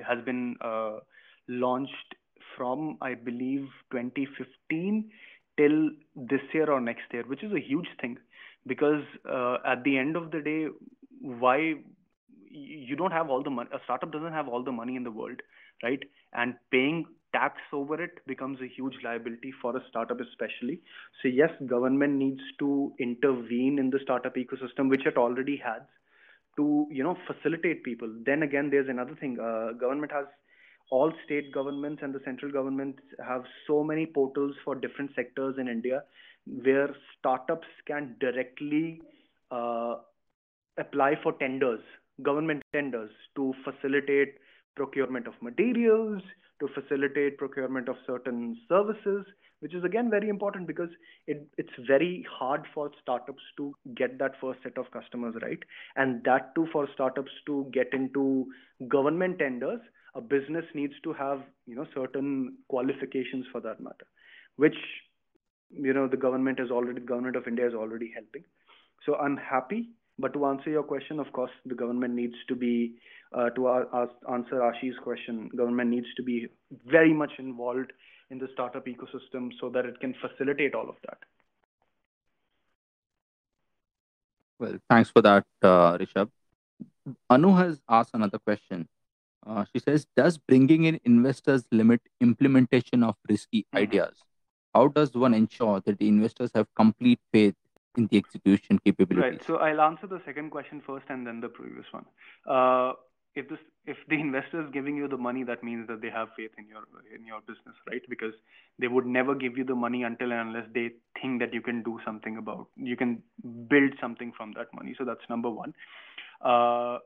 has 0.07 0.23
been 0.25 0.55
uh, 0.61 0.99
launched 1.47 2.15
from 2.55 2.97
I 3.01 3.13
believe 3.13 3.67
2015 3.91 5.09
till 5.57 5.89
this 6.15 6.41
year 6.53 6.69
or 6.69 6.79
next 6.79 7.11
year, 7.11 7.23
which 7.27 7.43
is 7.43 7.51
a 7.51 7.59
huge 7.59 7.87
thing. 8.01 8.17
Because 8.65 9.03
uh, 9.29 9.57
at 9.65 9.83
the 9.83 9.97
end 9.97 10.15
of 10.15 10.31
the 10.31 10.41
day, 10.41 10.67
why 11.21 11.75
you 12.49 12.95
don't 12.95 13.11
have 13.11 13.29
all 13.29 13.43
the 13.43 13.49
money 13.49 13.69
a 13.73 13.79
startup 13.83 14.11
doesn't 14.11 14.33
have 14.33 14.47
all 14.47 14.63
the 14.63 14.71
money 14.71 14.95
in 14.95 15.03
the 15.03 15.11
world 15.11 15.41
right? 15.83 16.01
And 16.33 16.55
paying 16.71 17.05
tax 17.33 17.55
over 17.73 18.01
it 18.01 18.25
becomes 18.25 18.59
a 18.61 18.67
huge 18.67 18.95
liability 19.03 19.53
for 19.61 19.75
a 19.75 19.81
startup 19.89 20.19
especially. 20.21 20.81
So 21.21 21.27
yes 21.27 21.51
government 21.67 22.13
needs 22.13 22.41
to 22.59 22.93
intervene 22.99 23.77
in 23.79 23.89
the 23.89 23.99
startup 24.01 24.35
ecosystem 24.35 24.89
which 24.89 25.05
it 25.05 25.17
already 25.17 25.57
has 25.63 25.81
to 26.57 26.87
you 26.89 27.03
know 27.03 27.17
facilitate 27.27 27.83
people. 27.83 28.11
Then 28.25 28.43
again 28.43 28.69
there's 28.69 28.89
another 28.89 29.15
thing. 29.15 29.37
Uh, 29.39 29.73
government 29.73 30.11
has 30.11 30.25
all 30.89 31.11
state 31.25 31.51
governments 31.53 32.01
and 32.01 32.13
the 32.13 32.21
central 32.23 32.51
governments 32.51 33.01
have 33.25 33.43
so 33.65 33.83
many 33.83 34.05
portals 34.05 34.55
for 34.63 34.73
different 34.73 35.11
sectors 35.15 35.55
in 35.57 35.67
india 35.67 36.01
where 36.63 36.95
startups 37.19 37.67
can 37.85 38.15
directly 38.21 39.01
uh, 39.51 39.95
apply 40.77 41.15
for 41.21 41.33
tenders, 41.33 41.81
government 42.23 42.63
tenders, 42.73 43.11
to 43.35 43.53
facilitate 43.63 44.35
procurement 44.77 45.27
of 45.27 45.33
materials, 45.41 46.21
to 46.59 46.67
facilitate 46.73 47.37
procurement 47.37 47.87
of 47.87 47.95
certain 48.05 48.57
services, 48.67 49.25
which 49.59 49.73
is 49.73 49.83
again 49.83 50.09
very 50.09 50.29
important 50.29 50.67
because 50.67 50.89
it, 51.27 51.47
it's 51.57 51.73
very 51.87 52.25
hard 52.31 52.63
for 52.73 52.89
startups 53.01 53.43
to 53.57 53.73
get 53.95 54.17
that 54.19 54.33
first 54.41 54.59
set 54.63 54.77
of 54.77 54.89
customers 54.91 55.35
right. 55.41 55.59
And 55.95 56.23
that 56.25 56.53
too 56.55 56.67
for 56.71 56.87
startups 56.93 57.31
to 57.47 57.69
get 57.73 57.93
into 57.93 58.47
government 58.87 59.39
tenders, 59.39 59.81
a 60.15 60.21
business 60.21 60.65
needs 60.73 60.93
to 61.03 61.13
have 61.13 61.41
you 61.65 61.75
know 61.75 61.85
certain 61.93 62.57
qualifications 62.69 63.45
for 63.51 63.61
that 63.61 63.79
matter, 63.79 64.07
which 64.55 64.77
you 65.69 65.93
know 65.93 66.07
the 66.07 66.17
government 66.17 66.59
is 66.59 66.71
already 66.71 66.99
the 66.99 67.05
government 67.05 67.35
of 67.35 67.47
India 67.47 67.67
is 67.67 67.73
already 67.73 68.11
helping. 68.13 68.43
So 69.05 69.15
I'm 69.15 69.37
happy. 69.37 69.89
But 70.19 70.33
to 70.33 70.45
answer 70.45 70.69
your 70.69 70.83
question, 70.83 71.19
of 71.19 71.31
course, 71.31 71.51
the 71.65 71.75
government 71.75 72.15
needs 72.15 72.35
to 72.47 72.55
be 72.55 72.95
uh, 73.33 73.49
to 73.51 73.67
our, 73.67 74.09
answer 74.31 74.61
Ashi's 74.61 74.95
question. 75.03 75.49
Government 75.55 75.89
needs 75.89 76.07
to 76.15 76.23
be 76.23 76.47
very 76.85 77.13
much 77.13 77.31
involved 77.37 77.91
in 78.29 78.39
the 78.39 78.47
startup 78.53 78.85
ecosystem 78.85 79.51
so 79.59 79.69
that 79.69 79.85
it 79.85 79.99
can 79.99 80.15
facilitate 80.21 80.75
all 80.75 80.89
of 80.89 80.95
that. 81.05 81.17
Well, 84.59 84.79
thanks 84.89 85.09
for 85.11 85.21
that, 85.21 85.45
uh, 85.61 85.97
Rishabh. 85.97 86.29
Anu 87.29 87.55
has 87.55 87.79
asked 87.87 88.11
another 88.13 88.39
question. 88.39 88.87
Uh, 89.45 89.65
she 89.71 89.79
says, 89.79 90.07
Does 90.15 90.37
bringing 90.37 90.85
in 90.85 90.99
investors 91.05 91.63
limit 91.71 92.01
implementation 92.19 93.03
of 93.03 93.15
risky 93.29 93.59
mm-hmm. 93.61 93.77
ideas? 93.77 94.17
How 94.73 94.87
does 94.87 95.13
one 95.13 95.33
ensure 95.33 95.81
that 95.85 95.99
the 95.99 96.07
investors 96.07 96.51
have 96.55 96.67
complete 96.75 97.19
faith 97.31 97.55
in 97.97 98.07
the 98.07 98.17
execution 98.17 98.79
capabilities? 98.85 99.31
Right. 99.31 99.43
So 99.45 99.57
I'll 99.57 99.81
answer 99.81 100.07
the 100.07 100.21
second 100.25 100.51
question 100.51 100.81
first 100.85 101.05
and 101.09 101.27
then 101.27 101.41
the 101.41 101.49
previous 101.49 101.85
one. 101.91 102.05
Uh, 102.47 102.93
if 103.35 103.47
this 103.49 103.59
if 103.85 103.97
the 104.09 104.19
investor 104.19 104.61
is 104.61 104.69
giving 104.71 104.97
you 104.97 105.07
the 105.07 105.17
money, 105.17 105.43
that 105.43 105.63
means 105.63 105.87
that 105.87 106.01
they 106.01 106.09
have 106.09 106.29
faith 106.35 106.51
in 106.57 106.67
your 106.67 106.83
in 107.13 107.25
your 107.25 107.41
business, 107.41 107.75
right? 107.89 108.01
Because 108.09 108.33
they 108.79 108.87
would 108.87 109.05
never 109.05 109.35
give 109.35 109.57
you 109.57 109.63
the 109.63 109.75
money 109.75 110.03
until 110.03 110.31
and 110.31 110.49
unless 110.49 110.67
they 110.73 110.91
think 111.21 111.39
that 111.41 111.53
you 111.53 111.61
can 111.61 111.83
do 111.83 111.99
something 112.05 112.37
about 112.37 112.67
you 112.75 112.97
can 112.97 113.21
build 113.69 113.93
something 114.01 114.31
from 114.35 114.53
that 114.53 114.73
money. 114.73 114.95
So 114.97 115.05
that's 115.05 115.29
number 115.29 115.49
one. 115.49 115.73
Uh, 116.41 116.97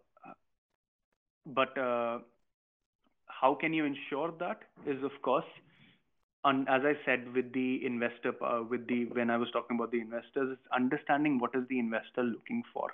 but 1.46 1.78
uh, 1.78 2.20
how 3.28 3.56
can 3.56 3.74
you 3.74 3.86
ensure 3.86 4.34
that? 4.39 4.64
Is 4.86 5.04
of 5.04 5.22
course, 5.22 5.46
on, 6.44 6.68
as 6.68 6.82
I 6.84 6.94
said 7.06 7.34
with 7.34 7.54
the 7.54 7.86
investor, 7.86 8.34
uh, 8.44 8.64
with 8.64 8.88
the 8.88 9.06
when 9.06 9.30
I 9.30 9.38
was 9.38 9.50
talking 9.52 9.78
about 9.78 9.92
the 9.92 10.02
investors, 10.02 10.58
it's 10.58 10.68
understanding 10.74 11.39
what 11.39 11.52
is 11.54 11.68
the 11.70 11.80
investor 11.80 12.24
looking 12.24 12.64
for 12.74 12.89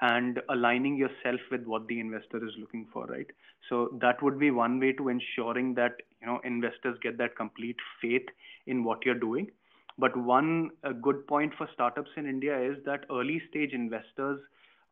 and 0.00 0.40
aligning 0.48 0.96
yourself 0.96 1.40
with 1.50 1.64
what 1.64 1.86
the 1.86 2.00
investor 2.00 2.44
is 2.44 2.52
looking 2.58 2.88
for, 2.92 3.06
right? 3.06 3.26
So 3.68 3.96
that 4.00 4.20
would 4.22 4.38
be 4.38 4.50
one 4.50 4.80
way 4.80 4.92
to 4.92 5.08
ensuring 5.08 5.74
that 5.74 6.02
you 6.20 6.26
know 6.26 6.40
investors 6.44 6.98
get 7.02 7.18
that 7.18 7.36
complete 7.36 7.76
faith 8.00 8.26
in 8.66 8.82
what 8.84 9.04
you're 9.04 9.14
doing. 9.14 9.50
But 9.98 10.16
one 10.16 10.70
good 11.02 11.26
point 11.26 11.52
for 11.56 11.68
startups 11.72 12.10
in 12.16 12.26
India 12.26 12.58
is 12.60 12.78
that 12.84 13.04
early 13.10 13.40
stage 13.48 13.72
investors 13.72 14.40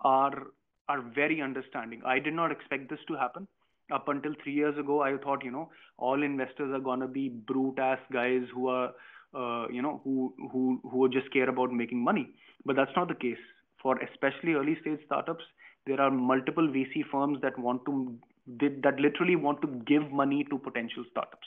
are 0.03 0.47
are 0.89 1.01
very 1.01 1.41
understanding. 1.41 2.03
I 2.05 2.19
did 2.19 2.35
not 2.35 2.53
expect 2.53 2.91
this 2.91 3.01
to 3.09 3.15
happen. 3.15 3.47
Up 3.93 4.09
until 4.09 4.35
three 4.43 4.53
years 4.55 4.79
ago, 4.79 5.03
I 5.03 5.17
thought 5.17 5.45
you 5.45 5.51
know 5.51 5.71
all 5.99 6.23
investors 6.23 6.73
are 6.73 6.81
gonna 6.81 7.09
be 7.09 7.29
brute 7.29 7.79
ass 7.79 7.99
guys 8.13 8.43
who 8.55 8.69
are 8.69 8.93
uh, 9.35 9.69
you 9.69 9.83
know 9.83 10.01
who 10.05 10.35
who 10.53 10.81
who 10.91 11.09
just 11.09 11.33
care 11.33 11.49
about 11.49 11.73
making 11.73 12.03
money. 12.03 12.29
But 12.65 12.77
that's 12.77 12.97
not 12.97 13.09
the 13.09 13.15
case 13.15 13.39
for 13.83 13.99
especially 13.99 14.55
early 14.55 14.77
stage 14.81 15.01
startups, 15.07 15.45
there 15.87 16.01
are 16.01 16.11
multiple 16.11 16.67
VC 16.69 17.03
firms 17.11 17.39
that 17.43 17.59
want 17.59 17.85
to 17.87 18.19
that 18.59 18.99
literally 18.99 19.37
want 19.37 19.61
to 19.63 19.69
give 19.87 20.11
money 20.11 20.45
to 20.51 20.59
potential 20.59 21.05
startups. 21.11 21.47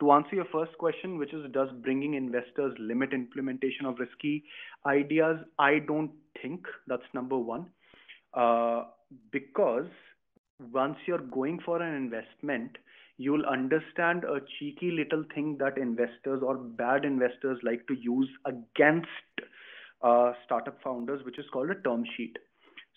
To 0.00 0.12
answer 0.12 0.36
your 0.36 0.44
first 0.52 0.76
question, 0.78 1.18
which 1.18 1.32
is 1.32 1.50
does 1.52 1.68
bringing 1.82 2.14
investors 2.14 2.76
limit 2.78 3.12
implementation 3.12 3.86
of 3.86 3.98
risky 3.98 4.44
ideas? 4.86 5.38
I 5.58 5.78
don't 5.80 6.10
think 6.40 6.66
that's 6.86 7.02
number 7.14 7.36
one, 7.36 7.66
uh, 8.34 8.84
because 9.32 9.86
once 10.72 10.96
you're 11.06 11.18
going 11.18 11.58
for 11.64 11.80
an 11.82 11.94
investment, 11.94 12.76
you'll 13.16 13.44
understand 13.46 14.24
a 14.24 14.40
cheeky 14.58 14.90
little 14.92 15.24
thing 15.34 15.56
that 15.58 15.78
investors 15.78 16.42
or 16.42 16.56
bad 16.56 17.04
investors 17.04 17.58
like 17.62 17.86
to 17.88 17.94
use 17.94 18.28
against 18.44 19.08
uh, 20.02 20.32
startup 20.44 20.78
founders, 20.82 21.24
which 21.24 21.38
is 21.38 21.44
called 21.52 21.70
a 21.70 21.74
term 21.82 22.04
sheet. 22.16 22.36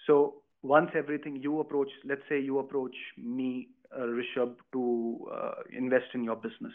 So 0.07 0.35
once 0.63 0.91
everything 0.95 1.37
you 1.37 1.59
approach, 1.59 1.89
let's 2.05 2.21
say 2.29 2.39
you 2.39 2.59
approach 2.59 2.95
me, 3.17 3.69
uh, 3.95 4.01
Rishabh, 4.05 4.55
to 4.73 5.27
uh, 5.33 5.51
invest 5.75 6.05
in 6.13 6.23
your 6.23 6.35
business. 6.35 6.73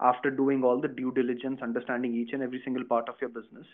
After 0.00 0.30
doing 0.30 0.62
all 0.62 0.80
the 0.80 0.88
due 0.88 1.12
diligence, 1.12 1.60
understanding 1.60 2.14
each 2.14 2.30
and 2.32 2.42
every 2.42 2.60
single 2.64 2.84
part 2.84 3.08
of 3.08 3.16
your 3.20 3.30
business, 3.30 3.66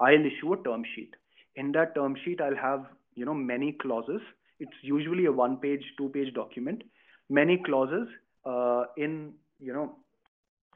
I'll 0.00 0.24
issue 0.24 0.52
a 0.52 0.62
term 0.62 0.84
sheet. 0.94 1.14
In 1.56 1.72
that 1.72 1.94
term 1.94 2.16
sheet, 2.24 2.40
I'll 2.40 2.56
have 2.56 2.86
you 3.14 3.24
know 3.24 3.34
many 3.34 3.72
clauses. 3.72 4.20
It's 4.62 4.82
usually 4.82 5.24
a 5.26 5.32
one-page, 5.32 5.84
two-page 5.98 6.34
document. 6.34 6.82
Many 7.28 7.56
clauses 7.66 8.08
uh, 8.44 8.84
in 8.96 9.32
you 9.58 9.72
know 9.72 9.96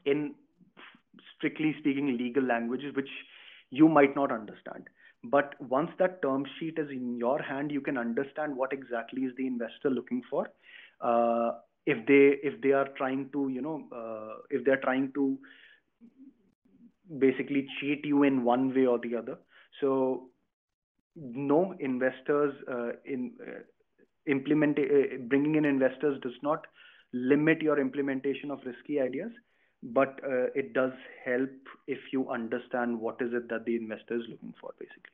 in 0.05 0.35
strictly 1.35 1.75
speaking 1.79 2.17
legal 2.17 2.43
languages, 2.43 2.95
which 2.95 3.09
you 3.69 3.87
might 3.87 4.15
not 4.15 4.31
understand. 4.31 4.89
But 5.23 5.55
once 5.59 5.91
that 5.99 6.21
term 6.21 6.45
sheet 6.57 6.77
is 6.77 6.89
in 6.89 7.17
your 7.17 7.41
hand, 7.41 7.71
you 7.71 7.81
can 7.81 7.97
understand 7.97 8.55
what 8.55 8.73
exactly 8.73 9.23
is 9.23 9.33
the 9.37 9.47
investor 9.47 9.89
looking 9.89 10.21
for. 10.29 10.47
Uh, 11.01 11.51
if 11.85 12.05
they 12.07 12.23
if 12.47 12.61
they 12.61 12.71
are 12.71 12.87
trying 12.97 13.29
to 13.33 13.47
you 13.49 13.61
know 13.61 13.77
uh, 13.99 14.33
if 14.49 14.65
they 14.65 14.71
are 14.71 14.83
trying 14.87 15.11
to 15.13 15.37
basically 17.19 17.65
cheat 17.79 18.05
you 18.05 18.23
in 18.23 18.43
one 18.43 18.73
way 18.75 18.85
or 18.85 18.99
the 18.99 19.15
other. 19.15 19.37
So 19.79 20.29
no 21.15 21.73
investors 21.79 22.53
uh, 22.71 22.91
in 23.05 23.31
uh, 23.41 23.61
implement 24.27 24.79
uh, 24.79 25.17
bringing 25.27 25.55
in 25.55 25.65
investors 25.65 26.19
does 26.21 26.37
not 26.41 26.65
limit 27.13 27.61
your 27.61 27.79
implementation 27.79 28.51
of 28.51 28.59
risky 28.65 28.99
ideas 28.99 29.31
but 29.83 30.19
uh, 30.23 30.47
it 30.55 30.73
does 30.73 30.91
help 31.23 31.49
if 31.87 31.99
you 32.11 32.29
understand 32.29 32.99
what 32.99 33.21
is 33.21 33.33
it 33.33 33.49
that 33.49 33.65
the 33.65 33.75
investor 33.75 34.15
is 34.15 34.23
looking 34.29 34.53
for, 34.59 34.73
basically. 34.79 35.11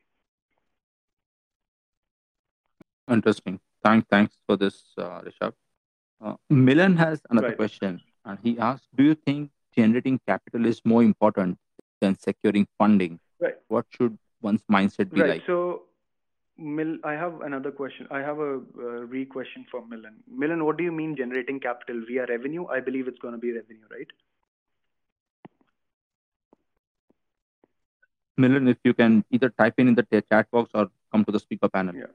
Interesting. 3.10 3.60
Thanks, 3.84 4.08
thanks 4.10 4.38
for 4.48 4.56
this, 4.56 4.84
uh, 4.98 5.22
Rishabh. 5.22 5.54
Uh, 6.22 6.36
Milan 6.50 6.96
has 6.96 7.22
another 7.30 7.50
right. 7.50 7.58
question, 7.58 8.02
and 8.24 8.40
he 8.42 8.58
asks, 8.58 8.88
"Do 8.96 9.04
you 9.04 9.14
think 9.14 9.52
generating 9.76 10.20
capital 10.26 10.66
is 10.66 10.82
more 10.86 11.04
important 11.04 11.58
than 12.00 12.18
securing 12.18 12.66
funding? 12.78 13.20
Right. 13.42 13.56
What 13.68 13.86
should 13.90 14.18
one's 14.42 14.64
mindset 14.72 15.12
be 15.12 15.20
right. 15.20 15.30
like?" 15.32 15.46
So, 15.46 15.84
Mil, 16.58 16.98
I 17.04 17.14
have 17.14 17.42
another 17.42 17.72
question. 17.72 18.08
I 18.12 18.20
have 18.20 18.38
a 18.38 18.62
uh, 18.78 19.06
re 19.14 19.26
question 19.26 19.66
for 19.72 19.86
Milan. 19.86 20.16
Milan, 20.28 20.64
what 20.64 20.78
do 20.78 20.84
you 20.84 20.92
mean 20.92 21.16
generating 21.16 21.60
capital 21.60 22.04
via 22.08 22.28
revenue? 22.28 22.68
I 22.68 22.80
believe 22.80 23.08
it's 23.08 23.18
going 23.20 23.34
to 23.34 23.40
be 23.40 23.52
revenue, 23.52 23.82
right? 23.90 24.08
Milan, 28.38 28.68
if 28.68 28.78
you 28.84 28.94
can 28.94 29.26
either 29.32 29.50
type 29.50 29.76
in 29.78 29.88
in 29.88 29.96
the 29.96 30.04
chat 30.04 30.50
box 30.52 30.70
or 30.74 30.90
come 31.12 31.26
to 31.26 31.32
the 31.32 31.40
speaker 31.40 31.70
panel. 31.70 31.96
Yeah. 31.96 32.06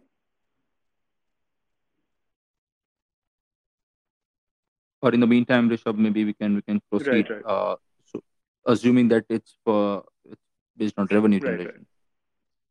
Or 5.01 5.15
in 5.15 5.21
the 5.21 5.27
meantime, 5.27 5.71
Rishabh, 5.71 5.97
maybe 5.97 6.25
we 6.25 6.33
can 6.33 6.57
we 6.57 6.63
can 6.63 6.81
proceed. 6.91 7.31
Right, 7.31 7.31
right. 7.31 7.43
Uh, 7.45 7.77
so 8.05 8.23
assuming 8.67 9.09
that 9.09 9.25
it's 9.29 9.57
for 9.65 10.05
it's 10.25 10.43
based 10.77 10.95
on 10.99 11.07
revenue 11.11 11.39
right, 11.39 11.59
generation. 11.59 11.87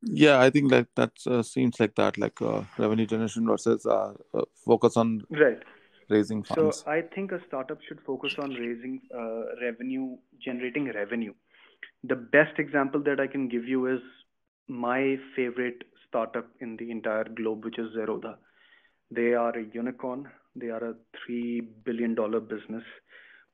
Yeah, 0.02 0.40
I 0.40 0.50
think 0.50 0.72
like 0.72 0.88
that 0.96 1.12
uh, 1.26 1.42
seems 1.44 1.80
like 1.80 1.96
that, 1.96 2.18
like 2.18 2.42
uh, 2.42 2.62
revenue 2.78 3.06
generation 3.06 3.48
versus 3.48 3.86
uh, 3.86 4.14
uh, 4.34 4.42
focus 4.66 4.96
on 4.96 5.24
right 5.32 5.64
raising 6.10 6.44
funds. 6.44 6.84
So 6.84 6.90
I 6.90 7.02
think 7.02 7.32
a 7.32 7.40
startup 7.48 7.80
should 7.88 8.00
focus 8.06 8.36
on 8.40 8.52
raising 8.52 9.02
uh, 9.14 9.62
revenue, 9.62 10.16
generating 10.40 10.92
revenue 10.94 11.34
the 12.04 12.16
best 12.16 12.60
example 12.60 13.02
that 13.04 13.20
I 13.20 13.28
can 13.28 13.48
give 13.48 13.66
you 13.66 13.88
is 13.88 14.02
my 14.68 15.18
favorite 15.36 15.84
startup 16.08 16.48
in 16.60 16.78
the 16.78 16.92
entire 16.92 17.26
globe, 17.26 17.66
which 17.66 17.80
is 17.80 17.96
Zerodha. 17.96 18.36
They 19.12 19.34
are 19.34 19.58
a 19.58 19.66
unicorn. 19.74 20.30
They 20.56 20.68
are 20.68 20.84
a 20.84 20.96
$3 21.30 21.68
billion 21.86 22.16
business 22.16 22.84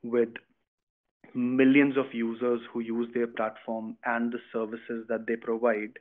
with 0.03 0.29
millions 1.33 1.97
of 1.97 2.13
users 2.13 2.61
who 2.71 2.79
use 2.81 3.09
their 3.13 3.27
platform 3.27 3.97
and 4.05 4.31
the 4.31 4.39
services 4.51 5.05
that 5.09 5.25
they 5.27 5.35
provide. 5.35 5.93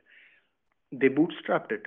They 0.93 1.09
bootstrapped 1.09 1.71
it. 1.71 1.85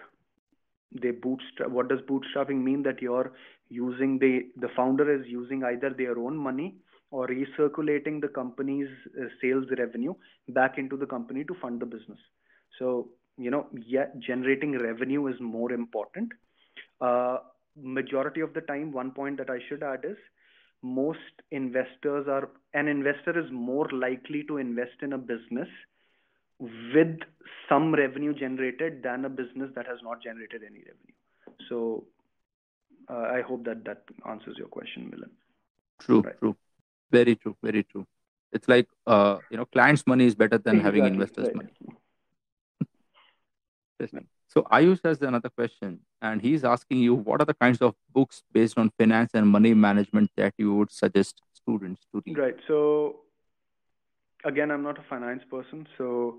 They 1.00 1.12
bootstrap. 1.12 1.70
What 1.70 1.88
does 1.88 2.00
bootstrapping 2.00 2.62
mean? 2.62 2.82
That 2.82 3.00
you're 3.00 3.32
using 3.68 4.18
the 4.18 4.50
the 4.56 4.68
founder 4.76 5.06
is 5.12 5.26
using 5.26 5.64
either 5.64 5.90
their 5.90 6.18
own 6.18 6.36
money 6.36 6.74
or 7.10 7.28
recirculating 7.28 8.20
the 8.20 8.28
company's 8.28 8.88
uh, 9.20 9.26
sales 9.40 9.66
revenue 9.78 10.14
back 10.48 10.78
into 10.78 10.96
the 10.96 11.06
company 11.06 11.44
to 11.44 11.54
fund 11.62 11.80
the 11.80 11.86
business. 11.86 12.18
So 12.78 13.10
you 13.38 13.50
know, 13.50 13.66
yeah, 13.86 14.06
generating 14.18 14.78
revenue 14.78 15.26
is 15.28 15.36
more 15.40 15.72
important. 15.72 16.32
Uh, 17.00 17.38
majority 17.80 18.40
of 18.40 18.54
the 18.54 18.62
time, 18.62 18.92
one 18.92 19.10
point 19.10 19.38
that 19.38 19.50
I 19.50 19.58
should 19.68 19.82
add 19.82 20.04
is 20.04 20.16
most 20.82 21.42
investors 21.50 22.26
are 22.28 22.48
an 22.74 22.88
investor 22.88 23.38
is 23.38 23.50
more 23.52 23.88
likely 23.90 24.42
to 24.48 24.58
invest 24.58 25.02
in 25.02 25.12
a 25.12 25.18
business 25.18 25.68
with 26.58 27.18
some 27.68 27.94
revenue 27.94 28.32
generated 28.34 29.02
than 29.02 29.24
a 29.24 29.28
business 29.28 29.70
that 29.74 29.86
has 29.86 29.98
not 30.02 30.22
generated 30.22 30.62
any 30.64 30.78
revenue. 30.78 31.58
So 31.68 32.04
uh, 33.10 33.28
I 33.34 33.42
hope 33.42 33.64
that 33.64 33.84
that 33.84 34.04
answers 34.28 34.56
your 34.58 34.68
question, 34.68 35.10
Milan. 35.10 35.30
True, 35.98 36.22
right. 36.22 36.38
true, 36.38 36.56
very 37.10 37.36
true, 37.36 37.56
very 37.62 37.82
true. 37.84 38.06
It's 38.52 38.68
like 38.68 38.88
uh, 39.06 39.38
you 39.50 39.56
know, 39.56 39.64
clients' 39.66 40.06
money 40.06 40.26
is 40.26 40.34
better 40.34 40.58
than 40.58 40.76
exactly, 40.76 41.00
having 41.00 41.14
investors' 41.14 41.46
right. 41.46 41.56
money. 41.56 41.72
So 44.48 44.62
Ayush 44.72 45.00
has 45.04 45.20
another 45.20 45.50
question, 45.50 46.00
and 46.22 46.40
he's 46.40 46.64
asking 46.64 46.98
you, 46.98 47.14
what 47.14 47.42
are 47.42 47.44
the 47.44 47.52
kinds 47.52 47.82
of 47.82 47.94
books 48.10 48.42
based 48.52 48.78
on 48.78 48.90
finance 48.98 49.32
and 49.34 49.46
money 49.46 49.74
management 49.74 50.30
that 50.36 50.54
you 50.56 50.74
would 50.76 50.90
suggest 50.90 51.42
students 51.52 52.06
to 52.12 52.22
read? 52.24 52.38
Right. 52.38 52.56
So 52.66 53.16
again, 54.46 54.70
I'm 54.70 54.82
not 54.82 54.98
a 54.98 55.04
finance 55.08 55.42
person, 55.50 55.86
so 55.98 56.38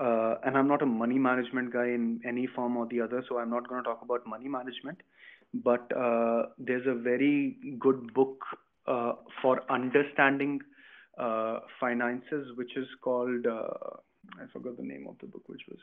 uh, 0.00 0.36
and 0.44 0.56
I'm 0.56 0.68
not 0.68 0.82
a 0.82 0.86
money 0.86 1.18
management 1.18 1.72
guy 1.72 1.86
in 1.86 2.20
any 2.26 2.46
form 2.46 2.76
or 2.76 2.86
the 2.86 3.00
other. 3.00 3.24
So 3.28 3.38
I'm 3.38 3.50
not 3.50 3.68
going 3.68 3.82
to 3.82 3.88
talk 3.88 4.00
about 4.02 4.26
money 4.26 4.48
management. 4.48 5.00
But 5.52 5.90
uh, 5.96 6.42
there's 6.58 6.86
a 6.86 6.94
very 6.94 7.56
good 7.78 8.14
book 8.14 8.38
uh, 8.86 9.12
for 9.42 9.60
understanding 9.70 10.60
uh, 11.18 11.60
finances, 11.80 12.48
which 12.56 12.76
is 12.76 12.86
called 13.02 13.46
uh, 13.46 13.96
I 14.40 14.46
forgot 14.52 14.76
the 14.76 14.82
name 14.82 15.06
of 15.08 15.16
the 15.20 15.26
book, 15.26 15.42
which 15.46 15.62
was 15.68 15.78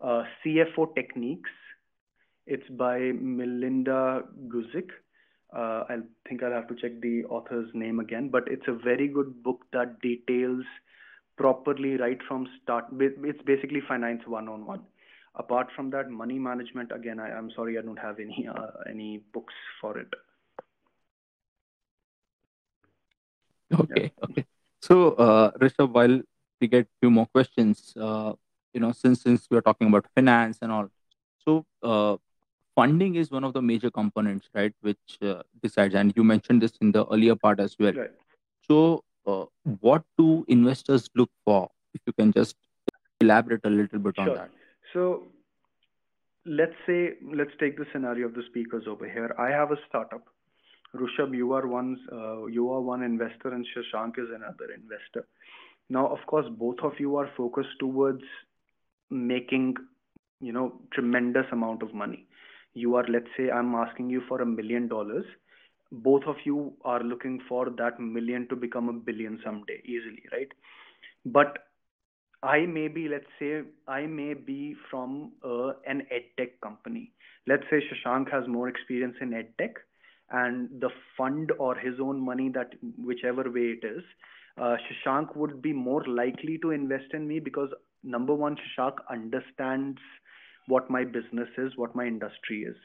uh, 0.00 0.22
CFO 0.44 0.94
Techniques. 0.94 1.50
It's 2.46 2.68
by 2.70 2.98
Melinda 2.98 4.22
Guzik. 4.48 4.90
I 5.52 5.98
think 6.28 6.42
I'll 6.42 6.52
have 6.52 6.68
to 6.68 6.74
check 6.74 7.00
the 7.00 7.24
author's 7.24 7.70
name 7.72 7.98
again, 7.98 8.28
but 8.28 8.44
it's 8.46 8.68
a 8.68 8.74
very 8.74 9.08
good 9.08 9.42
book 9.42 9.64
that 9.72 10.00
details 10.02 10.64
properly 11.36 11.96
right 11.96 12.18
from 12.26 12.48
start. 12.62 12.86
It's 12.98 13.42
basically 13.42 13.82
finance 13.86 14.22
one 14.26 14.48
on 14.48 14.66
one. 14.66 14.82
Apart 15.34 15.68
from 15.76 15.90
that, 15.90 16.10
money 16.10 16.38
management 16.38 16.92
again. 16.92 17.20
I, 17.20 17.36
am 17.36 17.50
sorry, 17.54 17.78
I 17.78 17.82
don't 17.82 17.98
have 17.98 18.18
any 18.18 18.48
uh, 18.48 18.68
any 18.88 19.22
books 19.34 19.54
for 19.80 19.98
it. 19.98 20.08
Okay, 23.72 24.02
yeah. 24.02 24.24
okay. 24.24 24.46
So, 24.80 25.12
uh, 25.12 25.50
Rishabh, 25.58 25.90
while 25.90 26.20
we 26.60 26.68
get 26.68 26.86
few 27.00 27.10
more 27.10 27.26
questions, 27.26 27.92
uh, 28.00 28.32
you 28.72 28.80
know, 28.80 28.92
since 28.92 29.22
since 29.22 29.46
we 29.50 29.58
are 29.58 29.62
talking 29.62 29.88
about 29.88 30.06
finance 30.14 30.58
and 30.62 30.72
all, 30.72 30.88
so 31.44 31.66
uh, 31.82 32.16
funding 32.74 33.16
is 33.16 33.30
one 33.30 33.44
of 33.44 33.52
the 33.52 33.60
major 33.60 33.90
components, 33.90 34.48
right? 34.54 34.72
Which 34.80 35.18
uh, 35.22 35.42
decides, 35.62 35.94
and 35.94 36.12
you 36.16 36.24
mentioned 36.24 36.62
this 36.62 36.72
in 36.80 36.92
the 36.92 37.06
earlier 37.06 37.36
part 37.36 37.60
as 37.60 37.76
well. 37.78 37.92
Right. 37.92 38.10
So, 38.68 39.04
what 39.80 40.04
do 40.18 40.44
investors 40.48 41.08
look 41.14 41.30
for? 41.44 41.68
If 41.94 42.00
you 42.06 42.12
can 42.12 42.32
just 42.32 42.56
elaborate 43.20 43.60
a 43.64 43.70
little 43.70 43.98
bit 43.98 44.14
sure. 44.16 44.30
on 44.30 44.36
that. 44.36 44.50
So, 44.92 45.24
let's 46.44 46.74
say 46.86 47.14
let's 47.34 47.50
take 47.58 47.76
the 47.76 47.86
scenario 47.92 48.26
of 48.26 48.34
the 48.34 48.42
speakers 48.48 48.84
over 48.86 49.08
here. 49.08 49.34
I 49.38 49.50
have 49.50 49.72
a 49.72 49.76
startup. 49.88 50.24
Rushabh, 50.94 51.34
you 51.36 51.52
are 51.52 51.66
one 51.66 51.96
uh, 52.12 52.46
you 52.46 52.70
are 52.70 52.80
one 52.80 53.02
investor, 53.02 53.48
and 53.48 53.66
Shashank 53.74 54.18
is 54.18 54.28
another 54.34 54.72
investor. 54.74 55.26
Now, 55.88 56.06
of 56.06 56.18
course, 56.26 56.46
both 56.50 56.78
of 56.82 56.92
you 56.98 57.16
are 57.16 57.28
focused 57.36 57.78
towards 57.80 58.22
making 59.10 59.76
you 60.40 60.52
know 60.52 60.80
tremendous 60.92 61.46
amount 61.52 61.82
of 61.82 61.94
money 61.94 62.26
you 62.74 62.94
are 62.96 63.04
let's 63.08 63.32
say 63.36 63.50
i'm 63.50 63.74
asking 63.74 64.10
you 64.10 64.22
for 64.28 64.40
a 64.42 64.46
million 64.46 64.88
dollars 64.88 65.24
both 65.90 66.24
of 66.24 66.36
you 66.44 66.72
are 66.84 67.02
looking 67.02 67.40
for 67.48 67.70
that 67.70 68.00
million 68.00 68.46
to 68.48 68.56
become 68.56 68.88
a 68.88 68.92
billion 68.92 69.40
someday 69.44 69.80
easily 69.84 70.24
right 70.32 70.52
but 71.24 71.58
i 72.42 72.60
may 72.66 72.88
be 72.88 73.08
let's 73.08 73.38
say 73.38 73.62
i 73.88 74.06
may 74.06 74.34
be 74.34 74.74
from 74.90 75.32
uh, 75.44 75.68
an 75.86 76.06
edtech 76.18 76.60
company 76.62 77.12
let's 77.46 77.64
say 77.70 77.80
shashank 77.88 78.30
has 78.30 78.46
more 78.48 78.68
experience 78.68 79.16
in 79.20 79.30
edtech 79.30 79.74
and 80.30 80.68
the 80.80 80.90
fund 81.16 81.52
or 81.58 81.74
his 81.76 82.00
own 82.00 82.20
money 82.20 82.48
that 82.48 82.72
whichever 82.98 83.50
way 83.50 83.66
it 83.78 83.84
is 83.84 84.02
uh, 84.58 84.76
shashank 84.86 85.36
would 85.36 85.60
be 85.62 85.72
more 85.72 86.04
likely 86.06 86.58
to 86.58 86.70
invest 86.70 87.12
in 87.12 87.28
me 87.28 87.38
because 87.38 87.70
number 88.06 88.34
one, 88.34 88.56
Shashank 88.56 88.96
understands 89.10 89.98
what 90.66 90.88
my 90.88 91.04
business 91.04 91.48
is, 91.58 91.72
what 91.76 91.94
my 91.94 92.06
industry 92.06 92.62
is. 92.62 92.76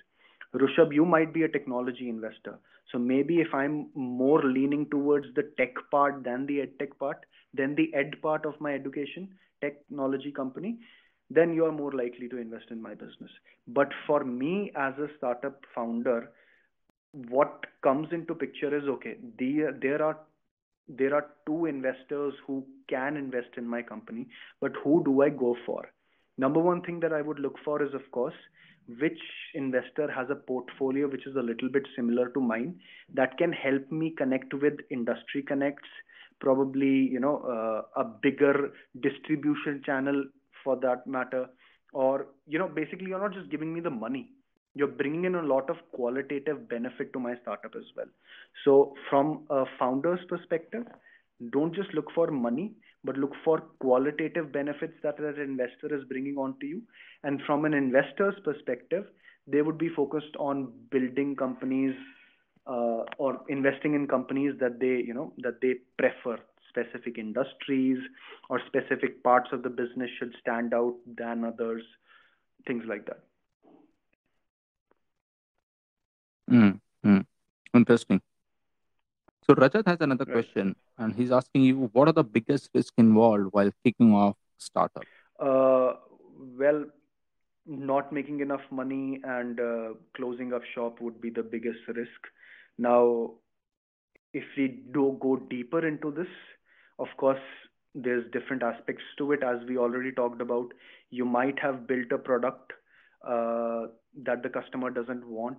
Rushabh, 0.54 0.94
you 0.94 1.06
might 1.06 1.34
be 1.34 1.44
a 1.44 1.48
technology 1.48 2.10
investor. 2.10 2.60
So 2.92 2.98
maybe 3.00 3.40
if 3.40 3.54
I'm 3.54 3.90
more 3.96 4.44
leaning 4.44 4.90
towards 4.90 5.28
the 5.36 5.50
tech 5.58 5.74
part 5.90 6.24
than 6.24 6.46
the 6.46 6.62
ed 6.62 6.78
tech 6.78 6.98
part, 7.00 7.26
then 7.54 7.76
the 7.76 7.94
ed 7.94 8.22
part 8.22 8.46
of 8.46 8.60
my 8.60 8.74
education, 8.74 9.30
technology 9.62 10.32
company, 10.32 10.80
then 11.30 11.54
you 11.54 11.66
are 11.66 11.72
more 11.72 11.94
likely 11.94 12.28
to 12.30 12.38
invest 12.38 12.66
in 12.72 12.82
my 12.82 12.94
business. 12.94 13.32
But 13.68 13.90
for 14.06 14.24
me 14.26 14.72
as 14.76 14.94
a 14.98 15.08
startup 15.18 15.62
founder, 15.74 16.32
what 17.30 17.66
comes 17.82 18.10
into 18.12 18.36
picture 18.36 18.76
is 18.76 18.84
okay, 18.88 19.18
the, 19.38 19.78
there 19.82 20.04
are 20.04 20.18
there 20.88 21.16
are 21.16 21.28
two 21.46 21.68
investors 21.68 22.34
who 22.46 22.66
can 22.90 23.16
invest 23.16 23.50
in 23.56 23.66
my 23.66 23.82
company, 23.82 24.28
but 24.60 24.74
who 24.84 25.02
do 25.06 25.22
I 25.22 25.30
go 25.30 25.56
for? 25.66 25.90
Number 26.38 26.60
one 26.60 26.82
thing 26.82 27.00
that 27.02 27.14
I 27.14 27.22
would 27.22 27.40
look 27.40 27.56
for 27.64 27.82
is, 27.82 27.94
of 27.94 28.10
course, 28.12 28.34
which 29.00 29.20
investor 29.54 30.10
has 30.12 30.28
a 30.30 30.36
portfolio 30.36 31.08
which 31.08 31.26
is 31.28 31.36
a 31.36 31.42
little 31.42 31.70
bit 31.70 31.88
similar 31.96 32.30
to 32.30 32.40
mine 32.40 32.80
that 33.14 33.38
can 33.38 33.52
help 33.52 33.92
me 33.92 34.14
connect 34.18 34.54
with 34.54 34.74
industry 34.90 35.42
connects, 35.42 35.90
probably 36.40 36.88
you 36.88 37.20
know 37.20 37.38
uh, 37.40 38.02
a 38.02 38.04
bigger 38.04 38.72
distribution 39.02 39.82
channel 39.86 40.26
for 40.64 40.76
that 40.78 41.06
matter, 41.08 41.48
or 41.94 42.28
you 42.48 42.60
know 42.60 42.68
basically 42.68 43.08
you're 43.08 43.20
not 43.20 43.34
just 43.34 43.50
giving 43.50 43.74
me 43.74 43.80
the 43.80 43.90
money 43.90 44.32
you're 44.74 44.88
bringing 44.88 45.26
in 45.26 45.36
a 45.36 45.42
lot 45.42 45.70
of 45.70 45.78
qualitative 45.92 46.70
benefit 46.70 47.12
to 47.14 47.20
my 47.20 47.36
startup 47.42 47.76
as 47.76 47.84
well. 47.96 48.06
So 48.64 48.94
from 49.10 49.46
a 49.50 49.66
founder's 49.78 50.20
perspective, 50.30 50.86
don't 51.52 51.76
just 51.76 51.94
look 51.94 52.06
for 52.14 52.32
money, 52.32 52.74
but 53.04 53.18
look 53.18 53.34
for 53.44 53.60
qualitative 53.80 54.52
benefits 54.52 54.94
that 55.04 55.18
that 55.18 55.40
investor 55.40 55.94
is 55.94 56.04
bringing 56.06 56.38
onto 56.38 56.66
you. 56.66 56.82
And 57.24 57.42
from 57.46 57.66
an 57.66 57.74
investor's 57.74 58.36
perspective, 58.44 59.06
they 59.48 59.62
would 59.62 59.78
be 59.78 59.90
focused 59.90 60.36
on 60.38 60.72
building 60.92 61.36
companies 61.36 61.96
uh, 62.68 63.04
or 63.18 63.42
investing 63.50 63.96
in 63.96 64.08
companies 64.08 64.54
that 64.60 64.80
they, 64.80 65.04
you 65.06 65.14
know, 65.14 65.34
that 65.40 65.62
they 65.62 65.76
prefer. 65.98 66.40
Specific 66.70 67.18
industries 67.18 67.98
or 68.50 68.62
specific 68.66 69.22
parts 69.24 69.50
of 69.52 69.62
the 69.62 69.70
business 69.70 70.10
should 70.18 70.34
stand 70.40 70.74
out 70.74 70.96
than 71.18 71.44
others, 71.44 71.84
things 72.66 72.84
like 72.88 73.06
that. 73.08 73.24
Mm, 76.50 76.80
mm. 77.06 77.26
Interesting. 77.74 78.22
So 79.48 79.56
Rajat 79.56 79.88
has 79.88 79.98
another 80.00 80.26
right. 80.26 80.34
question, 80.34 80.76
and 80.98 81.16
he's 81.16 81.32
asking 81.32 81.64
you, 81.64 81.90
what 81.94 82.08
are 82.08 82.14
the 82.14 82.24
biggest 82.24 82.70
risks 82.74 82.94
involved 82.98 83.48
while 83.52 83.72
kicking 83.84 84.14
off 84.14 84.38
startup? 84.58 85.04
Uh, 85.40 85.94
well, 86.60 86.86
not 87.66 88.14
making 88.14 88.40
enough 88.42 88.62
money 88.70 89.20
and 89.24 89.60
uh, 89.60 89.90
closing 90.16 90.54
up 90.54 90.62
shop 90.76 91.02
would 91.02 91.20
be 91.20 91.30
the 91.30 91.44
biggest 91.44 91.80
risk. 91.88 92.28
Now, 92.78 93.32
if 94.34 94.44
we 94.58 94.84
do 94.94 95.18
go 95.20 95.38
deeper 95.38 95.86
into 95.86 96.12
this, 96.12 96.28
of 97.00 97.08
course, 97.18 97.40
there's 97.94 98.24
different 98.32 98.64
aspects 98.64 99.04
to 99.18 99.32
it. 99.32 99.44
As 99.44 99.58
we 99.68 99.78
already 99.78 100.12
talked 100.12 100.42
about, 100.42 100.72
you 101.10 101.26
might 101.26 101.60
have 101.60 101.88
built 101.88 102.12
a 102.12 102.18
product 102.18 102.74
uh, 103.28 103.88
that 104.24 104.44
the 104.44 104.50
customer 104.50 104.90
doesn't 104.90 105.28
want 105.28 105.58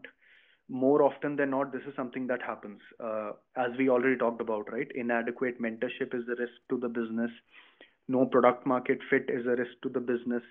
more 0.73 1.03
often 1.03 1.37
than 1.37 1.51
not, 1.51 1.71
this 1.71 1.83
is 1.87 1.95
something 1.95 2.27
that 2.29 2.41
happens. 2.41 2.81
Uh, 2.99 3.33
as 3.57 3.71
we 3.79 3.91
already 3.91 4.17
talked 4.17 4.41
about, 4.41 4.73
right? 4.73 4.91
Inadequate 4.95 5.61
mentorship 5.61 6.15
is 6.15 6.23
a 6.29 6.41
risk 6.41 6.55
to 6.71 6.79
the 6.79 6.89
business. 6.89 7.31
No 8.09 8.25
product 8.25 8.67
market 8.67 8.99
fit 9.11 9.27
is 9.29 9.45
a 9.47 9.51
risk 9.51 9.73
to 9.83 9.91
the 9.91 10.01
business. 10.01 10.43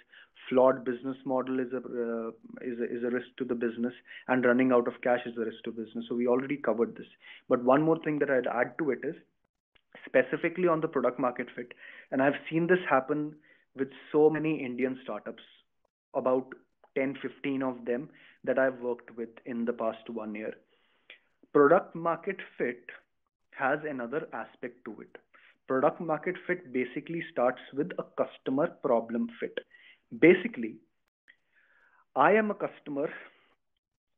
Flawed 0.47 0.86
business 0.86 1.17
model 1.26 1.59
is 1.59 1.74
a, 1.74 1.78
uh, 1.78 2.30
is 2.61 2.80
a 2.80 2.97
is 2.97 3.03
a 3.03 3.09
risk 3.09 3.28
to 3.39 3.45
the 3.45 3.55
business, 3.55 3.93
and 4.28 4.45
running 4.45 4.72
out 4.72 4.88
of 4.88 4.93
cash 5.01 5.22
is 5.26 5.36
a 5.38 5.45
risk 5.45 5.63
to 5.65 5.72
business. 5.72 6.05
So 6.07 6.15
we 6.15 6.28
already 6.28 6.57
covered 6.57 6.95
this. 6.95 7.07
But 7.49 7.63
one 7.63 7.82
more 7.82 7.99
thing 8.03 8.19
that 8.19 8.30
I'd 8.30 8.47
add 8.47 8.78
to 8.78 8.91
it 8.91 8.99
is 9.03 9.15
specifically 10.05 10.67
on 10.67 10.82
the 10.82 10.88
product 10.88 11.19
market 11.19 11.47
fit, 11.55 11.74
and 12.11 12.22
I've 12.22 12.39
seen 12.49 12.67
this 12.67 12.80
happen 12.88 13.36
with 13.76 13.89
so 14.11 14.30
many 14.30 14.63
Indian 14.63 14.99
startups. 15.03 15.43
About 16.13 16.53
10, 16.95 17.17
15 17.22 17.63
of 17.63 17.86
them 17.86 18.09
that 18.44 18.60
I've 18.60 18.80
worked 18.80 19.16
with 19.16 19.30
in 19.46 19.66
the 19.66 19.74
past 19.74 20.10
one 20.10 20.36
year. 20.36 20.54
Product 21.54 21.96
market 21.96 22.38
fit 22.58 22.86
has 23.52 23.80
another 23.88 24.28
aspect 24.34 24.84
to 24.86 25.02
it. 25.02 25.18
Product 25.68 26.02
market 26.02 26.36
fit 26.48 26.74
basically 26.74 27.24
starts 27.32 27.62
with 27.74 27.92
a 28.00 28.04
customer 28.22 28.68
problem 28.84 29.28
fit. 29.39 29.58
Basically, 30.20 30.76
I 32.16 32.34
am 32.34 32.52
a 32.52 32.56
customer 32.56 33.10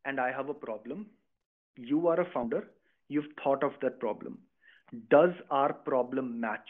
and 0.06 0.20
I 0.20 0.32
have 0.32 0.50
a 0.50 0.54
problem. 0.54 1.08
You 1.76 2.08
are 2.08 2.20
a 2.20 2.32
founder. 2.32 2.70
You've 3.08 3.32
thought 3.44 3.64
of 3.64 3.74
that 3.82 4.00
problem. 4.00 4.40
Does 5.10 5.32
our 5.50 5.74
problem 5.74 6.40
match 6.40 6.70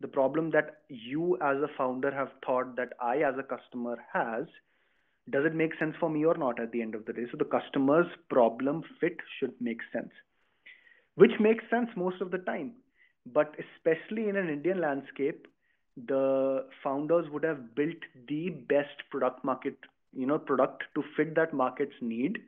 the 0.00 0.08
problem 0.08 0.50
that 0.50 0.82
you 0.88 1.36
as 1.42 1.56
a 1.56 1.70
founder 1.76 2.10
have 2.10 2.30
thought 2.44 2.76
that 2.76 2.92
I 3.00 3.18
as 3.18 3.34
a 3.38 3.42
customer 3.42 3.96
has? 4.12 4.46
Does 5.30 5.44
it 5.44 5.54
make 5.54 5.76
sense 5.78 5.94
for 5.98 6.08
me 6.08 6.24
or 6.24 6.36
not 6.36 6.60
at 6.60 6.70
the 6.72 6.80
end 6.82 6.94
of 6.94 7.04
the 7.04 7.12
day? 7.12 7.26
So 7.30 7.36
the 7.36 7.44
customer's 7.44 8.06
problem 8.30 8.84
fit 9.00 9.16
should 9.38 9.54
make 9.60 9.80
sense, 9.92 10.10
which 11.16 11.32
makes 11.40 11.64
sense 11.68 11.88
most 11.96 12.20
of 12.20 12.30
the 12.30 12.38
time. 12.38 12.72
But 13.32 13.56
especially 13.58 14.28
in 14.28 14.36
an 14.36 14.48
Indian 14.48 14.80
landscape, 14.80 15.48
the 15.96 16.66
founders 16.82 17.28
would 17.30 17.42
have 17.42 17.74
built 17.74 17.96
the 18.28 18.50
best 18.50 19.02
product 19.10 19.44
market, 19.44 19.76
you 20.14 20.26
know, 20.26 20.38
product 20.38 20.84
to 20.94 21.02
fit 21.16 21.34
that 21.34 21.52
market's 21.52 21.96
need. 22.00 22.38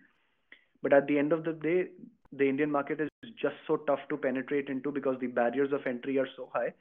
But 0.82 0.92
at 0.92 1.08
the 1.08 1.18
end 1.18 1.32
of 1.32 1.44
the 1.44 1.52
day, 1.52 1.88
the 2.32 2.48
Indian 2.48 2.70
market 2.70 3.00
is 3.00 3.08
just 3.40 3.56
so 3.66 3.78
tough 3.78 4.00
to 4.10 4.16
penetrate 4.16 4.68
into 4.68 4.92
because 4.92 5.18
the 5.18 5.26
barriers 5.26 5.72
of 5.72 5.86
entry 5.86 6.18
are 6.18 6.28
so 6.36 6.48
high 6.52 6.72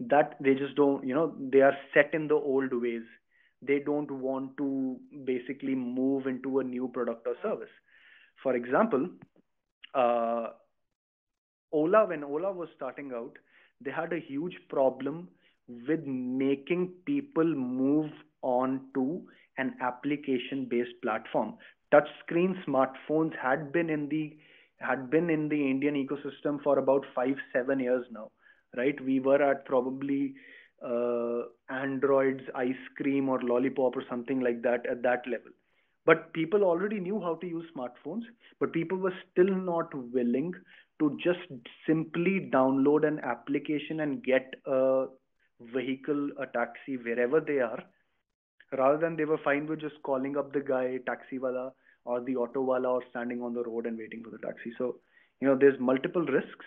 that 0.00 0.36
they 0.40 0.54
just 0.54 0.74
don't, 0.76 1.06
you 1.06 1.14
know, 1.14 1.34
they 1.38 1.60
are 1.60 1.76
set 1.92 2.14
in 2.14 2.28
the 2.28 2.34
old 2.34 2.72
ways. 2.72 3.02
They 3.62 3.78
don't 3.78 4.10
want 4.10 4.56
to 4.56 4.98
basically 5.24 5.74
move 5.74 6.26
into 6.26 6.58
a 6.58 6.64
new 6.64 6.88
product 6.88 7.26
or 7.26 7.36
service. 7.42 7.70
For 8.42 8.56
example, 8.56 9.08
uh, 9.94 10.48
Ola, 11.72 12.06
when 12.06 12.24
Ola 12.24 12.52
was 12.52 12.68
starting 12.76 13.12
out, 13.14 13.36
they 13.80 13.90
had 13.90 14.12
a 14.12 14.18
huge 14.18 14.56
problem 14.68 15.28
with 15.88 16.04
making 16.04 16.92
people 17.06 17.44
move 17.44 18.10
on 18.42 18.80
to 18.94 19.22
an 19.58 19.74
application 19.80 20.66
based 20.68 21.00
platform. 21.02 21.54
Touchscreen 21.92 22.54
smartphones 22.66 23.32
had 23.40 23.72
been 23.72 23.90
in 23.90 24.08
the 24.08 24.36
had 24.78 25.10
been 25.10 25.30
in 25.30 25.48
the 25.48 25.70
Indian 25.70 25.94
ecosystem 25.94 26.60
for 26.62 26.78
about 26.78 27.04
five, 27.14 27.36
seven 27.52 27.78
years 27.78 28.04
now, 28.10 28.30
right? 28.76 29.00
We 29.04 29.20
were 29.20 29.40
at 29.40 29.64
probably 29.64 30.34
uh, 30.84 31.42
Android's 31.70 32.44
ice 32.54 32.84
cream 32.96 33.28
or 33.28 33.40
lollipop 33.42 33.96
or 33.96 34.04
something 34.08 34.40
like 34.40 34.62
that 34.62 34.86
at 34.86 35.02
that 35.02 35.26
level. 35.26 35.50
But 36.04 36.32
people 36.32 36.64
already 36.64 36.98
knew 36.98 37.20
how 37.20 37.36
to 37.36 37.46
use 37.46 37.64
smartphones, 37.76 38.22
but 38.58 38.72
people 38.72 38.98
were 38.98 39.14
still 39.30 39.54
not 39.54 39.94
willing 39.94 40.52
to 40.98 41.16
just 41.22 41.40
simply 41.86 42.50
download 42.52 43.06
an 43.06 43.20
application 43.20 44.00
and 44.00 44.22
get 44.22 44.54
a 44.66 45.06
vehicle, 45.72 46.30
a 46.40 46.46
taxi, 46.46 46.96
wherever 46.96 47.40
they 47.40 47.60
are, 47.60 47.82
rather 48.76 48.98
than 48.98 49.16
they 49.16 49.24
were 49.24 49.38
fine 49.38 49.66
with 49.66 49.80
just 49.80 50.02
calling 50.02 50.36
up 50.36 50.52
the 50.52 50.60
guy, 50.60 50.98
taxi 51.06 51.38
wala, 51.38 51.72
or 52.04 52.20
the 52.20 52.34
auto 52.34 52.60
wala, 52.60 52.88
or 52.88 53.02
standing 53.10 53.40
on 53.40 53.54
the 53.54 53.62
road 53.62 53.86
and 53.86 53.96
waiting 53.96 54.24
for 54.24 54.30
the 54.30 54.38
taxi. 54.38 54.72
So, 54.78 54.96
you 55.40 55.46
know, 55.46 55.56
there's 55.56 55.78
multiple 55.78 56.22
risks, 56.22 56.66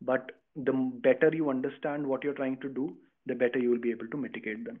but 0.00 0.30
the 0.54 0.72
better 0.72 1.30
you 1.34 1.50
understand 1.50 2.06
what 2.06 2.22
you're 2.22 2.34
trying 2.34 2.60
to 2.60 2.68
do, 2.68 2.96
the 3.26 3.34
better 3.34 3.58
you 3.58 3.70
will 3.70 3.78
be 3.78 3.90
able 3.90 4.08
to 4.08 4.16
mitigate 4.16 4.64
them. 4.64 4.80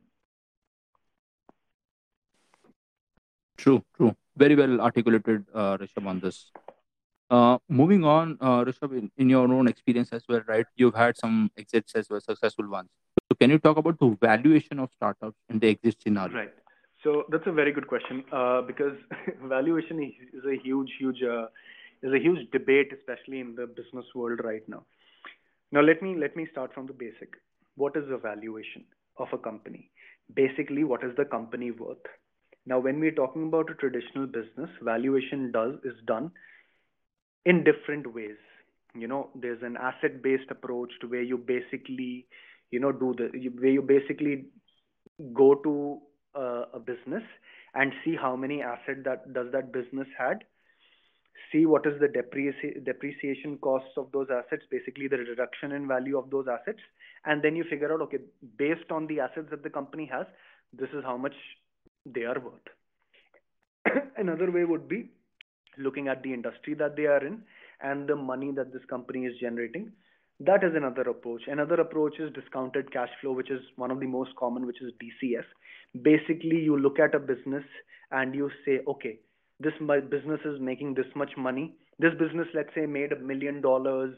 True, 3.56 3.82
true. 3.96 4.14
Very 4.36 4.54
well 4.54 4.80
articulated, 4.80 5.44
uh, 5.54 5.76
Rishabh, 5.78 6.06
on 6.06 6.20
this. 6.20 6.50
Uh, 7.28 7.58
moving 7.68 8.04
on, 8.04 8.36
uh, 8.40 8.64
Rishabh, 8.64 8.96
in, 8.96 9.10
in, 9.16 9.28
your 9.30 9.50
own 9.50 9.66
experience 9.66 10.10
as 10.12 10.22
well, 10.28 10.42
right? 10.46 10.66
You've 10.76 10.94
had 10.94 11.16
some 11.16 11.50
exits 11.58 11.94
as 11.94 12.08
well, 12.08 12.20
successful 12.20 12.68
ones. 12.68 12.88
So, 13.28 13.36
can 13.40 13.50
you 13.50 13.58
talk 13.58 13.78
about 13.78 13.98
the 13.98 14.16
valuation 14.20 14.78
of 14.78 14.90
startups 14.94 15.36
in 15.48 15.58
the 15.58 15.68
exit 15.68 15.96
scenario? 16.00 16.36
Right. 16.36 16.52
So 17.02 17.24
that's 17.30 17.46
a 17.46 17.52
very 17.52 17.72
good 17.72 17.86
question 17.86 18.24
uh, 18.32 18.62
because 18.62 18.96
valuation 19.44 20.02
is, 20.02 20.44
a 20.44 20.56
huge, 20.62 20.90
huge, 20.98 21.22
uh, 21.22 21.46
is 22.02 22.12
a 22.12 22.18
huge 22.18 22.50
debate, 22.50 22.92
especially 22.92 23.40
in 23.40 23.54
the 23.54 23.66
business 23.66 24.04
world 24.14 24.40
right 24.42 24.68
now. 24.68 24.84
Now 25.72 25.82
let 25.82 26.02
me 26.02 26.16
let 26.16 26.36
me 26.36 26.46
start 26.50 26.72
from 26.74 26.86
the 26.86 26.92
basic. 26.92 27.34
What 27.76 27.96
is 27.96 28.04
the 28.08 28.18
valuation 28.18 28.84
of 29.18 29.28
a 29.32 29.38
company? 29.38 29.90
Basically, 30.34 30.84
what 30.84 31.04
is 31.04 31.14
the 31.16 31.24
company 31.24 31.70
worth? 31.70 31.98
Now, 32.66 32.80
when 32.80 32.98
we're 32.98 33.12
talking 33.12 33.46
about 33.46 33.70
a 33.70 33.74
traditional 33.74 34.26
business, 34.26 34.70
valuation 34.82 35.52
does 35.52 35.74
is 35.84 35.94
done 36.06 36.32
in 37.44 37.62
different 37.62 38.12
ways. 38.12 38.36
You 38.94 39.06
know, 39.06 39.30
there's 39.34 39.62
an 39.62 39.76
asset-based 39.76 40.50
approach 40.50 40.90
to 41.00 41.06
where 41.06 41.22
you 41.22 41.38
basically, 41.38 42.26
you 42.70 42.80
know, 42.80 42.92
do 42.92 43.14
the 43.16 43.50
where 43.60 43.70
you 43.70 43.82
basically 43.82 44.46
go 45.32 45.54
to 45.54 46.00
uh, 46.34 46.64
a 46.74 46.80
business 46.80 47.22
and 47.74 47.92
see 48.04 48.16
how 48.16 48.34
many 48.34 48.62
asset 48.62 49.04
that 49.04 49.32
does 49.32 49.52
that 49.52 49.72
business 49.72 50.08
had 50.18 50.44
see 51.52 51.66
what 51.66 51.86
is 51.86 51.98
the 52.00 52.06
depreci- 52.06 52.84
depreciation 52.84 53.58
costs 53.58 53.96
of 53.96 54.10
those 54.12 54.28
assets 54.30 54.64
basically 54.70 55.08
the 55.08 55.18
reduction 55.18 55.72
in 55.72 55.86
value 55.86 56.18
of 56.18 56.30
those 56.30 56.46
assets 56.48 56.80
and 57.24 57.42
then 57.42 57.56
you 57.56 57.64
figure 57.68 57.92
out 57.92 58.00
okay 58.00 58.18
based 58.56 58.90
on 58.90 59.06
the 59.06 59.20
assets 59.20 59.48
that 59.50 59.62
the 59.62 59.70
company 59.70 60.08
has 60.10 60.26
this 60.72 60.88
is 60.90 61.04
how 61.04 61.16
much 61.16 61.34
they 62.04 62.22
are 62.22 62.38
worth. 62.38 64.02
Another 64.16 64.50
way 64.50 64.64
would 64.64 64.88
be 64.88 65.10
looking 65.78 66.08
at 66.08 66.22
the 66.22 66.32
industry 66.32 66.74
that 66.74 66.96
they 66.96 67.06
are 67.06 67.24
in 67.24 67.42
and 67.80 68.08
the 68.08 68.16
money 68.16 68.52
that 68.52 68.72
this 68.72 68.84
company 68.88 69.26
is 69.26 69.38
generating. 69.40 69.92
That 70.40 70.64
is 70.64 70.72
another 70.74 71.02
approach. 71.02 71.42
Another 71.46 71.80
approach 71.80 72.18
is 72.18 72.32
discounted 72.32 72.92
cash 72.92 73.08
flow 73.20 73.32
which 73.32 73.50
is 73.50 73.60
one 73.76 73.90
of 73.90 74.00
the 74.00 74.06
most 74.06 74.34
common 74.36 74.66
which 74.66 74.82
is 74.82 74.92
dcf 75.02 75.44
basically 76.02 76.56
you 76.56 76.78
look 76.78 76.98
at 76.98 77.14
a 77.14 77.18
business 77.18 77.64
and 78.10 78.34
you 78.34 78.50
say 78.64 78.80
okay 78.86 79.18
this 79.60 79.72
business 80.10 80.40
is 80.44 80.60
making 80.60 80.94
this 80.94 81.06
much 81.14 81.30
money. 81.36 81.74
This 81.98 82.12
business 82.18 82.46
let's 82.54 82.74
say 82.74 82.86
made 82.86 83.12
a 83.12 83.18
million 83.18 83.60
dollars 83.60 84.14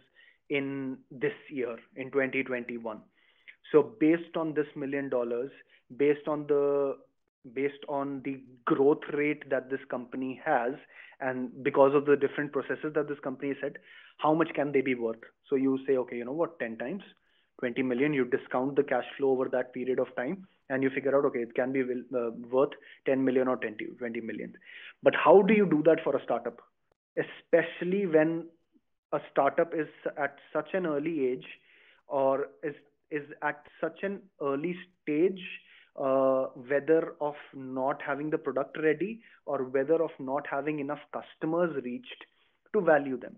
in 0.51 0.99
this 1.11 1.33
year 1.51 1.77
in 1.97 2.11
2021 2.11 3.01
so 3.71 3.95
based 4.01 4.37
on 4.37 4.55
this 4.55 4.67
million 4.77 5.09
dollars 5.09 5.51
based 5.97 6.27
on 6.27 6.47
the 6.47 6.97
based 7.55 7.85
on 7.89 8.21
the 8.25 8.41
growth 8.65 9.03
rate 9.13 9.49
that 9.51 9.71
this 9.71 9.81
company 9.91 10.41
has 10.45 10.73
and 11.21 11.51
because 11.63 11.95
of 11.95 12.05
the 12.07 12.17
different 12.17 12.53
processes 12.53 12.93
that 12.95 13.09
this 13.09 13.19
company 13.23 13.55
said 13.61 13.79
how 14.19 14.35
much 14.35 14.49
can 14.55 14.73
they 14.73 14.81
be 14.81 14.95
worth? 14.95 15.21
So 15.49 15.57
you 15.57 15.79
say 15.87 15.97
okay 15.97 16.17
you 16.17 16.25
know 16.25 16.33
what? 16.33 16.59
10 16.59 16.79
times? 16.79 17.03
20 17.61 17.83
million? 17.83 18.13
You 18.13 18.25
discount 18.25 18.77
the 18.77 18.83
cash 18.83 19.05
flow 19.17 19.31
over 19.31 19.49
that 19.51 19.75
period 19.75 19.99
of 19.99 20.15
time 20.17 20.47
and 20.69 20.83
you 20.83 20.91
figure 20.91 21.17
out 21.17 21.25
okay 21.25 21.41
it 21.41 21.55
can 21.55 21.73
be 21.73 21.83
uh, 21.83 22.31
worth 22.51 22.73
10 23.07 23.25
million 23.25 23.49
or 23.49 23.57
20 23.57 23.85
20 23.99 24.21
million. 24.21 24.53
But 25.03 25.15
how 25.15 25.43
do 25.43 25.55
you 25.55 25.67
do 25.67 25.83
that 25.85 26.03
for 26.05 26.17
a 26.17 26.23
startup? 26.23 26.61
Especially 27.17 28.07
when 28.07 28.47
a 29.13 29.21
startup 29.31 29.73
is 29.75 29.89
at 30.17 30.37
such 30.53 30.75
an 30.75 30.87
early 30.87 31.27
age 31.27 31.47
or 32.07 32.49
is 32.63 32.75
is 33.11 33.25
at 33.43 33.65
such 33.81 34.03
an 34.03 34.21
early 34.43 34.77
stage 35.03 35.41
uh, 35.99 36.47
whether 36.69 37.15
of 37.21 37.35
not 37.55 38.01
having 38.03 38.31
the 38.31 38.39
product 38.39 38.77
ready 38.83 39.21
or 39.47 39.65
whether 39.65 40.03
of 40.03 40.11
not 40.19 40.47
having 40.47 40.79
enough 40.79 41.01
customers 41.13 41.75
reached 41.85 42.25
to 42.73 42.81
value 42.81 43.19
them 43.19 43.37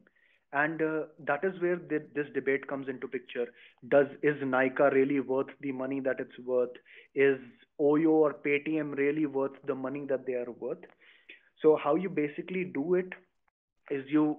and 0.53 0.83
uh, 0.83 1.03
that 1.27 1.45
is 1.45 1.61
where 1.61 1.77
the, 1.77 2.03
this 2.15 2.27
debate 2.35 2.67
comes 2.67 2.89
into 2.89 3.07
picture 3.07 3.47
does 3.89 4.07
is 4.23 4.37
Nykaa 4.43 4.93
really 4.93 5.21
worth 5.21 5.49
the 5.61 5.73
money 5.73 6.01
that 6.01 6.19
it's 6.19 6.39
worth 6.45 6.77
is 7.15 7.39
oyo 7.81 8.11
or 8.11 8.35
paytm 8.35 8.97
really 8.97 9.27
worth 9.27 9.53
the 9.67 9.75
money 9.75 10.05
that 10.09 10.27
they 10.27 10.35
are 10.35 10.51
worth 10.59 10.85
so 11.63 11.79
how 11.83 11.95
you 11.95 12.09
basically 12.09 12.65
do 12.65 12.95
it 12.95 13.13
is 13.91 14.05
you 14.09 14.37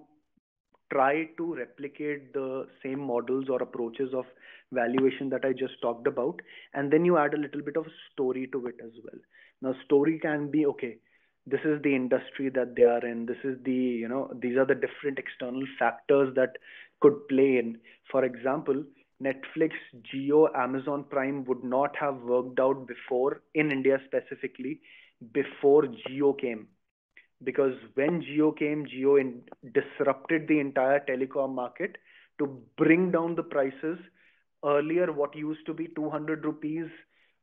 try 0.92 1.26
to 1.38 1.56
replicate 1.56 2.34
the 2.34 2.68
same 2.84 3.00
models 3.00 3.46
or 3.50 3.62
approaches 3.62 4.14
of 4.14 4.26
valuation 4.74 5.30
that 5.30 5.46
I 5.46 5.54
just 5.54 5.82
talked 5.82 6.08
about, 6.08 6.42
and 6.74 6.92
then 6.92 7.06
you 7.06 7.18
add 7.18 7.34
a 7.34 7.38
little 7.38 7.62
bit 7.62 7.78
of 7.78 7.86
story 8.12 8.48
to 8.52 8.68
it 8.68 8.76
as 8.84 8.92
well. 9.04 9.20
Now, 9.62 9.76
story 9.86 10.20
can 10.20 10.50
be 10.52 10.66
okay. 10.66 10.98
This 11.46 11.62
is 11.66 11.82
the 11.82 11.96
industry 11.96 12.50
that 12.50 12.76
they 12.76 12.84
are 12.84 13.06
in. 13.06 13.26
This 13.26 13.44
is 13.44 13.58
the 13.64 13.74
you 13.74 14.08
know 14.08 14.32
these 14.42 14.58
are 14.58 14.66
the 14.66 14.76
different 14.76 15.18
external 15.18 15.64
factors 15.80 16.34
that 16.36 16.58
could 17.02 17.28
play 17.28 17.58
in. 17.58 17.78
For 18.12 18.24
example, 18.24 18.84
Netflix, 19.22 19.72
Jio 20.14 20.56
Amazon 20.56 21.06
Prime 21.10 21.44
would 21.46 21.64
not 21.64 21.96
have 21.96 22.22
worked 22.22 22.60
out 22.60 22.88
before 22.88 23.42
in 23.56 23.72
India 23.72 24.00
specifically 24.06 24.82
before 25.34 25.84
Jio 25.84 26.40
came 26.40 26.68
because 27.44 27.74
when 27.96 28.22
Jio 28.22 28.58
came, 28.58 28.86
Jio 28.86 29.20
in, 29.20 29.42
disrupted 29.74 30.48
the 30.48 30.60
entire 30.60 31.00
telecom 31.00 31.54
market 31.56 31.98
to 32.40 32.62
bring 32.78 33.12
down 33.12 33.36
the 33.36 33.44
prices. 33.44 33.98
Earlier, 34.64 35.12
what 35.12 35.36
used 35.36 35.66
to 35.66 35.74
be 35.74 35.88
200 35.96 36.46
rupees 36.46 36.86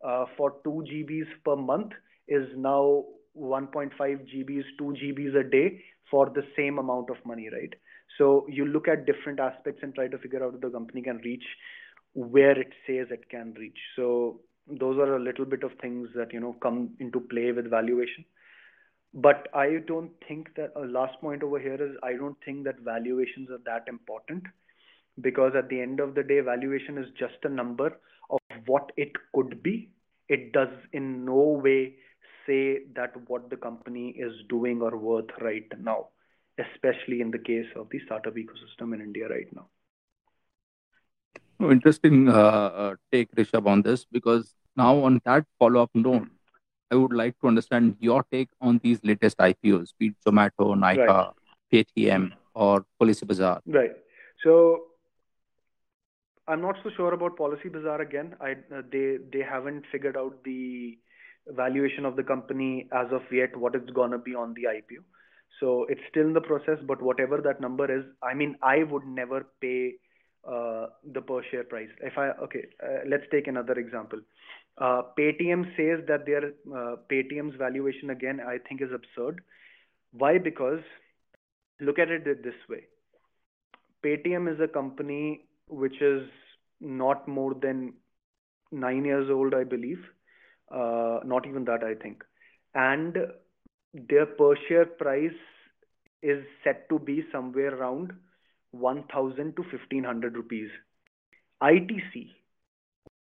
uh, 0.05 0.26
for 0.36 0.55
2 0.62 0.84
GBs 0.90 1.26
per 1.44 1.57
month 1.57 1.92
is 2.28 2.46
now 2.57 3.05
1.5 3.37 3.93
GBs, 3.99 4.64
2 4.79 4.85
GBs 5.03 5.37
a 5.37 5.49
day 5.49 5.83
for 6.11 6.31
the 6.31 6.43
same 6.57 6.79
amount 6.79 7.11
of 7.11 7.16
money, 7.24 7.49
right? 7.53 7.74
So 8.16 8.47
you 8.49 8.64
look 8.64 8.89
at 8.89 9.07
different 9.07 9.41
aspects 9.41 9.81
and 9.83 9.95
try 9.95 10.09
to 10.09 10.18
figure 10.18 10.45
out 10.45 10.55
if 10.55 10.61
the 10.61 10.70
company 10.70 11.03
can 11.03 11.18
reach 11.18 11.45
where 12.14 12.59
it 12.59 12.72
says 12.87 13.09
it 13.11 13.29
can 13.31 13.55
reach. 13.59 13.79
So 13.95 14.41
those 14.66 14.99
are 14.99 15.16
a 15.16 15.20
little 15.22 15.45
bit 15.45 15.62
of 15.62 15.72
things 15.81 16.09
that 16.14 16.33
you 16.33 16.41
know 16.41 16.55
come 16.62 16.91
into 17.01 17.20
play 17.20 17.53
with 17.53 17.70
valuation. 17.70 18.24
but 19.14 19.49
I 19.55 19.79
don't 19.89 20.11
think 20.29 20.49
that 20.57 20.72
a 20.76 20.81
uh, 20.81 20.87
last 20.87 21.20
point 21.20 21.43
over 21.43 21.59
here 21.59 21.83
is 21.85 21.93
I 22.03 22.12
don't 22.12 22.37
think 22.45 22.64
that 22.64 22.81
valuations 22.81 23.49
are 23.51 23.61
that 23.68 23.89
important 23.89 24.43
because 25.20 25.53
at 25.57 25.68
the 25.70 25.81
end 25.81 26.01
of 26.01 26.14
the 26.14 26.22
day, 26.22 26.41
valuation 26.41 26.99
is 26.99 27.07
just 27.18 27.39
a 27.45 27.49
number 27.49 27.87
of 28.31 28.41
what 28.66 28.93
it 28.97 29.12
could 29.35 29.62
be. 29.62 29.91
It 30.29 30.53
does 30.53 30.68
in 30.93 31.24
no 31.24 31.61
way 31.64 31.97
say 32.49 32.80
that 32.94 33.12
what 33.28 33.51
the 33.51 33.57
company 33.57 34.09
is 34.26 34.32
doing 34.49 34.80
or 34.82 34.96
worth 34.96 35.30
right 35.40 35.70
now, 35.78 36.09
especially 36.59 37.20
in 37.20 37.30
the 37.30 37.38
case 37.38 37.66
of 37.76 37.88
the 37.90 38.01
startup 38.07 38.34
ecosystem 38.34 38.94
in 38.94 39.01
India 39.01 39.28
right 39.28 39.55
now. 39.55 39.68
Interesting 41.61 42.28
uh, 42.28 42.32
uh, 42.32 42.94
take, 43.12 43.30
Rishabh, 43.34 43.66
on 43.66 43.82
this 43.82 44.05
because 44.05 44.55
now 44.76 44.96
on 44.99 45.20
that 45.24 45.44
follow-up 45.59 45.90
note, 45.94 46.28
I 46.90 46.94
would 46.94 47.12
like 47.12 47.38
to 47.40 47.49
understand 47.49 47.96
your 48.01 48.24
take 48.32 48.49
on 48.61 48.80
these 48.82 49.01
latest 49.03 49.38
IPOs, 49.38 49.92
be 49.99 50.07
it 50.09 50.14
Zomato, 50.26 50.74
Nykaa, 50.84 51.07
right. 51.09 51.34
Paytm, 51.72 52.30
or 52.55 52.84
Policybazaar. 53.01 53.61
Right. 53.66 53.90
So 54.42 54.84
I'm 56.46 56.62
not 56.62 56.76
so 56.82 56.90
sure 56.96 57.12
about 57.12 57.36
Policybazaar 57.36 58.01
again. 58.01 58.36
I 58.40 58.53
uh, 58.74 58.82
they 58.90 59.18
they 59.32 59.40
haven't 59.40 59.84
figured 59.92 60.16
out 60.16 60.42
the 60.44 60.99
valuation 61.51 62.05
of 62.05 62.16
the 62.16 62.22
company 62.22 62.88
as 62.92 63.07
of 63.12 63.22
yet. 63.32 63.57
What 63.57 63.74
it's 63.74 63.90
gonna 63.90 64.18
be 64.18 64.34
on 64.34 64.55
the 64.55 64.64
IPO. 64.64 65.03
So 65.61 65.86
it's 65.88 66.01
still 66.11 66.26
in 66.26 66.32
the 66.32 66.40
process. 66.40 66.78
But 66.86 67.03
whatever 67.03 67.40
that 67.40 67.61
number 67.61 67.90
is, 67.90 68.05
I 68.22 68.34
mean, 68.34 68.57
I 68.62 68.82
would 68.84 69.07
never 69.07 69.46
pay 69.61 69.94
uh, 70.46 70.86
the 71.12 71.20
per 71.20 71.42
share 71.51 71.64
price. 71.64 71.88
If 72.03 72.16
I 72.16 72.28
okay, 72.44 72.66
uh, 72.82 73.01
let's 73.09 73.24
take 73.30 73.49
another 73.49 73.74
example. 73.74 74.20
Uh, 74.78 75.03
Paytm 75.18 75.64
says 75.76 76.05
that 76.07 76.24
their 76.24 76.53
uh, 76.74 76.96
Paytm's 77.11 77.57
valuation 77.57 78.11
again, 78.11 78.40
I 78.40 78.59
think, 78.68 78.80
is 78.80 78.90
absurd. 78.92 79.42
Why? 80.12 80.38
Because 80.38 80.80
look 81.80 81.99
at 81.99 82.11
it 82.11 82.24
this 82.44 82.55
way. 82.68 82.84
Paytm 84.05 84.53
is 84.53 84.61
a 84.61 84.68
company 84.68 85.46
which 85.68 86.01
is 86.01 86.28
not 86.80 87.26
more 87.26 87.55
than 87.55 87.94
nine 88.70 89.05
years 89.05 89.28
old, 89.30 89.55
I 89.55 89.64
believe. 89.64 89.99
Uh, 90.71 91.21
not 91.25 91.47
even 91.47 91.64
that, 91.64 91.83
I 91.83 91.95
think. 91.95 92.23
And 92.75 93.16
their 93.95 94.27
per 94.27 94.55
share 94.69 94.87
price 94.87 95.33
is 96.23 96.45
set 96.64 96.89
to 96.89 96.99
be 96.99 97.25
somewhere 97.33 97.75
around 97.75 98.12
1000 98.73 99.57
to 99.57 99.62
1500 99.62 100.37
rupees. 100.37 100.71
ITC, 101.62 102.31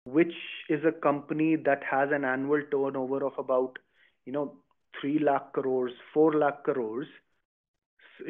which 0.05 0.33
is 0.69 0.83
a 0.85 0.91
company 0.91 1.55
that 1.55 1.83
has 1.83 2.09
an 2.11 2.23
annual 2.25 2.61
turnover 2.71 3.25
of 3.25 3.33
about, 3.37 3.77
you 4.25 4.31
know, 4.33 4.57
3 5.01 5.19
lakh 5.19 5.53
crores, 5.53 5.91
4 6.13 6.33
lakh 6.33 6.63
crores, 6.63 7.07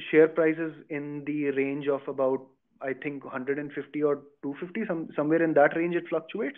share 0.10 0.28
prices 0.28 0.74
in 0.90 1.24
the 1.26 1.52
range 1.52 1.88
of 1.88 2.02
about, 2.08 2.46
I 2.82 2.94
think, 2.94 3.24
150 3.26 4.04
or 4.04 4.16
250, 4.44 4.86
some, 4.88 5.10
somewhere 5.16 5.44
in 5.44 5.54
that 5.54 5.76
range 5.76 5.96
it 5.96 6.08
fluctuates. 6.10 6.58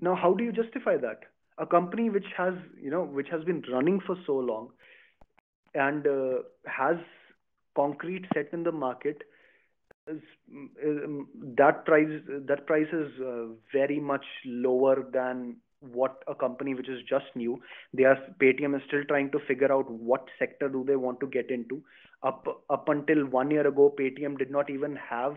Now, 0.00 0.14
how 0.14 0.34
do 0.34 0.44
you 0.44 0.52
justify 0.52 0.96
that? 0.98 1.20
A 1.58 1.66
company 1.66 2.10
which 2.10 2.26
has, 2.36 2.54
you 2.80 2.90
know, 2.90 3.04
which 3.04 3.28
has 3.30 3.44
been 3.44 3.62
running 3.70 4.00
for 4.00 4.16
so 4.26 4.36
long 4.36 4.70
and 5.74 6.06
uh, 6.06 6.42
has 6.66 6.96
concrete 7.76 8.24
set 8.34 8.48
in 8.52 8.62
the 8.64 8.72
market 8.72 9.22
is, 10.06 10.20
um, 10.84 11.28
that 11.56 11.84
price 11.84 12.20
that 12.46 12.66
price 12.66 12.92
is 12.92 13.10
uh, 13.20 13.46
very 13.72 14.00
much 14.00 14.24
lower 14.44 15.06
than 15.12 15.56
what 15.80 16.22
a 16.28 16.34
company 16.34 16.74
which 16.74 16.88
is 16.88 17.00
just 17.08 17.26
new 17.34 17.60
they 17.92 18.04
are 18.04 18.18
paytm 18.40 18.74
is 18.76 18.82
still 18.86 19.04
trying 19.04 19.30
to 19.30 19.38
figure 19.46 19.72
out 19.72 19.90
what 19.90 20.26
sector 20.38 20.68
do 20.68 20.84
they 20.86 20.96
want 20.96 21.20
to 21.20 21.26
get 21.26 21.50
into. 21.50 21.82
Up 22.22 22.46
up 22.70 22.88
until 22.88 23.26
one 23.26 23.50
year 23.50 23.66
ago 23.66 23.94
paytm 23.98 24.38
did 24.38 24.50
not 24.50 24.70
even 24.70 24.96
have 24.96 25.36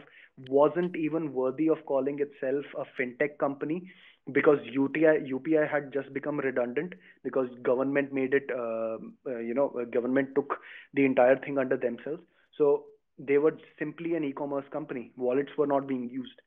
wasn't 0.50 0.96
even 0.96 1.34
worthy 1.34 1.68
of 1.68 1.86
calling 1.86 2.20
itself 2.20 2.66
a 2.78 2.86
fintech 3.00 3.38
company 3.40 3.92
because 4.32 4.60
UTI 4.64 5.30
UPI 5.32 5.70
had 5.70 5.94
just 5.94 6.14
become 6.14 6.40
redundant 6.40 6.94
because 7.24 7.48
government 7.64 8.14
made 8.14 8.34
it 8.34 8.50
uh, 8.54 8.98
uh, 9.26 9.40
you 9.40 9.54
know 9.54 9.70
government 9.94 10.30
took 10.36 10.60
the 10.94 11.06
entire 11.06 11.38
thing 11.38 11.58
under 11.58 11.78
themselves 11.78 12.22
so 12.58 12.86
they 13.20 13.38
were 13.38 13.58
simply 13.80 14.16
an 14.16 14.24
e-commerce 14.24 14.66
company. 14.72 15.12
Wallets 15.18 15.52
were 15.58 15.68
not 15.68 15.88
being 15.88 16.10
used. 16.10 16.42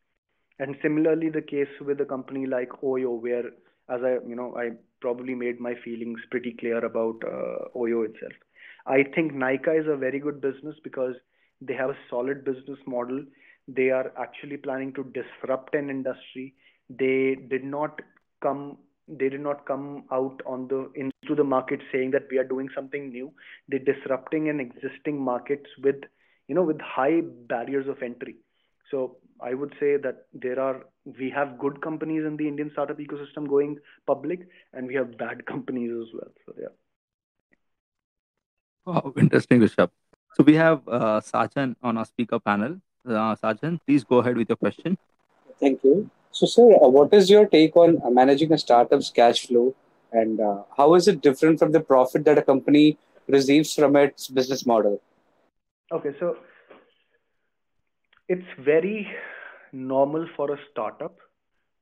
And 0.58 0.76
similarly, 0.82 1.30
the 1.30 1.42
case 1.42 1.68
with 1.80 2.00
a 2.00 2.04
company 2.04 2.46
like 2.46 2.68
Oyo, 2.82 3.20
where, 3.20 3.46
as 3.88 4.00
I, 4.04 4.18
you 4.26 4.36
know, 4.36 4.54
I 4.56 4.70
probably 5.00 5.34
made 5.34 5.58
my 5.58 5.74
feelings 5.82 6.20
pretty 6.30 6.52
clear 6.58 6.84
about 6.84 7.16
uh, 7.24 7.68
Oyo 7.76 8.04
itself. 8.04 8.32
I 8.86 9.04
think 9.14 9.32
Nykaa 9.32 9.80
is 9.80 9.86
a 9.88 9.96
very 9.96 10.18
good 10.20 10.40
business 10.40 10.76
because 10.84 11.14
they 11.60 11.74
have 11.74 11.90
a 11.90 11.98
solid 12.08 12.44
business 12.44 12.78
model. 12.86 13.24
They 13.68 13.90
are 13.90 14.12
actually 14.18 14.58
planning 14.58 14.92
to 14.94 15.04
disrupt 15.04 15.74
an 15.74 15.90
industry. 15.90 16.54
They 16.90 17.36
did 17.48 17.64
not 17.64 18.00
come 18.42 18.78
they 19.08 19.28
did 19.28 19.40
not 19.40 19.66
come 19.66 20.04
out 20.12 20.40
on 20.46 20.68
the 20.68 20.88
into 20.94 21.34
the 21.34 21.42
market 21.42 21.80
saying 21.90 22.12
that 22.12 22.28
we 22.30 22.38
are 22.38 22.44
doing 22.44 22.68
something 22.74 23.08
new. 23.08 23.32
They're 23.68 23.80
disrupting 23.80 24.48
an 24.48 24.60
existing 24.60 25.20
markets 25.20 25.68
with 25.82 25.96
you 26.50 26.56
know, 26.56 26.64
with 26.64 26.80
high 26.80 27.20
barriers 27.48 27.86
of 27.86 28.02
entry. 28.02 28.34
So 28.90 29.18
I 29.40 29.54
would 29.54 29.72
say 29.78 29.96
that 29.98 30.26
there 30.34 30.58
are 30.58 30.84
we 31.18 31.30
have 31.30 31.58
good 31.60 31.80
companies 31.80 32.24
in 32.26 32.36
the 32.36 32.48
Indian 32.48 32.70
startup 32.72 32.98
ecosystem 32.98 33.48
going 33.48 33.78
public, 34.04 34.48
and 34.72 34.88
we 34.88 34.96
have 34.96 35.16
bad 35.16 35.46
companies 35.52 35.92
as 36.02 36.08
well. 36.12 36.32
So 36.44 36.54
yeah. 36.60 36.74
Wow, 38.84 39.12
interesting, 39.16 39.60
Rishabh. 39.60 39.90
So 40.34 40.42
we 40.42 40.56
have 40.56 40.82
uh, 40.88 41.20
Sajan 41.20 41.76
on 41.84 41.98
our 41.98 42.04
speaker 42.04 42.40
panel. 42.40 42.80
Uh, 43.06 43.36
Sajan, 43.36 43.78
please 43.86 44.02
go 44.02 44.18
ahead 44.18 44.36
with 44.36 44.48
your 44.48 44.56
question. 44.56 44.98
Thank 45.60 45.84
you. 45.84 46.10
So, 46.32 46.46
sir, 46.46 46.74
uh, 46.74 46.88
what 46.88 47.12
is 47.12 47.28
your 47.28 47.46
take 47.46 47.76
on 47.76 48.00
uh, 48.04 48.10
managing 48.10 48.52
a 48.52 48.58
startup's 48.58 49.10
cash 49.10 49.46
flow, 49.46 49.74
and 50.12 50.40
uh, 50.40 50.62
how 50.76 50.94
is 50.94 51.08
it 51.08 51.20
different 51.20 51.58
from 51.58 51.72
the 51.72 51.80
profit 51.80 52.24
that 52.24 52.38
a 52.38 52.42
company 52.42 52.98
receives 53.26 53.74
from 53.74 53.96
its 53.96 54.28
business 54.28 54.64
model? 54.64 55.00
Okay, 55.92 56.10
so 56.20 56.36
it's 58.28 58.46
very 58.58 59.08
normal 59.72 60.26
for 60.36 60.52
a 60.52 60.58
startup 60.70 61.16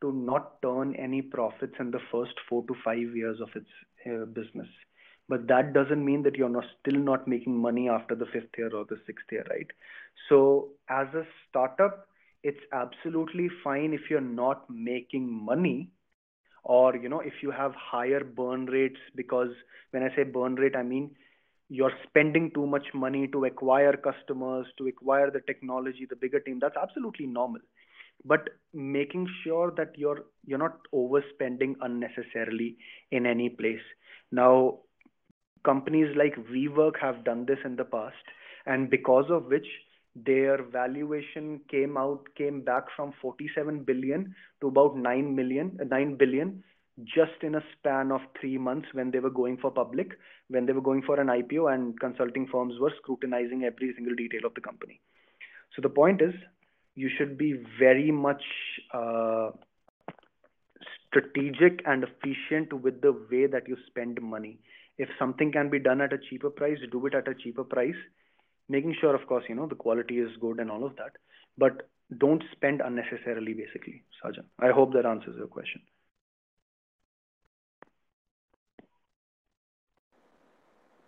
to 0.01 0.12
not 0.12 0.62
turn 0.62 0.94
any 0.96 1.20
profits 1.20 1.74
in 1.78 1.90
the 1.90 2.01
first 2.11 2.32
four 2.49 2.64
to 2.66 2.74
five 2.84 3.14
years 3.14 3.40
of 3.40 3.49
its 3.55 3.68
uh, 4.07 4.24
business. 4.26 4.68
But 5.28 5.46
that 5.49 5.74
doesn't 5.74 6.03
mean 6.03 6.22
that 6.22 6.36
you're 6.36 6.49
not 6.49 6.64
still 6.80 6.99
not 6.99 7.28
making 7.28 7.61
money 7.61 7.88
after 7.88 8.14
the 8.14 8.26
fifth 8.26 8.57
year 8.57 8.70
or 8.74 8.86
the 8.88 8.99
sixth 9.07 9.26
year, 9.30 9.44
right? 9.51 9.66
So 10.28 10.70
as 10.88 11.09
a 11.14 11.26
startup, 11.49 12.07
it's 12.43 12.64
absolutely 12.72 13.49
fine 13.62 13.93
if 13.93 14.11
you're 14.11 14.20
not 14.20 14.68
making 14.70 15.30
money 15.30 15.91
or 16.64 16.97
you 16.97 17.09
know 17.09 17.20
if 17.20 17.34
you 17.43 17.51
have 17.51 17.72
higher 17.74 18.22
burn 18.24 18.66
rates 18.66 19.01
because 19.14 19.51
when 19.91 20.03
i 20.03 20.09
say 20.16 20.22
burn 20.22 20.55
rate 20.55 20.76
i 20.76 20.82
mean 20.82 21.11
you're 21.68 21.93
spending 22.07 22.51
too 22.55 22.66
much 22.66 22.86
money 22.95 23.26
to 23.28 23.45
acquire 23.45 23.93
customers, 23.97 24.66
to 24.76 24.86
acquire 24.86 25.30
the 25.30 25.41
technology, 25.41 26.07
the 26.09 26.16
bigger 26.16 26.41
team. 26.41 26.59
That's 26.61 26.76
absolutely 26.76 27.26
normal. 27.26 27.61
But 28.24 28.49
making 28.72 29.26
sure 29.45 29.72
that 29.76 29.93
you're 29.97 30.24
you're 30.45 30.59
not 30.59 30.78
overspending 30.95 31.74
unnecessarily 31.80 32.76
in 33.11 33.26
any 33.26 33.49
place. 33.51 33.80
Now, 34.32 34.80
companies 35.64 36.14
like 36.16 36.34
WeWork 36.53 36.99
have 37.01 37.24
done 37.24 37.47
this 37.47 37.59
in 37.64 37.76
the 37.76 37.84
past, 37.84 38.16
and 38.66 38.91
because 38.91 39.30
of 39.30 39.47
which 39.47 39.66
their 40.24 40.62
valuation 40.62 41.60
came 41.70 41.96
out 41.96 42.28
came 42.36 42.62
back 42.62 42.84
from 42.96 43.12
47 43.20 43.84
billion 43.84 44.34
to 44.60 44.68
about 44.68 44.96
9 44.96 45.34
million 45.34 45.78
9 45.90 46.16
billion 46.16 46.62
just 47.04 47.42
in 47.42 47.54
a 47.54 47.62
span 47.72 48.10
of 48.10 48.20
three 48.40 48.58
months 48.58 48.88
when 48.92 49.10
they 49.10 49.20
were 49.20 49.30
going 49.30 49.56
for 49.56 49.70
public, 49.70 50.18
when 50.48 50.66
they 50.66 50.72
were 50.72 50.80
going 50.80 51.02
for 51.02 51.20
an 51.20 51.28
IPO, 51.28 51.72
and 51.72 51.98
consulting 52.00 52.46
firms 52.50 52.74
were 52.80 52.92
scrutinizing 53.00 53.64
every 53.64 53.92
single 53.94 54.14
detail 54.14 54.40
of 54.44 54.54
the 54.54 54.60
company. 54.60 55.00
So 55.76 55.82
the 55.82 55.88
point 55.88 56.20
is, 56.20 56.34
you 56.94 57.08
should 57.16 57.38
be 57.38 57.62
very 57.78 58.10
much 58.10 58.42
uh, 58.92 59.50
strategic 61.06 61.82
and 61.86 62.04
efficient 62.04 62.72
with 62.72 63.00
the 63.00 63.12
way 63.30 63.46
that 63.46 63.68
you 63.68 63.76
spend 63.86 64.20
money. 64.20 64.58
If 64.98 65.08
something 65.18 65.52
can 65.52 65.70
be 65.70 65.78
done 65.78 66.00
at 66.00 66.12
a 66.12 66.18
cheaper 66.18 66.50
price, 66.50 66.78
do 66.90 67.06
it 67.06 67.14
at 67.14 67.28
a 67.28 67.34
cheaper 67.34 67.62
price, 67.62 67.94
making 68.68 68.94
sure, 69.00 69.14
of 69.14 69.26
course, 69.26 69.44
you 69.48 69.54
know 69.54 69.66
the 69.66 69.74
quality 69.74 70.18
is 70.18 70.30
good 70.40 70.60
and 70.60 70.70
all 70.70 70.84
of 70.84 70.96
that. 70.96 71.12
But 71.56 71.88
don't 72.16 72.42
spend 72.52 72.80
unnecessarily, 72.80 73.54
basically, 73.54 74.02
Sajan. 74.22 74.44
I 74.58 74.70
hope 74.70 74.92
that 74.94 75.06
answers 75.06 75.36
your 75.36 75.46
question. 75.46 75.82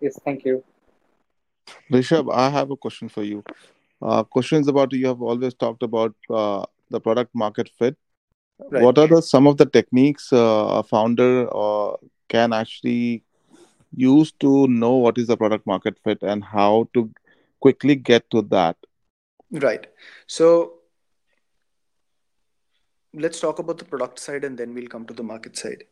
Yes, 0.01 0.19
thank 0.25 0.45
you. 0.45 0.65
Rishabh, 1.93 2.33
I 2.35 2.49
have 2.51 2.71
a 2.71 2.77
question 2.77 3.09
for 3.09 3.23
you. 3.23 3.45
Uh, 4.03 4.23
questions 4.25 4.67
about 4.67 4.93
you 4.93 5.07
have 5.07 5.21
always 5.21 5.55
talked 5.55 5.83
about 5.83 6.15
uh, 6.31 6.65
the 6.89 7.01
product 7.01 7.35
market 7.35 7.71
fit. 7.79 7.97
Right. 8.71 8.83
What 8.83 8.99
are 8.99 9.07
the 9.07 9.21
some 9.23 9.47
of 9.47 9.57
the 9.57 9.67
techniques 9.67 10.33
uh, 10.33 10.67
a 10.81 10.83
founder 10.83 11.49
uh, 11.55 11.97
can 12.29 12.53
actually 12.53 13.23
use 13.95 14.33
to 14.41 14.67
know 14.69 14.95
what 14.95 15.19
is 15.19 15.27
the 15.27 15.37
product 15.37 15.67
market 15.67 15.99
fit 16.05 16.23
and 16.23 16.45
how 16.45 16.89
to 16.95 17.11
quickly 17.61 17.95
get 17.95 18.29
to 18.31 18.43
that. 18.43 18.77
Right. 19.51 19.87
So 20.27 20.81
let's 23.13 23.41
talk 23.41 23.59
about 23.59 23.79
the 23.79 23.85
product 23.85 24.19
side 24.19 24.45
and 24.45 24.57
then 24.57 24.75
we'll 24.75 24.87
come 24.87 25.07
to 25.07 25.15
the 25.15 25.23
market 25.23 25.57
side. 25.57 25.85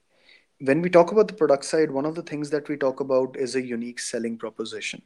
When 0.60 0.82
we 0.82 0.90
talk 0.90 1.12
about 1.12 1.28
the 1.28 1.34
product 1.34 1.64
side, 1.64 1.90
one 1.90 2.04
of 2.04 2.14
the 2.14 2.22
things 2.22 2.50
that 2.50 2.68
we 2.68 2.76
talk 2.76 3.00
about 3.00 3.36
is 3.36 3.54
a 3.54 3.64
unique 3.64 4.00
selling 4.00 4.36
proposition. 4.36 5.02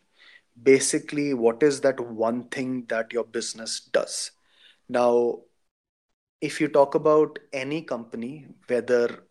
Basically, 0.63 1.35
what 1.35 1.63
is 1.63 1.81
that 1.81 1.99
one 2.01 2.49
thing 2.49 2.85
that 2.89 3.13
your 3.13 3.25
business 3.25 3.81
does? 3.81 4.33
Now, 4.89 5.41
if 6.41 6.61
you 6.61 6.69
talk 6.69 6.95
about 6.95 7.39
any 7.53 7.83
company, 7.83 8.47
whether 8.67 9.25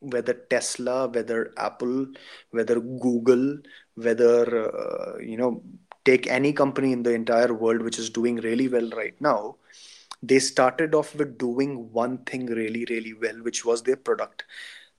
whether 0.00 0.32
Tesla, 0.32 1.08
whether 1.08 1.52
Apple, 1.56 2.06
whether 2.50 2.78
Google, 2.80 3.58
whether 3.96 4.70
uh, 4.70 5.18
you 5.18 5.36
know, 5.36 5.62
take 6.08 6.26
any 6.26 6.52
company 6.52 6.92
in 6.92 7.02
the 7.02 7.12
entire 7.12 7.52
world 7.52 7.82
which 7.82 7.98
is 7.98 8.08
doing 8.18 8.36
really 8.36 8.68
well 8.68 8.90
right 8.96 9.20
now, 9.20 9.56
they 10.22 10.38
started 10.38 10.94
off 10.94 11.14
with 11.14 11.38
doing 11.38 11.92
one 11.92 12.18
thing 12.24 12.46
really, 12.46 12.84
really 12.90 13.14
well, 13.14 13.36
which 13.42 13.64
was 13.64 13.82
their 13.82 13.96
product. 13.96 14.44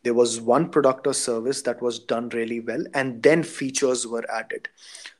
There 0.03 0.14
was 0.14 0.39
one 0.39 0.70
product 0.70 1.07
or 1.07 1.14
service 1.14 1.62
that 1.64 1.82
was 1.82 1.99
done 1.99 2.30
really 2.30 2.60
well, 2.60 2.84
and 2.93 3.22
then 3.22 3.43
features 3.43 4.07
were 4.07 4.26
added. 4.32 4.70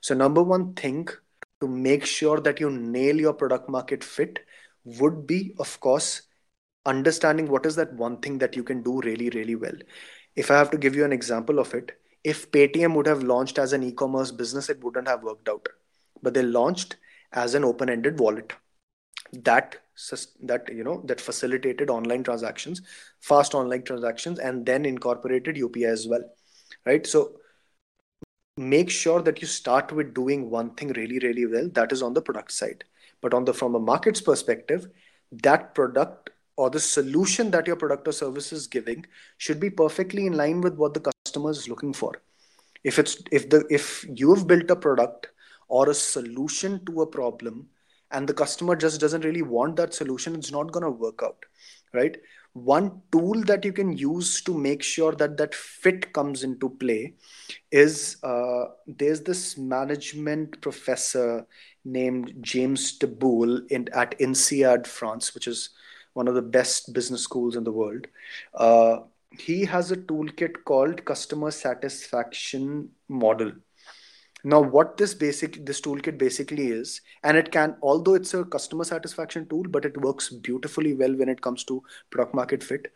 So, 0.00 0.14
number 0.14 0.42
one 0.42 0.72
thing 0.74 1.08
to 1.60 1.68
make 1.68 2.06
sure 2.06 2.40
that 2.40 2.60
you 2.60 2.70
nail 2.70 3.16
your 3.16 3.34
product 3.34 3.68
market 3.68 4.02
fit 4.02 4.38
would 4.84 5.26
be, 5.26 5.54
of 5.58 5.78
course, 5.80 6.22
understanding 6.86 7.50
what 7.50 7.66
is 7.66 7.76
that 7.76 7.92
one 7.94 8.16
thing 8.18 8.38
that 8.38 8.56
you 8.56 8.64
can 8.64 8.82
do 8.82 9.00
really, 9.00 9.28
really 9.30 9.56
well. 9.56 9.76
If 10.34 10.50
I 10.50 10.56
have 10.56 10.70
to 10.70 10.78
give 10.78 10.96
you 10.96 11.04
an 11.04 11.12
example 11.12 11.58
of 11.58 11.74
it, 11.74 12.00
if 12.24 12.50
Paytm 12.50 12.94
would 12.94 13.06
have 13.06 13.22
launched 13.22 13.58
as 13.58 13.74
an 13.74 13.82
e 13.82 13.92
commerce 13.92 14.30
business, 14.30 14.70
it 14.70 14.82
wouldn't 14.82 15.08
have 15.08 15.22
worked 15.22 15.48
out. 15.48 15.68
But 16.22 16.34
they 16.34 16.42
launched 16.42 16.96
as 17.32 17.54
an 17.54 17.64
open 17.64 17.88
ended 17.88 18.18
wallet 18.18 18.52
that 19.32 19.76
that 20.42 20.68
you 20.72 20.82
know 20.82 21.02
that 21.04 21.20
facilitated 21.20 21.90
online 21.90 22.24
transactions 22.24 22.80
fast 23.20 23.54
online 23.54 23.82
transactions 23.82 24.38
and 24.38 24.64
then 24.64 24.86
incorporated 24.86 25.56
upi 25.56 25.84
as 25.84 26.08
well 26.08 26.22
right? 26.86 27.06
So 27.06 27.36
make 28.56 28.90
sure 28.90 29.22
that 29.22 29.40
you 29.40 29.46
start 29.46 29.92
with 29.92 30.14
doing 30.14 30.50
one 30.50 30.70
thing 30.74 30.88
really 30.88 31.18
really 31.18 31.46
well 31.46 31.68
that 31.72 31.92
is 31.92 32.02
on 32.02 32.14
the 32.14 32.22
product 32.22 32.52
side. 32.52 32.84
But 33.22 33.34
on 33.34 33.44
the 33.44 33.54
from 33.54 33.74
a 33.74 33.78
markets 33.78 34.20
perspective 34.20 34.88
that 35.32 35.74
product 35.74 36.30
or 36.56 36.70
the 36.70 36.80
solution 36.80 37.50
that 37.52 37.66
your 37.66 37.76
product 37.76 38.08
or 38.08 38.12
service 38.12 38.52
is 38.52 38.66
giving 38.66 39.06
should 39.38 39.60
be 39.60 39.70
perfectly 39.70 40.26
in 40.26 40.36
line 40.36 40.60
with 40.60 40.74
what 40.74 40.94
the 40.94 41.00
customer 41.00 41.50
is 41.50 41.68
looking 41.68 41.92
for. 41.92 42.20
If 42.82 42.98
it's 42.98 43.22
if 43.30 43.48
the 43.50 43.64
if 43.70 44.06
you 44.14 44.34
have 44.34 44.46
built 44.46 44.70
a 44.70 44.76
product 44.76 45.28
or 45.70 45.88
a 45.88 45.94
solution 45.94 46.84
to 46.84 47.02
a 47.02 47.06
problem 47.06 47.66
and 48.10 48.28
the 48.28 48.34
customer 48.34 48.74
just 48.76 49.00
doesn't 49.00 49.24
really 49.24 49.42
want 49.42 49.76
that 49.76 49.94
solution 49.94 50.34
it's 50.34 50.52
not 50.52 50.72
going 50.72 50.84
to 50.84 50.90
work 50.90 51.22
out 51.22 51.44
right 51.94 52.16
one 52.52 53.00
tool 53.12 53.42
that 53.44 53.64
you 53.64 53.72
can 53.72 53.92
use 53.96 54.42
to 54.42 54.52
make 54.52 54.82
sure 54.82 55.12
that 55.12 55.36
that 55.36 55.54
fit 55.54 56.12
comes 56.12 56.42
into 56.42 56.68
play 56.68 57.14
is 57.70 58.16
uh, 58.24 58.64
there's 58.86 59.20
this 59.20 59.56
management 59.56 60.60
professor 60.60 61.46
named 61.84 62.34
James 62.40 62.98
Taboul 62.98 63.66
in, 63.70 63.88
at 63.94 64.18
INSEAD 64.18 64.86
France, 64.86 65.32
which 65.32 65.46
is 65.46 65.70
one 66.14 66.26
of 66.26 66.34
the 66.34 66.42
best 66.42 66.92
business 66.92 67.22
schools 67.22 67.54
in 67.54 67.62
the 67.62 67.72
world. 67.72 68.08
Uh, 68.54 68.98
he 69.30 69.64
has 69.64 69.92
a 69.92 69.96
toolkit 69.96 70.64
called 70.64 71.04
customer 71.04 71.52
satisfaction 71.52 72.88
model 73.08 73.52
now 74.44 74.60
what 74.60 74.96
this 74.96 75.14
basic 75.14 75.64
this 75.66 75.80
toolkit 75.80 76.18
basically 76.18 76.68
is 76.68 77.00
and 77.24 77.36
it 77.36 77.50
can 77.52 77.76
although 77.82 78.14
it's 78.14 78.32
a 78.34 78.44
customer 78.44 78.84
satisfaction 78.84 79.46
tool 79.48 79.64
but 79.68 79.84
it 79.84 80.00
works 80.00 80.30
beautifully 80.30 80.94
well 80.94 81.14
when 81.14 81.28
it 81.28 81.40
comes 81.40 81.64
to 81.64 81.82
product 82.10 82.34
market 82.34 82.62
fit. 82.62 82.92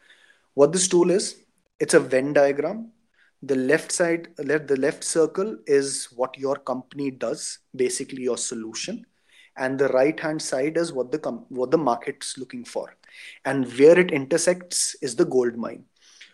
What 0.55 0.73
this 0.73 0.89
tool 0.89 1.11
is 1.11 1.43
it's 1.81 1.95
a 1.95 2.01
venn 2.01 2.33
diagram. 2.33 2.91
The 3.43 3.57
left 3.57 3.93
side 3.93 4.29
left 4.39 4.69
the 4.69 4.77
left 4.77 5.05
circle 5.05 5.59
is 5.67 6.09
what 6.17 6.39
your 6.39 6.57
company 6.57 7.11
does 7.11 7.59
basically 7.77 8.23
your 8.23 8.39
solution 8.39 9.05
and 9.57 9.79
the 9.79 9.89
right 9.89 10.19
hand 10.19 10.41
side 10.41 10.77
is 10.77 10.93
what 10.93 11.13
the 11.13 11.19
com- 11.19 11.47
what 11.49 11.71
the 11.71 11.79
market's 11.79 12.39
looking 12.39 12.65
for. 12.65 12.97
And 13.45 13.67
where 13.79 13.99
it 13.99 14.11
intersects 14.11 14.97
is 15.03 15.15
the 15.15 15.25
gold 15.25 15.57
mine. 15.57 15.85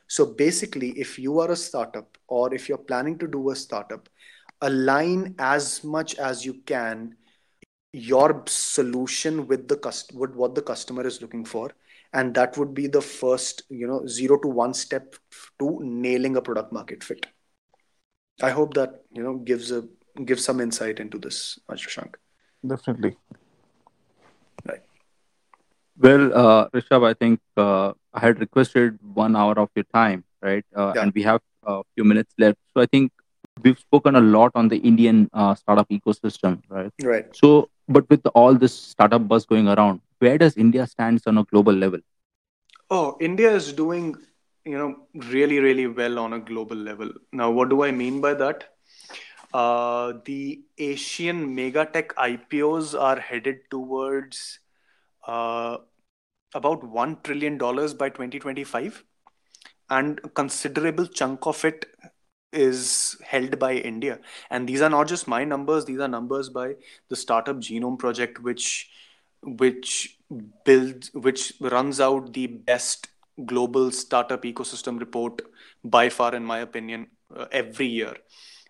So 0.07 0.27
basically 0.27 0.91
if 0.99 1.19
you 1.19 1.41
are 1.41 1.51
a 1.51 1.57
startup 1.57 2.17
or 2.29 2.53
if 2.55 2.69
you're 2.69 2.79
planning 2.79 3.19
to 3.19 3.29
do 3.29 3.51
a 3.51 3.57
startup 3.57 4.09
align 4.61 5.35
as 5.39 5.83
much 5.85 6.15
as 6.17 6.45
you 6.45 6.55
can 6.67 7.17
your 7.93 8.45
solution 8.47 9.47
with 9.47 9.67
the 9.69 9.77
cust- 9.77 10.15
with 10.15 10.35
what 10.35 10.55
the 10.55 10.63
customer 10.63 11.07
is 11.07 11.21
looking 11.21 11.45
for. 11.45 11.71
And 12.13 12.35
that 12.35 12.57
would 12.59 12.75
be 12.75 12.87
the 12.87 13.01
first 13.01 13.63
you 13.69 13.87
know 13.87 14.07
zero 14.07 14.39
to 14.39 14.49
one 14.49 14.75
step 14.75 15.15
to 15.59 15.79
nailing 15.83 16.37
a 16.37 16.43
product 16.43 16.73
market 16.73 17.05
fit. 17.05 17.27
I 18.43 18.51
hope 18.51 18.75
that 18.75 19.03
you 19.13 19.23
know 19.23 19.37
gives 19.37 19.71
a 19.71 19.89
gives 20.25 20.45
some 20.45 20.61
insight 20.61 20.99
into 21.01 21.19
this 21.19 21.59
Shashank. 21.71 22.15
definitely. 22.67 23.17
Right. 24.69 24.83
Well 25.99 26.33
uh, 26.35 26.69
rishabh 26.71 27.07
i 27.07 27.15
think 27.15 27.41
uh, 27.57 27.93
i 28.15 28.21
had 28.21 28.41
requested 28.41 28.99
one 29.15 29.37
hour 29.37 29.59
of 29.59 29.71
your 29.75 29.85
time 29.95 30.25
right? 30.43 30.65
Uh, 30.75 30.93
yeah. 30.95 31.03
and 31.03 31.13
we 31.15 31.23
have 31.23 31.41
a 31.65 31.83
few 31.95 32.05
minutes 32.05 32.33
left. 32.39 32.59
So 32.75 32.81
i 32.81 32.87
think 32.87 33.13
we've 33.63 33.79
spoken 33.79 34.17
a 34.17 34.21
lot 34.21 34.53
on 34.55 34.69
the 34.69 34.79
Indian 34.79 35.29
uh, 35.33 35.55
startup 35.55 35.89
ecosystem, 35.89 36.63
right? 36.69 36.93
Right. 37.03 37.27
So, 37.35 37.71
but 37.89 38.09
with 38.09 38.27
all 38.35 38.55
this 38.55 38.75
startup 38.75 39.27
buzz 39.29 39.47
going 39.47 39.69
around, 39.69 40.01
where 40.19 40.39
does 40.39 40.57
India 40.57 40.87
stand 40.87 41.23
on 41.27 41.39
a 41.39 41.45
global 41.45 41.73
level? 41.73 42.01
Oh, 42.91 43.17
India 43.21 43.51
is 43.51 43.73
doing, 43.73 44.17
you 44.65 44.77
know, 44.77 45.07
really, 45.29 45.59
really 45.59 45.87
well 45.87 46.19
on 46.19 46.33
a 46.33 46.41
global 46.41 46.77
level. 46.77 47.11
Now, 47.33 47.51
what 47.51 47.69
do 47.69 47.83
I 47.85 47.91
mean 47.91 48.21
by 48.21 48.35
that? 48.35 48.65
Uh, 49.53 50.15
the 50.25 50.63
Asian 50.79 51.57
megatech 51.57 52.09
IPOs 52.15 53.01
are 53.01 53.19
headed 53.19 53.59
towards 53.71 54.61
uh, 55.27 55.79
about 56.55 56.85
one 56.85 57.17
trillion 57.23 57.59
dollars 57.59 57.95
by 57.95 58.09
2025, 58.09 59.05
and 59.89 60.21
a 60.23 60.29
considerable 60.29 61.07
chunk 61.07 61.47
of 61.47 61.65
it 61.65 61.87
is 62.53 63.17
held 63.25 63.59
by 63.59 63.75
India. 63.75 64.19
And 64.51 64.69
these 64.69 64.81
are 64.83 64.91
not 64.91 65.09
just 65.09 65.29
my 65.29 65.45
numbers, 65.45 65.85
these 65.85 66.01
are 66.01 66.09
numbers 66.09 66.49
by 66.49 66.75
the 67.09 67.17
Startup 67.17 67.57
Genome 67.57 67.99
Project, 67.99 68.41
which 68.43 68.91
which 69.43 70.19
builds 70.65 71.11
which 71.15 71.55
runs 71.61 72.01
out 72.01 72.33
the 72.33 72.47
best 72.47 73.09
global 73.47 73.91
startup 73.91 74.43
ecosystem 74.43 74.99
report 74.99 75.41
by 75.83 76.09
far 76.09 76.35
in 76.35 76.45
my 76.45 76.59
opinion 76.59 77.07
uh, 77.35 77.47
every 77.51 77.87
year 77.87 78.15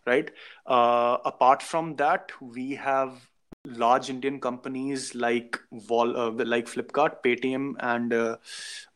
right 0.07 0.31
uh, 0.67 1.19
apart 1.25 1.63
from 1.63 1.97
that 1.97 2.31
we 2.41 2.75
have 2.75 3.29
large 3.67 4.09
indian 4.09 4.41
companies 4.41 5.15
like 5.15 5.59
Vol, 5.73 6.17
uh, 6.17 6.31
like 6.45 6.67
flipkart 6.67 7.23
paytm 7.23 7.75
and 7.81 8.13
uh, 8.13 8.37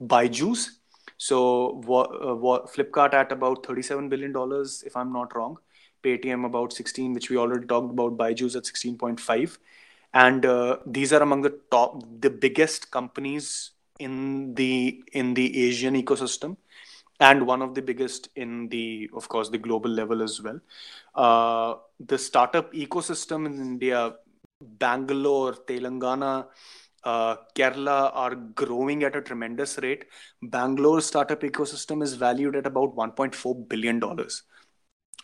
byju's 0.00 0.78
so 1.24 1.36
uh, 1.88 2.66
Flipkart 2.72 3.14
at 3.14 3.32
about 3.32 3.64
37 3.64 4.10
billion 4.10 4.32
dollars, 4.32 4.82
if 4.86 4.94
I'm 4.94 5.10
not 5.10 5.34
wrong. 5.34 5.56
Paytm 6.02 6.44
about 6.44 6.74
16, 6.74 7.14
which 7.14 7.30
we 7.30 7.38
already 7.38 7.66
talked 7.66 7.90
about. 7.90 8.18
Byju's 8.18 8.56
at 8.56 8.64
16.5, 8.64 9.56
and 10.12 10.44
uh, 10.44 10.76
these 10.84 11.14
are 11.14 11.22
among 11.22 11.40
the 11.40 11.58
top, 11.70 12.02
the 12.20 12.28
biggest 12.28 12.90
companies 12.90 13.70
in 13.98 14.54
the 14.54 15.02
in 15.12 15.32
the 15.32 15.46
Asian 15.66 15.94
ecosystem, 15.94 16.58
and 17.20 17.46
one 17.46 17.62
of 17.62 17.74
the 17.74 17.80
biggest 17.80 18.28
in 18.36 18.68
the, 18.68 19.08
of 19.14 19.26
course, 19.30 19.48
the 19.48 19.56
global 19.56 19.90
level 19.90 20.22
as 20.22 20.42
well. 20.42 20.60
Uh, 21.14 21.76
the 22.00 22.18
startup 22.18 22.70
ecosystem 22.74 23.46
in 23.46 23.58
India, 23.62 24.14
Bangalore, 24.60 25.54
Telangana 25.54 26.48
uh, 27.04 27.36
Kerala 27.54 28.10
are 28.14 28.34
growing 28.34 29.02
at 29.04 29.16
a 29.16 29.20
tremendous 29.20 29.78
rate. 29.78 30.06
Bangalore's 30.42 31.06
startup 31.06 31.40
ecosystem 31.42 32.02
is 32.02 32.14
valued 32.14 32.56
at 32.56 32.66
about 32.66 32.96
1.4 32.96 33.68
billion 33.68 33.98
dollars 33.98 34.42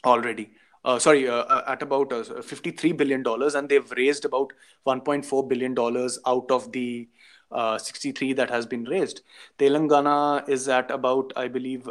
already. 0.04 0.50
Uh, 0.84 0.98
sorry, 0.98 1.28
uh, 1.28 1.42
uh 1.42 1.64
at 1.66 1.82
about 1.82 2.12
uh, 2.12 2.22
53 2.42 2.92
billion 2.92 3.22
dollars, 3.22 3.54
and 3.54 3.68
they've 3.68 3.90
raised 3.92 4.24
about 4.24 4.52
1.4 4.86 5.48
billion 5.48 5.74
dollars 5.74 6.18
out 6.26 6.50
of 6.50 6.72
the 6.72 7.08
uh, 7.50 7.76
63 7.76 8.32
that 8.34 8.48
has 8.50 8.66
been 8.66 8.84
raised. 8.84 9.22
Telangana 9.58 10.48
is 10.48 10.68
at 10.68 10.90
about, 10.90 11.32
I 11.36 11.48
believe 11.48 11.86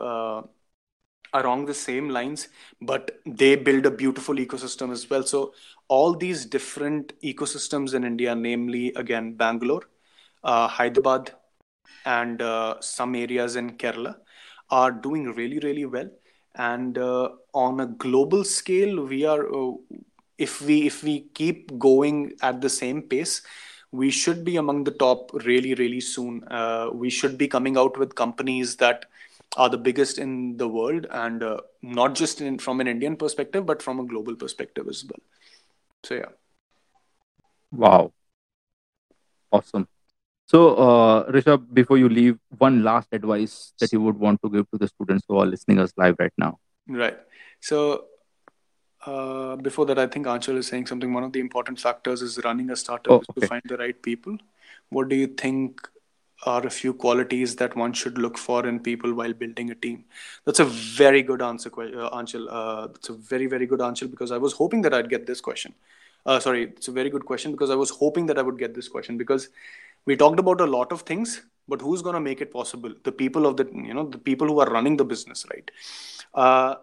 along 1.33 1.65
the 1.65 1.73
same 1.73 2.09
lines, 2.09 2.47
but 2.81 3.19
they 3.25 3.55
build 3.55 3.85
a 3.85 3.91
beautiful 3.91 4.35
ecosystem 4.35 4.91
as 4.91 5.09
well. 5.09 5.23
So 5.23 5.53
all 5.87 6.13
these 6.15 6.45
different 6.45 7.13
ecosystems 7.21 7.93
in 7.93 8.03
India, 8.03 8.35
namely 8.35 8.93
again 8.95 9.33
Bangalore, 9.35 9.83
uh, 10.43 10.67
Hyderabad, 10.67 11.31
and 12.05 12.41
uh, 12.41 12.75
some 12.81 13.15
areas 13.15 13.55
in 13.55 13.71
Kerala, 13.77 14.17
are 14.69 14.91
doing 14.91 15.25
really 15.39 15.59
really 15.59 15.85
well. 15.97 16.09
and 16.65 16.97
uh, 16.97 17.29
on 17.63 17.79
a 17.81 17.85
global 18.03 18.41
scale 18.51 18.95
we 19.09 19.17
are 19.33 19.43
uh, 19.57 19.73
if 20.45 20.53
we 20.69 20.75
if 20.89 20.95
we 21.07 21.13
keep 21.39 21.59
going 21.85 22.17
at 22.49 22.61
the 22.65 22.69
same 22.75 23.01
pace 23.11 23.35
we 24.01 24.09
should 24.19 24.43
be 24.47 24.55
among 24.61 24.83
the 24.87 24.95
top 25.03 25.31
really 25.49 25.73
really 25.81 25.99
soon 26.07 26.43
uh, 26.59 26.89
we 27.03 27.09
should 27.17 27.37
be 27.43 27.47
coming 27.55 27.77
out 27.83 27.97
with 28.03 28.15
companies 28.23 28.75
that 28.83 29.05
are 29.57 29.69
the 29.69 29.77
biggest 29.77 30.17
in 30.17 30.57
the 30.57 30.67
world 30.67 31.05
and 31.11 31.43
uh, 31.43 31.57
not 31.81 32.15
just 32.15 32.41
in, 32.41 32.57
from 32.59 32.79
an 32.79 32.87
indian 32.87 33.15
perspective 33.15 33.65
but 33.65 33.81
from 33.81 33.99
a 33.99 34.05
global 34.05 34.35
perspective 34.35 34.87
as 34.87 35.05
well 35.09 35.21
so 36.03 36.15
yeah 36.15 36.31
Wow. 37.71 38.11
Awesome. 39.51 39.87
So, 40.47 40.75
uh, 40.75 41.31
Rishabh, 41.31 41.73
before 41.73 41.97
you 41.97 42.09
leave, 42.09 42.37
one 42.57 42.83
last 42.83 43.09
advice 43.11 43.73
that 43.79 43.91
you 43.91 44.01
would 44.01 44.17
want 44.17 44.41
to 44.43 44.49
give 44.49 44.69
to 44.71 44.77
the 44.77 44.87
students 44.87 45.25
who 45.27 45.37
are 45.37 45.45
listening 45.45 45.79
us 45.79 45.91
live 45.97 46.15
right 46.19 46.33
now. 46.37 46.57
right 46.87 47.17
so 47.59 48.05
uh, 49.05 49.55
before 49.57 49.85
that 49.85 49.99
i 49.99 50.07
think 50.07 50.27
anchal 50.27 50.57
is 50.57 50.67
saying 50.67 50.85
something 50.85 51.13
one 51.13 51.23
of 51.23 51.31
the 51.33 51.39
important 51.39 51.79
factors 51.79 52.21
is 52.21 52.39
running 52.43 52.69
a 52.71 52.75
startup 52.75 53.13
Oh, 53.13 53.21
is 53.21 53.29
okay. 53.29 53.41
to 53.41 53.47
find 53.47 53.61
the 53.65 53.77
right 53.77 54.01
people 54.01 54.37
what 54.89 55.09
do 55.09 55.15
you 55.15 55.27
think 55.27 55.87
are 56.45 56.65
a 56.65 56.69
few 56.69 56.93
qualities 56.93 57.55
that 57.57 57.75
one 57.75 57.91
should 57.93 58.17
look 58.17 58.37
for 58.37 58.65
in 58.65 58.79
people 58.79 59.13
while 59.13 59.33
building 59.33 59.71
a 59.71 59.75
team. 59.75 60.05
That's 60.45 60.59
a 60.59 60.65
very 60.65 61.21
good 61.21 61.41
answer 61.41 61.69
uh, 61.79 62.09
anchal 62.17 62.49
uh, 62.49 62.87
that's 62.87 63.09
a 63.09 63.13
very 63.13 63.45
very 63.47 63.65
good 63.65 63.81
answer 63.81 64.07
because 64.07 64.31
i 64.31 64.37
was 64.37 64.53
hoping 64.53 64.81
that 64.83 64.93
i'd 64.93 65.09
get 65.09 65.25
this 65.25 65.41
question. 65.41 65.73
Uh, 66.25 66.39
sorry 66.39 66.63
it's 66.63 66.87
a 66.87 66.91
very 66.91 67.09
good 67.09 67.25
question 67.25 67.51
because 67.51 67.69
i 67.69 67.75
was 67.75 67.89
hoping 67.89 68.25
that 68.25 68.37
i 68.37 68.41
would 68.41 68.57
get 68.57 68.73
this 68.73 68.87
question 68.87 69.17
because 69.17 69.49
we 70.05 70.15
talked 70.15 70.39
about 70.39 70.61
a 70.61 70.65
lot 70.65 70.91
of 70.91 71.01
things 71.01 71.41
but 71.69 71.81
who's 71.81 72.01
going 72.01 72.15
to 72.15 72.19
make 72.19 72.41
it 72.41 72.51
possible? 72.51 72.93
The 73.03 73.11
people 73.11 73.45
of 73.45 73.55
the 73.55 73.69
you 73.71 73.93
know 73.93 74.07
the 74.09 74.17
people 74.17 74.47
who 74.47 74.59
are 74.59 74.69
running 74.69 74.97
the 74.97 75.05
business 75.05 75.45
right? 75.51 75.71
Uh, 76.33 76.75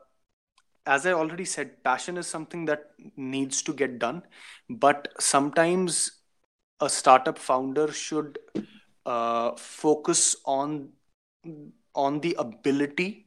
as 0.87 1.05
I 1.05 1.13
already 1.13 1.45
said, 1.45 1.83
passion 1.83 2.17
is 2.17 2.29
something 2.29 2.65
that 2.67 2.91
needs 3.17 3.61
to 3.63 3.73
get 3.73 3.99
done, 3.99 4.23
but 4.71 5.09
sometimes 5.19 6.13
a 6.81 6.89
startup 6.89 7.39
founder 7.39 7.91
should 7.91 8.39
uh, 9.07 9.53
focus 9.57 10.37
on 10.47 10.91
on 11.95 12.21
the 12.21 12.37
ability 12.39 13.27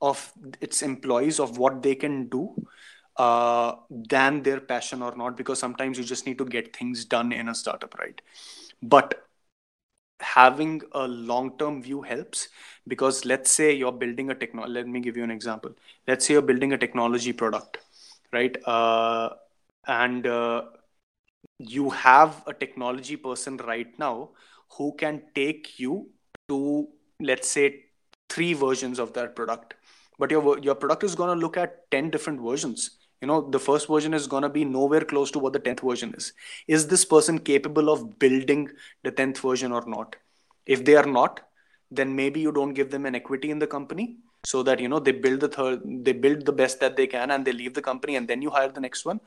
of 0.00 0.32
its 0.60 0.82
employees 0.82 1.40
of 1.40 1.58
what 1.58 1.82
they 1.82 1.94
can 1.94 2.28
do 2.28 2.54
uh, 3.16 3.74
than 3.90 4.42
their 4.42 4.60
passion 4.60 5.02
or 5.02 5.14
not 5.16 5.36
because 5.36 5.58
sometimes 5.58 5.98
you 5.98 6.04
just 6.04 6.26
need 6.26 6.38
to 6.38 6.44
get 6.44 6.76
things 6.76 7.04
done 7.04 7.32
in 7.32 7.48
a 7.48 7.54
startup 7.54 7.94
right? 7.98 8.20
But 8.82 9.14
having 10.20 10.82
a 10.92 11.06
long 11.06 11.56
term 11.58 11.82
view 11.82 12.02
helps 12.02 12.48
because 12.88 13.24
let's 13.24 13.50
say 13.52 13.72
you're 13.72 13.92
building 13.92 14.30
a 14.30 14.34
technology 14.34 14.72
let 14.72 14.88
me 14.88 15.00
give 15.00 15.16
you 15.16 15.24
an 15.24 15.30
example. 15.30 15.72
Let's 16.06 16.26
say 16.26 16.34
you're 16.34 16.42
building 16.42 16.72
a 16.72 16.78
technology 16.78 17.32
product 17.32 17.78
right? 18.32 18.56
Uh, 18.66 19.30
and 19.86 20.26
uh, 20.26 20.62
you 21.58 21.90
have 21.90 22.42
a 22.46 22.52
technology 22.54 23.16
person 23.16 23.56
right 23.58 23.98
now 23.98 24.30
who 24.76 24.94
can 24.98 25.22
take 25.34 25.78
you 25.78 26.08
to 26.48 26.88
let's 27.20 27.50
say 27.50 27.84
three 28.28 28.52
versions 28.52 28.98
of 28.98 29.12
that 29.14 29.34
product. 29.34 29.74
But 30.18 30.30
your 30.30 30.58
your 30.58 30.74
product 30.74 31.04
is 31.04 31.14
going 31.14 31.34
to 31.36 31.40
look 31.46 31.56
at 31.56 31.90
10 31.90 32.10
different 32.10 32.40
versions. 32.40 32.90
You 33.20 33.28
know 33.28 33.40
the 33.50 33.58
first 33.58 33.88
version 33.88 34.14
is 34.14 34.26
going 34.26 34.42
to 34.42 34.48
be 34.48 34.64
nowhere 34.64 35.00
close 35.00 35.30
to 35.32 35.38
what 35.38 35.52
the 35.52 35.60
10th 35.60 35.80
version 35.80 36.14
is. 36.16 36.32
Is 36.66 36.86
this 36.86 37.04
person 37.04 37.38
capable 37.38 37.90
of 37.90 38.18
building 38.18 38.68
the 39.02 39.12
10th 39.12 39.38
version 39.38 39.72
or 39.72 39.84
not? 39.86 40.16
If 40.66 40.84
they 40.84 40.96
are 40.96 41.06
not 41.06 41.40
then 41.90 42.14
maybe 42.14 42.40
you 42.40 42.52
don't 42.52 42.74
give 42.74 42.90
them 42.90 43.06
an 43.06 43.14
equity 43.14 43.50
in 43.50 43.58
the 43.58 43.66
company 43.66 44.16
so 44.44 44.62
that 44.62 44.80
you 44.80 44.88
know 44.88 44.98
they 44.98 45.12
build 45.12 45.40
the 45.40 45.48
third 45.48 45.80
they 46.04 46.12
build 46.12 46.44
the 46.44 46.52
best 46.52 46.80
that 46.80 46.96
they 46.96 47.06
can 47.06 47.30
and 47.30 47.44
they 47.44 47.52
leave 47.52 47.74
the 47.74 47.82
company 47.82 48.16
and 48.16 48.28
then 48.28 48.42
you 48.42 48.50
hire 48.50 48.68
the 48.68 48.80
next 48.80 49.04
one 49.04 49.20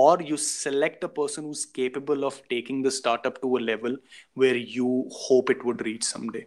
or 0.00 0.20
you 0.30 0.36
select 0.36 1.04
a 1.08 1.08
person 1.20 1.44
who's 1.48 1.64
capable 1.80 2.24
of 2.28 2.40
taking 2.54 2.82
the 2.82 2.90
startup 3.00 3.40
to 3.42 3.56
a 3.58 3.62
level 3.70 3.96
where 4.42 4.56
you 4.56 4.90
hope 5.24 5.50
it 5.56 5.64
would 5.64 5.84
reach 5.88 6.04
someday 6.04 6.44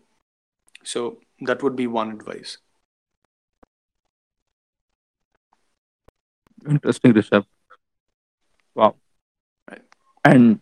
so 0.93 1.03
that 1.51 1.63
would 1.63 1.75
be 1.83 1.87
one 1.99 2.11
advice 2.11 2.57
Interesting, 6.69 7.13
Rishabh. 7.13 7.45
Wow. 8.75 8.95
Right. 9.69 9.81
And 10.25 10.59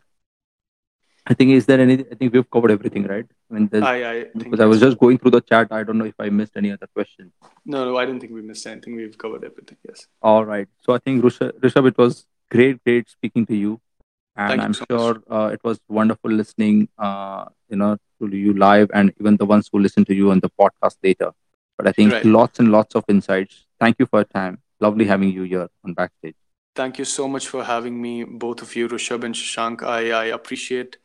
I 1.28 1.34
think 1.34 1.52
is 1.52 1.66
there 1.66 1.80
any? 1.80 1.94
I 2.12 2.16
think 2.16 2.34
we've 2.34 2.50
covered 2.50 2.72
everything, 2.72 3.06
right? 3.06 3.26
I 3.50 3.54
mean, 3.54 3.70
i 3.74 4.04
i 4.10 4.26
because 4.38 4.60
I 4.60 4.66
was 4.66 4.80
just 4.80 5.00
going 5.00 5.18
through 5.18 5.32
the 5.32 5.42
chat. 5.42 5.72
I 5.72 5.84
don't 5.84 5.98
know 5.98 6.06
if 6.06 6.20
I 6.20 6.30
missed 6.30 6.56
any 6.62 6.72
other 6.76 6.88
question. 6.98 7.32
no 7.74 7.80
no 7.90 7.98
i 8.02 8.06
don't 8.08 8.20
think 8.24 8.34
we 8.38 8.44
missed 8.50 8.68
anything 8.72 8.96
we've 9.00 9.18
covered 9.24 9.44
everything 9.50 9.78
yes 9.90 10.06
All 10.32 10.46
right. 10.52 10.68
So 10.88 10.96
I 10.98 11.00
think 11.06 11.24
Rishabh, 11.28 11.54
Rishabh 11.66 11.90
it 11.92 11.98
was 12.04 12.20
great, 12.56 12.84
great 12.84 13.10
speaking 13.10 13.46
to 13.48 13.56
you, 13.56 13.80
and 14.36 14.62
Thank 14.62 14.62
you 14.62 14.66
I'm 14.66 14.74
so 14.74 14.86
sure 14.90 15.22
uh, 15.30 15.50
it 15.54 15.62
was 15.64 15.80
wonderful 15.88 16.32
listening, 16.32 16.90
uh, 16.98 17.46
you 17.70 17.78
know, 17.78 17.98
to 18.22 18.28
you 18.36 18.54
live, 18.54 18.90
and 18.94 19.14
even 19.20 19.38
the 19.38 19.46
ones 19.46 19.70
who 19.72 19.80
listen 19.80 20.06
to 20.06 20.16
you 20.16 20.32
on 20.32 20.40
the 20.40 20.50
podcast 20.60 20.98
later. 21.04 21.32
But 21.78 21.88
I 21.88 21.92
think 21.92 22.14
Right. 22.14 22.26
lots 22.26 22.60
and 22.60 22.72
lots 22.72 22.96
of 22.96 23.04
insights. 23.10 23.66
Thank 23.80 24.00
you 24.00 24.06
for 24.06 24.20
your 24.20 24.26
time. 24.42 24.60
Lovely 24.80 25.06
having 25.06 25.32
you 25.32 25.44
here 25.44 25.68
on 25.86 25.94
backstage. 25.94 26.36
Thank 26.76 27.00
you 27.00 27.06
so 27.06 27.28
much 27.28 27.48
for 27.48 27.64
having 27.64 28.02
me, 28.02 28.24
both 28.24 28.62
of 28.62 28.76
you, 28.76 28.88
Rishabh 28.88 29.24
and 29.24 29.36
Shashank. 29.36 29.84
I, 29.84 30.12
I 30.12 30.26
appreciate, 30.26 30.98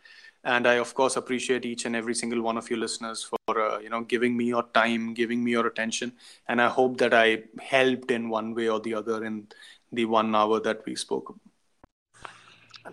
and 0.44 0.66
I 0.66 0.74
of 0.74 0.94
course 0.94 1.16
appreciate 1.16 1.64
each 1.64 1.84
and 1.86 1.96
every 1.96 2.14
single 2.14 2.42
one 2.42 2.56
of 2.58 2.70
you 2.70 2.76
listeners 2.76 3.22
for 3.24 3.60
uh, 3.60 3.78
you 3.78 3.88
know 3.90 4.02
giving 4.02 4.36
me 4.36 4.44
your 4.46 4.64
time, 4.74 5.14
giving 5.14 5.42
me 5.44 5.52
your 5.52 5.66
attention, 5.66 6.12
and 6.48 6.60
I 6.60 6.68
hope 6.68 6.98
that 6.98 7.14
I 7.14 7.44
helped 7.60 8.10
in 8.10 8.28
one 8.28 8.54
way 8.54 8.68
or 8.68 8.80
the 8.80 8.94
other 8.94 9.24
in 9.24 9.46
the 9.92 10.04
one 10.04 10.34
hour 10.34 10.60
that 10.60 10.84
we 10.86 10.94
spoke. 10.96 11.34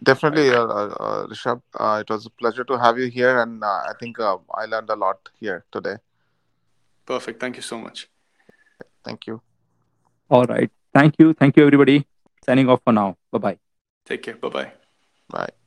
Definitely, 0.03 0.49
uh, 0.53 0.65
uh, 0.65 0.95
uh, 0.99 1.27
Rishabh. 1.27 1.61
Uh, 1.73 2.03
it 2.05 2.09
was 2.09 2.25
a 2.25 2.29
pleasure 2.29 2.63
to 2.65 2.77
have 2.77 2.99
you 2.99 3.07
here, 3.07 3.39
and 3.41 3.63
uh, 3.63 3.67
I 3.67 3.93
think 3.99 4.19
uh, 4.19 4.37
I 4.53 4.65
learned 4.65 4.89
a 4.89 4.95
lot 4.95 5.29
here 5.39 5.65
today. 5.71 5.95
Perfect. 7.05 7.39
Thank 7.39 7.55
you 7.55 7.61
so 7.61 7.77
much. 7.77 8.07
Thank 9.03 9.27
you. 9.27 9.41
All 10.29 10.45
right. 10.45 10.69
Thank 10.93 11.15
you. 11.19 11.33
Thank 11.33 11.57
you, 11.57 11.65
everybody. 11.65 12.05
Signing 12.45 12.69
off 12.69 12.81
for 12.83 12.93
now. 12.93 13.17
Bye 13.31 13.39
bye. 13.39 13.57
Take 14.05 14.23
care. 14.23 14.35
Bye 14.35 14.49
bye. 14.49 14.71
Bye. 15.29 15.66